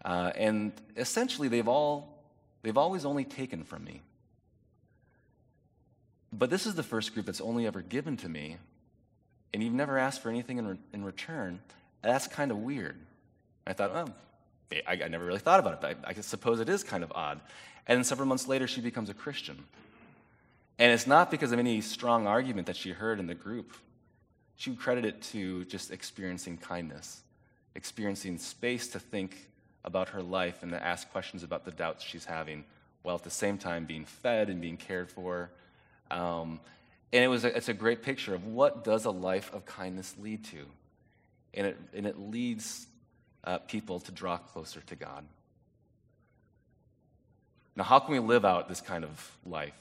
Uh, 0.04 0.32
and 0.36 0.72
essentially, 0.96 1.48
they've, 1.48 1.68
all, 1.68 2.22
they've 2.62 2.76
always 2.76 3.04
only 3.04 3.24
taken 3.24 3.64
from 3.64 3.84
me. 3.84 4.02
But 6.32 6.50
this 6.50 6.66
is 6.66 6.74
the 6.74 6.82
first 6.82 7.14
group 7.14 7.26
that's 7.26 7.40
only 7.40 7.66
ever 7.66 7.80
given 7.80 8.16
to 8.18 8.28
me, 8.28 8.56
and 9.52 9.62
you've 9.62 9.72
never 9.72 9.98
asked 9.98 10.20
for 10.20 10.30
anything 10.30 10.58
in, 10.58 10.66
re- 10.66 10.78
in 10.92 11.04
return. 11.04 11.60
That's 12.02 12.26
kind 12.26 12.50
of 12.50 12.58
weird. 12.58 12.98
I 13.66 13.72
thought, 13.72 13.92
oh, 13.94 14.76
I, 14.86 15.04
I, 15.04 15.08
never 15.08 15.24
really 15.24 15.38
thought 15.38 15.60
about 15.60 15.74
it, 15.74 15.80
but 15.80 15.98
I, 16.04 16.10
I 16.10 16.14
suppose 16.14 16.60
it 16.60 16.68
is 16.68 16.82
kind 16.82 17.04
of 17.04 17.12
odd. 17.14 17.40
And 17.86 18.04
several 18.04 18.26
months 18.26 18.48
later, 18.48 18.66
she 18.66 18.80
becomes 18.80 19.10
a 19.10 19.14
Christian. 19.14 19.64
And 20.78 20.92
it's 20.92 21.06
not 21.06 21.30
because 21.30 21.52
of 21.52 21.58
any 21.58 21.80
strong 21.80 22.26
argument 22.26 22.66
that 22.66 22.76
she 22.76 22.90
heard 22.90 23.20
in 23.20 23.26
the 23.26 23.34
group. 23.34 23.72
She 24.56 24.70
would 24.70 24.78
credit 24.78 25.04
it 25.04 25.22
to 25.32 25.64
just 25.66 25.90
experiencing 25.90 26.58
kindness, 26.58 27.22
experiencing 27.74 28.38
space 28.38 28.88
to 28.88 28.98
think 28.98 29.48
about 29.84 30.08
her 30.10 30.22
life 30.22 30.62
and 30.62 30.72
to 30.72 30.82
ask 30.82 31.10
questions 31.10 31.42
about 31.42 31.64
the 31.64 31.70
doubts 31.70 32.02
she's 32.02 32.24
having, 32.24 32.64
while 33.02 33.16
at 33.16 33.22
the 33.22 33.30
same 33.30 33.58
time 33.58 33.84
being 33.84 34.04
fed 34.04 34.48
and 34.48 34.60
being 34.60 34.76
cared 34.76 35.10
for. 35.10 35.50
Um, 36.10 36.60
and 37.12 37.22
it 37.22 37.28
was 37.28 37.44
a, 37.44 37.56
it's 37.56 37.68
a 37.68 37.74
great 37.74 38.02
picture 38.02 38.34
of 38.34 38.46
what 38.46 38.82
does 38.82 39.04
a 39.04 39.10
life 39.10 39.52
of 39.54 39.64
kindness 39.66 40.14
lead 40.20 40.44
to. 40.46 40.66
And 41.52 41.68
it, 41.68 41.78
and 41.94 42.06
it 42.06 42.18
leads 42.18 42.86
uh, 43.44 43.58
people 43.58 44.00
to 44.00 44.12
draw 44.12 44.38
closer 44.38 44.80
to 44.80 44.96
God. 44.96 45.24
Now, 47.76 47.84
how 47.84 47.98
can 48.00 48.12
we 48.12 48.20
live 48.20 48.44
out 48.44 48.68
this 48.68 48.80
kind 48.80 49.04
of 49.04 49.36
life? 49.44 49.74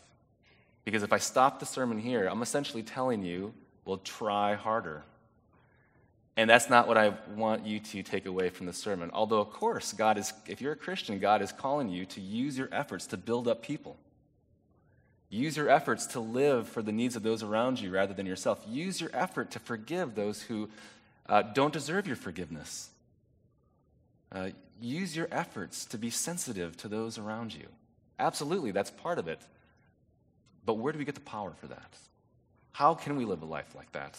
Because 0.86 1.04
if 1.04 1.14
I 1.14 1.18
stop 1.18 1.60
the 1.60 1.66
sermon 1.66 2.00
here, 2.00 2.28
I'm 2.28 2.42
essentially 2.42 2.84
telling 2.84 3.24
you, 3.24 3.54
well, 3.86 3.98
try 3.98 4.56
harder. 4.56 5.04
And 6.36 6.50
that's 6.50 6.70
not 6.70 6.88
what 6.88 6.98
I 6.98 7.14
want 7.36 7.66
you 7.66 7.80
to 7.80 8.04
take 8.04 8.26
away 8.26 8.50
from 8.50 8.66
the 8.66 8.74
sermon. 8.74 9.12
Although, 9.14 9.40
of 9.40 9.52
course, 9.52 9.94
God 9.94 10.18
is, 10.18 10.34
if 10.48 10.62
you're 10.62 10.74
a 10.74 10.78
Christian, 10.78 11.20
God 11.20 11.42
is 11.42 11.52
calling 11.52 11.90
you 11.90 12.06
to 12.08 12.22
use 12.22 12.58
your 12.58 12.70
efforts 12.72 13.08
to 13.08 13.18
build 13.18 13.48
up 13.48 13.62
people. 13.62 13.98
Use 15.30 15.58
your 15.58 15.70
efforts 15.70 16.08
to 16.08 16.20
live 16.20 16.68
for 16.68 16.82
the 16.82 16.92
needs 16.92 17.16
of 17.16 17.24
those 17.24 17.44
around 17.44 17.80
you 17.80 17.92
rather 17.92 18.14
than 18.14 18.26
yourself. 18.26 18.64
Use 18.68 19.00
your 19.00 19.12
effort 19.14 19.52
to 19.52 19.60
forgive 19.60 20.16
those 20.16 20.42
who 20.44 20.70
uh, 21.28 21.42
don't 21.42 21.74
deserve 21.74 22.08
your 22.08 22.16
forgiveness. 22.16 22.90
Uh, 24.32 24.50
use 24.82 25.16
your 25.16 25.28
efforts 25.32 25.86
to 25.86 25.98
be 25.98 26.10
sensitive 26.10 26.76
to 26.78 26.88
those 26.88 27.18
around 27.18 27.54
you. 27.54 27.66
Absolutely, 28.20 28.72
that's 28.72 28.92
part 28.92 29.20
of 29.20 29.28
it. 29.28 29.40
But 30.66 30.76
where 30.76 30.94
do 30.94 31.00
we 31.00 31.06
get 31.06 31.16
the 31.16 31.22
power 31.22 31.54
for 31.60 31.68
that? 31.68 31.98
How 32.72 32.94
can 32.94 33.16
we 33.16 33.26
live 33.26 33.42
a 33.42 33.46
life 33.46 33.76
like 33.76 33.92
that? 33.92 34.18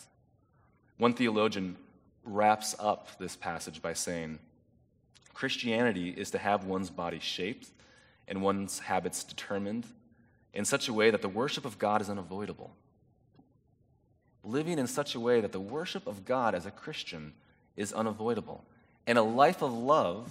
One 0.98 1.14
theologian 1.14 1.76
wraps 2.24 2.74
up 2.78 3.08
this 3.18 3.36
passage 3.36 3.82
by 3.82 3.94
saying 3.94 4.38
Christianity 5.34 6.10
is 6.10 6.30
to 6.30 6.38
have 6.38 6.64
one's 6.64 6.90
body 6.90 7.18
shaped 7.18 7.68
and 8.28 8.42
one's 8.42 8.78
habits 8.78 9.24
determined 9.24 9.86
in 10.54 10.64
such 10.64 10.88
a 10.88 10.92
way 10.92 11.10
that 11.10 11.20
the 11.20 11.28
worship 11.28 11.64
of 11.64 11.78
God 11.78 12.00
is 12.00 12.08
unavoidable. 12.08 12.70
Living 14.44 14.78
in 14.78 14.86
such 14.86 15.14
a 15.14 15.20
way 15.20 15.40
that 15.40 15.52
the 15.52 15.60
worship 15.60 16.06
of 16.06 16.24
God 16.24 16.54
as 16.54 16.64
a 16.66 16.70
Christian 16.70 17.32
is 17.76 17.92
unavoidable. 17.92 18.64
And 19.06 19.18
a 19.18 19.22
life 19.22 19.62
of 19.62 19.72
love, 19.72 20.30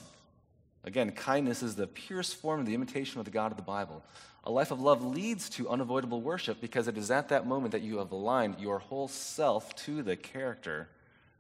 again, 0.84 1.12
kindness 1.12 1.64
is 1.64 1.76
the 1.76 1.88
purest 1.88 2.36
form 2.36 2.60
of 2.60 2.66
the 2.66 2.76
imitation 2.76 3.20
of 3.20 3.26
the 3.26 3.32
God 3.32 3.52
of 3.52 3.58
the 3.58 3.64
Bible. 3.64 4.04
A 4.46 4.52
life 4.52 4.72
of 4.72 4.82
love 4.82 5.04
leads 5.04 5.50
to 5.52 5.70
unavoidable 5.70 6.22
worship 6.22 6.60
because 6.60 6.88
it 6.88 6.98
is 6.98 7.10
at 7.12 7.30
that 7.30 7.48
moment 7.48 7.72
that 7.72 7.82
you 7.82 8.00
have 8.00 8.12
aligned 8.12 8.60
your 8.60 8.80
whole 8.80 9.08
self 9.08 9.76
to 9.78 10.04
the 10.04 10.16
character 10.16 10.90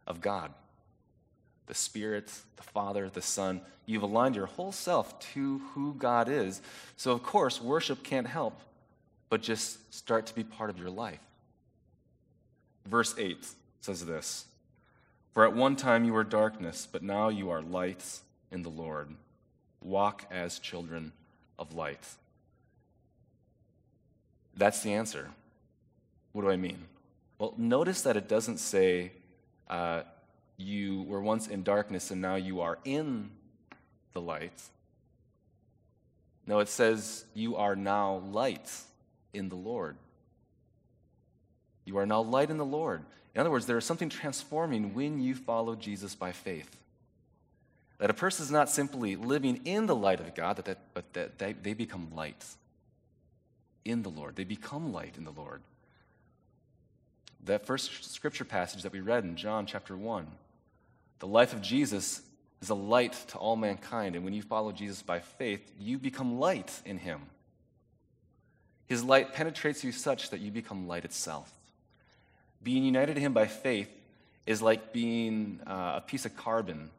of 0.08 0.22
God 0.22 0.54
the 1.66 1.74
Spirit, 1.74 2.32
the 2.58 2.64
Father, 2.64 3.10
the 3.10 3.22
Son. 3.22 3.62
You've 3.86 4.04
aligned 4.04 4.36
your 4.36 4.48
whole 4.48 4.72
self 4.72 5.20
to 5.34 5.60
who 5.74 5.94
God 5.94 6.28
is. 6.28 6.62
So, 6.98 7.12
of 7.12 7.24
course, 7.24 7.62
worship 7.62 8.04
can't 8.04 8.28
help 8.28 8.60
but 9.30 9.41
just 9.41 9.94
start 9.94 10.28
to 10.28 10.36
be 10.36 10.44
part 10.44 10.70
of 10.70 10.78
your 10.78 10.89
life. 10.89 11.20
Verse 12.86 13.16
8 13.18 13.38
says 13.82 14.06
this 14.06 14.46
For 15.34 15.46
at 15.46 15.56
one 15.56 15.76
time 15.76 16.06
you 16.06 16.14
were 16.14 16.24
darkness, 16.24 16.88
but 16.91 17.02
now 17.02 17.30
you 17.30 17.50
are 17.50 17.62
lights 17.62 18.22
in 18.52 18.62
the 18.62 18.70
Lord. 18.70 19.16
Walk 19.84 20.26
as 20.32 20.60
children 20.60 21.12
of 21.60 21.76
light. 21.76 22.08
That's 24.56 24.82
the 24.82 24.94
answer. 24.94 25.30
What 26.32 26.44
do 26.44 26.50
I 26.50 26.56
mean? 26.58 26.86
Well, 27.38 27.54
notice 27.58 28.02
that 28.02 28.18
it 28.18 28.28
doesn't 28.28 28.58
say 28.58 29.12
uh, 29.70 30.04
you 30.58 31.04
were 31.04 31.22
once 31.22 31.48
in 31.48 31.64
darkness 31.64 32.12
and 32.12 32.22
now 32.22 32.36
you 32.36 32.62
are 32.62 32.80
in 32.86 33.30
the 34.14 34.22
light. 34.22 34.62
No, 36.46 36.60
it 36.60 36.70
says 36.70 37.26
you 37.34 37.56
are 37.56 37.76
now 37.76 38.18
light 38.32 38.72
in 39.34 39.50
the 39.50 39.56
Lord. 39.56 39.96
You 41.86 41.98
are 41.98 42.06
now 42.06 42.22
light 42.22 42.50
in 42.50 42.58
the 42.58 42.66
Lord. 42.66 43.04
In 43.34 43.42
other 43.42 43.52
words, 43.52 43.66
there 43.66 43.78
is 43.78 43.86
something 43.86 44.10
transforming 44.10 44.94
when 44.94 45.22
you 45.22 45.36
follow 45.36 45.76
Jesus 45.76 46.16
by 46.16 46.32
faith. 46.32 46.78
That 48.00 48.10
a 48.10 48.14
person 48.14 48.44
is 48.44 48.52
not 48.52 48.70
simply 48.70 49.16
living 49.16 49.62
in 49.66 49.86
the 49.86 49.96
light 49.96 50.20
of 50.20 50.34
God, 50.36 50.62
but 50.94 51.14
that 51.14 51.38
they, 51.38 51.74
become 51.74 52.10
light 52.14 52.44
in 53.86 54.02
the 54.02 54.10
Lord. 54.10 54.36
They 54.36 54.44
become 54.44 54.91
light 54.91 55.16
in 55.18 55.24
the 55.24 55.32
Lord. 55.32 55.62
That 57.46 57.66
first 57.66 58.12
scripture 58.12 58.46
passage 58.46 58.84
that 58.84 58.91
we 58.91 59.02
read 59.02 59.24
in 59.24 59.36
John 59.36 59.66
chapter 59.66 59.96
1 59.96 60.28
the 61.20 61.28
life 61.28 61.54
of 61.54 61.62
Jesus 61.62 62.22
is 62.62 62.70
a 62.70 62.76
light 62.76 63.14
to 63.30 63.38
all 63.38 63.56
mankind. 63.56 64.18
And 64.18 64.26
when 64.26 64.34
you 64.34 64.41
follow 64.41 64.74
Jesus 64.74 65.02
by 65.02 65.20
faith, 65.20 65.72
you 65.80 65.98
become 65.98 66.38
light 66.38 66.82
in 66.86 66.98
him. 66.98 67.22
His 68.88 69.06
light 69.06 69.34
penetrates 69.34 69.86
you 69.86 69.94
such 69.94 70.32
that 70.32 70.41
you 70.41 70.52
become 70.52 70.88
light 70.88 71.06
itself. 71.06 71.50
Being 72.62 72.84
united 72.84 73.16
to 73.16 73.22
him 73.22 73.32
by 73.32 73.48
faith 73.48 73.89
is 74.46 74.62
like 74.62 74.91
being 74.91 75.62
uh, 75.66 75.94
a 75.98 76.04
piece 76.06 76.26
of 76.26 76.36
carbon 76.36 76.89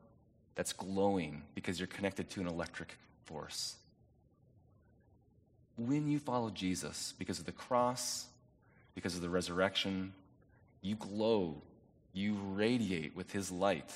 that's 0.54 0.72
glowing 0.72 1.42
because 1.54 1.78
you're 1.78 1.86
connected 1.86 2.30
to 2.30 2.40
an 2.40 2.46
electric 2.46 2.96
force 3.24 3.76
when 5.76 6.08
you 6.08 6.18
follow 6.18 6.50
Jesus, 6.50 7.14
because 7.18 7.38
of 7.38 7.46
the 7.46 7.52
cross, 7.52 8.26
because 8.94 9.16
of 9.16 9.22
the 9.22 9.28
resurrection, 9.28 10.12
you 10.82 10.94
glow, 10.94 11.60
you 12.12 12.34
radiate 12.52 13.16
with 13.16 13.32
his 13.32 13.50
light. 13.50 13.92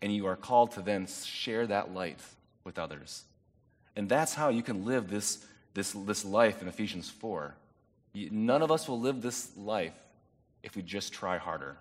And 0.00 0.14
you 0.14 0.26
are 0.26 0.36
called 0.36 0.72
to 0.72 0.80
then 0.80 1.06
share 1.06 1.66
that 1.66 1.92
light 1.92 2.20
with 2.64 2.78
others. 2.78 3.24
And 3.96 4.08
that's 4.08 4.34
how 4.34 4.48
you 4.48 4.62
can 4.62 4.84
live 4.84 5.10
this, 5.10 5.44
this, 5.74 5.92
this 5.92 6.24
life 6.24 6.62
in 6.62 6.68
Ephesians 6.68 7.10
4. 7.10 7.54
None 8.14 8.62
of 8.62 8.70
us 8.70 8.88
will 8.88 9.00
live 9.00 9.20
this 9.20 9.50
life 9.56 9.98
if 10.62 10.76
we 10.76 10.82
just 10.82 11.12
try 11.12 11.36
harder. 11.36 11.76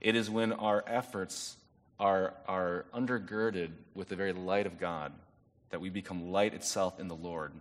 It 0.00 0.14
is 0.14 0.30
when 0.30 0.52
our 0.52 0.84
efforts 0.86 1.56
are, 1.98 2.34
are 2.46 2.86
undergirded 2.94 3.70
with 3.94 4.08
the 4.08 4.16
very 4.16 4.32
light 4.32 4.66
of 4.66 4.78
God 4.78 5.12
that 5.70 5.80
we 5.80 5.88
become 5.88 6.30
light 6.30 6.54
itself 6.54 7.00
in 7.00 7.08
the 7.08 7.14
Lord, 7.16 7.52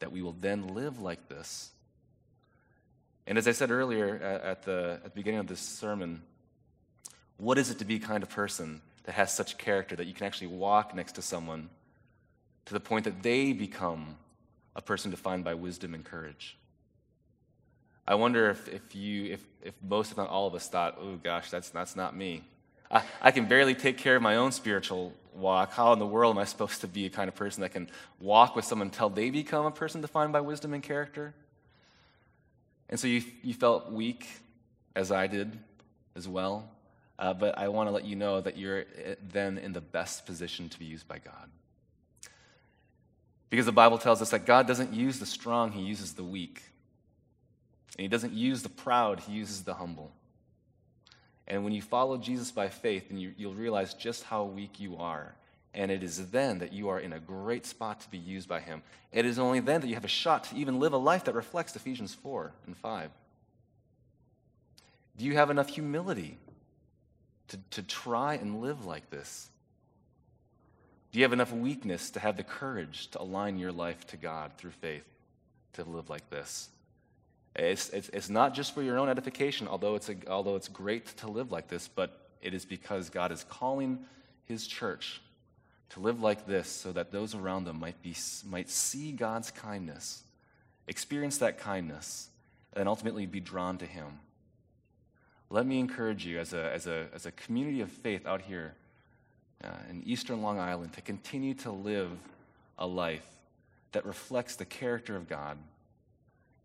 that 0.00 0.12
we 0.12 0.22
will 0.22 0.36
then 0.40 0.74
live 0.74 1.00
like 1.00 1.28
this. 1.28 1.70
And 3.26 3.38
as 3.38 3.48
I 3.48 3.52
said 3.52 3.70
earlier 3.70 4.16
at 4.16 4.64
the, 4.64 5.00
at 5.04 5.04
the 5.04 5.10
beginning 5.10 5.40
of 5.40 5.46
this 5.46 5.60
sermon, 5.60 6.22
what 7.38 7.58
is 7.58 7.70
it 7.70 7.78
to 7.78 7.84
be 7.84 7.98
kind 7.98 8.22
of 8.22 8.28
person 8.28 8.82
that 9.04 9.12
has 9.12 9.32
such 9.32 9.56
character 9.56 9.96
that 9.96 10.06
you 10.06 10.14
can 10.14 10.26
actually 10.26 10.48
walk 10.48 10.94
next 10.94 11.12
to 11.12 11.22
someone 11.22 11.70
to 12.66 12.74
the 12.74 12.80
point 12.80 13.04
that 13.04 13.22
they 13.22 13.52
become 13.52 14.16
a 14.76 14.82
person 14.82 15.10
defined 15.10 15.44
by 15.44 15.54
wisdom 15.54 15.94
and 15.94 16.04
courage? 16.04 16.56
I 18.06 18.16
wonder 18.16 18.50
if, 18.50 18.68
if 18.68 18.94
you, 18.94 19.32
if, 19.32 19.46
if 19.62 19.74
most, 19.82 20.10
if 20.10 20.18
not 20.18 20.28
all 20.28 20.46
of 20.46 20.54
us 20.54 20.68
thought, 20.68 20.98
oh 21.00 21.16
gosh, 21.16 21.50
that's, 21.50 21.70
that's 21.70 21.96
not 21.96 22.14
me. 22.14 22.44
I, 22.90 23.02
I 23.20 23.30
can 23.30 23.46
barely 23.46 23.74
take 23.74 23.98
care 23.98 24.16
of 24.16 24.22
my 24.22 24.36
own 24.36 24.52
spiritual 24.52 25.12
walk. 25.34 25.72
How 25.72 25.92
in 25.92 25.98
the 25.98 26.06
world 26.06 26.36
am 26.36 26.40
I 26.40 26.44
supposed 26.44 26.80
to 26.82 26.88
be 26.88 27.06
a 27.06 27.10
kind 27.10 27.28
of 27.28 27.34
person 27.34 27.62
that 27.62 27.72
can 27.72 27.88
walk 28.20 28.54
with 28.54 28.64
someone 28.64 28.88
until 28.88 29.08
they 29.08 29.30
become 29.30 29.66
a 29.66 29.70
person 29.70 30.00
defined 30.00 30.32
by 30.32 30.40
wisdom 30.40 30.74
and 30.74 30.82
character? 30.82 31.34
And 32.88 33.00
so 33.00 33.06
you, 33.06 33.22
you 33.42 33.54
felt 33.54 33.90
weak, 33.90 34.28
as 34.94 35.10
I 35.10 35.26
did 35.26 35.58
as 36.14 36.28
well. 36.28 36.70
Uh, 37.18 37.32
but 37.32 37.58
I 37.58 37.68
want 37.68 37.88
to 37.88 37.92
let 37.92 38.04
you 38.04 38.16
know 38.16 38.40
that 38.40 38.56
you're 38.56 38.80
uh, 38.80 39.14
then 39.32 39.58
in 39.58 39.72
the 39.72 39.80
best 39.80 40.26
position 40.26 40.68
to 40.68 40.78
be 40.78 40.84
used 40.84 41.06
by 41.06 41.18
God. 41.18 41.48
Because 43.50 43.66
the 43.66 43.72
Bible 43.72 43.98
tells 43.98 44.20
us 44.20 44.30
that 44.30 44.46
God 44.46 44.66
doesn't 44.66 44.92
use 44.92 45.20
the 45.20 45.26
strong, 45.26 45.70
He 45.70 45.82
uses 45.82 46.14
the 46.14 46.24
weak. 46.24 46.62
And 47.96 48.02
He 48.02 48.08
doesn't 48.08 48.32
use 48.32 48.62
the 48.62 48.68
proud, 48.68 49.20
He 49.20 49.32
uses 49.32 49.62
the 49.62 49.74
humble. 49.74 50.12
And 51.46 51.64
when 51.64 51.72
you 51.72 51.82
follow 51.82 52.16
Jesus 52.16 52.50
by 52.50 52.68
faith, 52.68 53.08
then 53.08 53.18
you, 53.18 53.34
you'll 53.36 53.54
realize 53.54 53.94
just 53.94 54.24
how 54.24 54.44
weak 54.44 54.80
you 54.80 54.96
are. 54.96 55.34
And 55.74 55.90
it 55.90 56.02
is 56.02 56.30
then 56.30 56.60
that 56.60 56.72
you 56.72 56.88
are 56.88 57.00
in 57.00 57.12
a 57.12 57.18
great 57.18 57.66
spot 57.66 58.00
to 58.02 58.10
be 58.10 58.18
used 58.18 58.48
by 58.48 58.60
Him. 58.60 58.82
It 59.12 59.26
is 59.26 59.38
only 59.38 59.60
then 59.60 59.80
that 59.80 59.88
you 59.88 59.94
have 59.94 60.04
a 60.04 60.08
shot 60.08 60.44
to 60.44 60.56
even 60.56 60.78
live 60.78 60.92
a 60.92 60.98
life 60.98 61.24
that 61.24 61.34
reflects 61.34 61.74
Ephesians 61.76 62.14
4 62.14 62.52
and 62.66 62.76
5. 62.76 63.10
Do 65.16 65.24
you 65.24 65.34
have 65.34 65.50
enough 65.50 65.68
humility 65.68 66.38
to, 67.48 67.58
to 67.70 67.82
try 67.82 68.34
and 68.34 68.60
live 68.60 68.86
like 68.86 69.10
this? 69.10 69.48
Do 71.12 71.18
you 71.18 71.24
have 71.24 71.32
enough 71.32 71.52
weakness 71.52 72.10
to 72.10 72.20
have 72.20 72.36
the 72.36 72.42
courage 72.42 73.08
to 73.12 73.22
align 73.22 73.58
your 73.58 73.70
life 73.70 74.06
to 74.08 74.16
God 74.16 74.52
through 74.56 74.72
faith 74.72 75.04
to 75.74 75.84
live 75.84 76.08
like 76.10 76.28
this? 76.30 76.68
It's, 77.56 77.90
it's, 77.90 78.08
it's 78.08 78.28
not 78.28 78.54
just 78.54 78.74
for 78.74 78.82
your 78.82 78.98
own 78.98 79.08
edification, 79.08 79.68
although 79.68 79.94
it's, 79.94 80.08
a, 80.08 80.16
although 80.28 80.56
it's 80.56 80.68
great 80.68 81.06
to 81.18 81.28
live 81.28 81.52
like 81.52 81.68
this, 81.68 81.88
but 81.88 82.28
it 82.42 82.52
is 82.52 82.64
because 82.64 83.10
God 83.10 83.30
is 83.30 83.44
calling 83.44 84.00
His 84.46 84.66
church 84.66 85.20
to 85.90 86.00
live 86.00 86.20
like 86.20 86.46
this 86.46 86.68
so 86.68 86.90
that 86.92 87.12
those 87.12 87.34
around 87.34 87.64
them 87.64 87.78
might, 87.78 88.02
be, 88.02 88.14
might 88.46 88.68
see 88.68 89.12
God's 89.12 89.50
kindness, 89.50 90.24
experience 90.88 91.38
that 91.38 91.58
kindness, 91.58 92.28
and 92.74 92.88
ultimately 92.88 93.26
be 93.26 93.40
drawn 93.40 93.78
to 93.78 93.86
Him. 93.86 94.18
Let 95.48 95.66
me 95.66 95.78
encourage 95.78 96.26
you 96.26 96.40
as 96.40 96.52
a, 96.52 96.72
as 96.72 96.88
a, 96.88 97.06
as 97.14 97.26
a 97.26 97.30
community 97.30 97.80
of 97.80 97.90
faith 97.90 98.26
out 98.26 98.42
here 98.42 98.74
uh, 99.62 99.68
in 99.88 100.02
eastern 100.04 100.42
Long 100.42 100.58
Island 100.58 100.94
to 100.94 101.00
continue 101.00 101.54
to 101.54 101.70
live 101.70 102.10
a 102.78 102.86
life 102.86 103.24
that 103.92 104.04
reflects 104.04 104.56
the 104.56 104.64
character 104.64 105.14
of 105.16 105.28
God. 105.28 105.56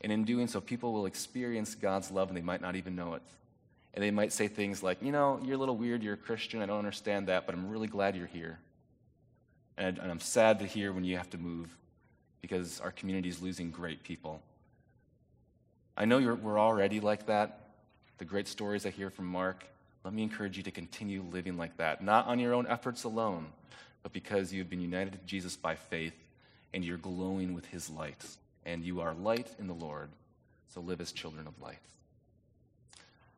And 0.02 0.12
in 0.12 0.24
doing 0.24 0.47
so, 0.47 0.62
people 0.62 0.93
will 0.93 1.06
experience 1.06 1.76
God's 1.76 2.10
love 2.12 2.30
and 2.30 2.38
they 2.38 2.41
might 2.41 2.62
not 2.62 2.76
even 2.76 2.95
know 2.95 3.16
it. 3.16 3.22
And 3.93 4.04
they 4.04 4.12
might 4.12 4.32
say 4.32 4.47
things 4.47 4.82
like, 4.82 5.02
you 5.02 5.12
know, 5.12 5.39
you're 5.43 5.56
a 5.56 5.60
little 5.60 5.76
weird, 5.76 6.04
you're 6.04 6.14
a 6.14 6.18
Christian, 6.18 6.62
I 6.62 6.68
don't 6.68 6.78
understand 6.78 7.28
that, 7.28 7.45
but 7.45 7.56
I'm 7.56 7.70
really 7.70 7.88
glad 7.88 8.16
you're 8.16 8.28
here. 8.28 8.60
And, 9.78 9.97
and 9.97 10.12
I'm 10.12 10.20
sad 10.20 10.60
to 10.60 10.66
hear 10.66 10.93
when 10.93 11.04
you 11.04 11.18
have 11.18 11.30
to 11.32 11.38
move 11.38 11.76
because 12.41 12.80
our 12.82 12.91
community 12.91 13.30
is 13.30 13.41
losing 13.41 13.72
great 13.72 14.04
people. 14.04 14.41
I 15.97 16.06
know 16.06 16.20
we're 16.41 16.60
already 16.60 17.00
like 17.00 17.26
that. 17.28 17.72
The 18.20 18.26
great 18.26 18.47
stories 18.47 18.86
I 18.86 18.89
hear 18.89 19.10
from 19.10 19.26
Mark, 19.26 19.66
let 20.04 20.14
me 20.14 20.24
encourage 20.24 20.56
you 20.56 20.64
to 20.64 20.72
continue 20.72 21.24
living 21.32 21.58
like 21.58 21.76
that, 21.78 22.02
not 22.02 22.28
on 22.28 22.39
your 22.39 22.54
own 22.54 22.68
efforts 22.68 23.04
alone, 23.04 23.47
but 24.04 24.14
because 24.14 24.54
you've 24.54 24.70
been 24.70 24.82
united 24.82 25.14
to 25.14 25.20
Jesus 25.26 25.58
by 25.58 25.76
faith 25.76 26.14
and 26.74 26.86
you're 26.86 26.97
glowing 26.97 27.54
with 27.54 27.66
his 27.66 27.89
light. 27.89 28.26
And 28.70 28.86
you 28.86 29.02
are 29.02 29.16
light 29.16 29.48
in 29.58 29.66
the 29.66 29.74
Lord, 29.74 30.10
so 30.68 30.80
live 30.80 31.02
as 31.02 31.12
children 31.12 31.48
of 31.48 31.60
light. 31.60 31.80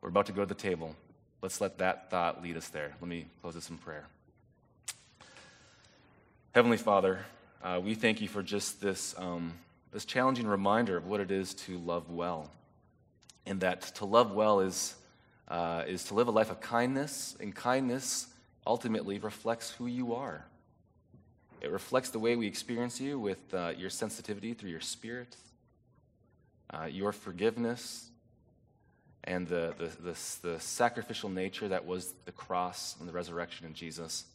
We're 0.02 0.10
about 0.10 0.26
to 0.26 0.34
go 0.34 0.42
to 0.42 0.46
the 0.46 0.54
table. 0.54 0.94
Let's 1.42 1.62
let 1.62 1.78
that 1.78 2.12
thought 2.12 2.44
lead 2.44 2.58
us 2.58 2.68
there. 2.68 2.92
Let 3.00 3.08
me 3.08 3.28
close 3.42 3.54
this 3.54 3.70
in 3.70 3.78
prayer. 3.78 4.08
Heavenly 6.54 6.76
Father, 6.76 7.20
uh, 7.64 7.80
we 7.82 7.96
thank 7.96 8.20
you 8.20 8.28
for 8.28 8.44
just 8.44 8.82
this, 8.82 9.16
um, 9.18 9.54
this 9.94 10.04
challenging 10.04 10.48
reminder 10.48 10.98
of 10.98 11.08
what 11.08 11.22
it 11.22 11.32
is 11.32 11.54
to 11.54 11.78
love 11.78 12.10
well. 12.10 12.52
And 13.46 13.62
that 13.62 13.84
to 13.96 14.06
love 14.06 14.34
well 14.34 14.60
is, 14.60 14.96
uh, 15.48 15.86
is 15.88 16.04
to 16.06 16.14
live 16.14 16.28
a 16.28 16.32
life 16.32 16.52
of 16.52 16.60
kindness, 16.60 17.38
and 17.40 17.56
kindness 17.56 18.28
ultimately 18.68 19.18
reflects 19.18 19.72
who 19.72 19.88
you 19.88 20.14
are. 20.14 20.44
It 21.62 21.72
reflects 21.72 22.10
the 22.10 22.20
way 22.20 22.36
we 22.36 22.48
experience 22.48 23.00
you 23.00 23.20
with 23.20 23.54
uh, 23.54 23.74
your 23.78 23.92
sensitivity 23.92 24.54
through 24.54 24.72
your 24.72 24.82
spirit, 24.82 25.36
uh, 26.72 26.86
your 26.86 27.12
forgiveness, 27.12 28.10
and 29.24 29.48
the, 29.48 29.74
the, 29.78 29.86
the, 30.02 30.18
the, 30.42 30.60
sacrificial 30.60 31.30
nature 31.30 31.68
that 31.68 31.86
was 31.86 32.14
the 32.26 32.32
cross 32.32 32.96
and 33.00 33.08
the 33.08 33.14
resurrection 33.14 33.68
in 33.68 33.76
Jesus. 33.76 34.26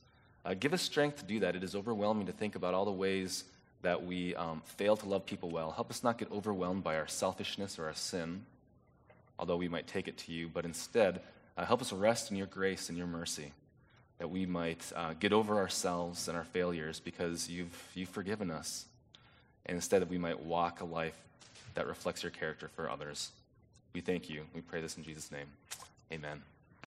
Uh, 0.45 0.55
give 0.55 0.73
us 0.73 0.83
strength 0.83 1.19
to 1.19 1.25
do 1.25 1.41
that. 1.41 1.57
It 1.57 1.65
is 1.65 1.75
overwhelming 1.75 2.27
to 2.27 2.33
think 2.33 2.55
about 2.55 2.73
all 2.73 2.85
the 2.85 2.93
ways 2.93 3.45
that 3.83 4.05
we 4.05 4.35
um, 4.37 4.63
fail 4.65 4.97
to 4.97 5.09
love 5.09 5.27
people 5.27 5.51
well. 5.51 5.73
Help 5.73 5.91
us 5.91 6.05
not 6.05 6.19
get 6.19 6.31
overwhelmed 6.31 6.85
by 6.85 6.97
our 6.97 7.09
selfishness 7.09 7.79
or 7.79 7.87
our 7.87 7.95
sin, 7.95 8.47
although 9.39 9.57
we 9.57 9.69
might 9.69 9.89
take 9.89 10.07
it 10.07 10.17
to 10.19 10.33
you, 10.33 10.49
but 10.49 10.65
instead, 10.65 11.21
uh, 11.57 11.65
help 11.65 11.81
us 11.81 11.93
rest 11.93 12.31
in 12.31 12.37
your 12.37 12.47
grace 12.47 12.89
and 12.89 12.97
your 12.97 13.07
mercy, 13.09 13.53
that 14.19 14.31
we 14.31 14.47
might 14.47 14.93
uh, 14.95 15.13
get 15.19 15.33
over 15.33 15.57
ourselves 15.57 16.29
and 16.29 16.37
our 16.37 16.45
failures 16.45 17.01
because 17.01 17.49
you've, 17.51 17.91
you've 17.95 18.09
forgiven 18.09 18.51
us, 18.51 18.87
and 19.67 19.75
instead 19.75 20.03
that 20.03 20.09
we 20.09 20.19
might 20.19 20.41
walk 20.41 20.81
a 20.81 20.85
life 20.85 21.17
that 21.75 21.87
reflects 21.87 22.23
your 22.23 22.31
character 22.31 22.69
for 22.75 22.91
others. 22.91 23.31
We 23.93 24.01
thank 24.01 24.31
you. 24.31 24.45
We 24.55 24.61
pray 24.61 24.81
this 24.81 24.97
in 24.97 25.05
Jesus' 25.05 25.31
name. 25.31 25.47
Amen. 26.13 26.56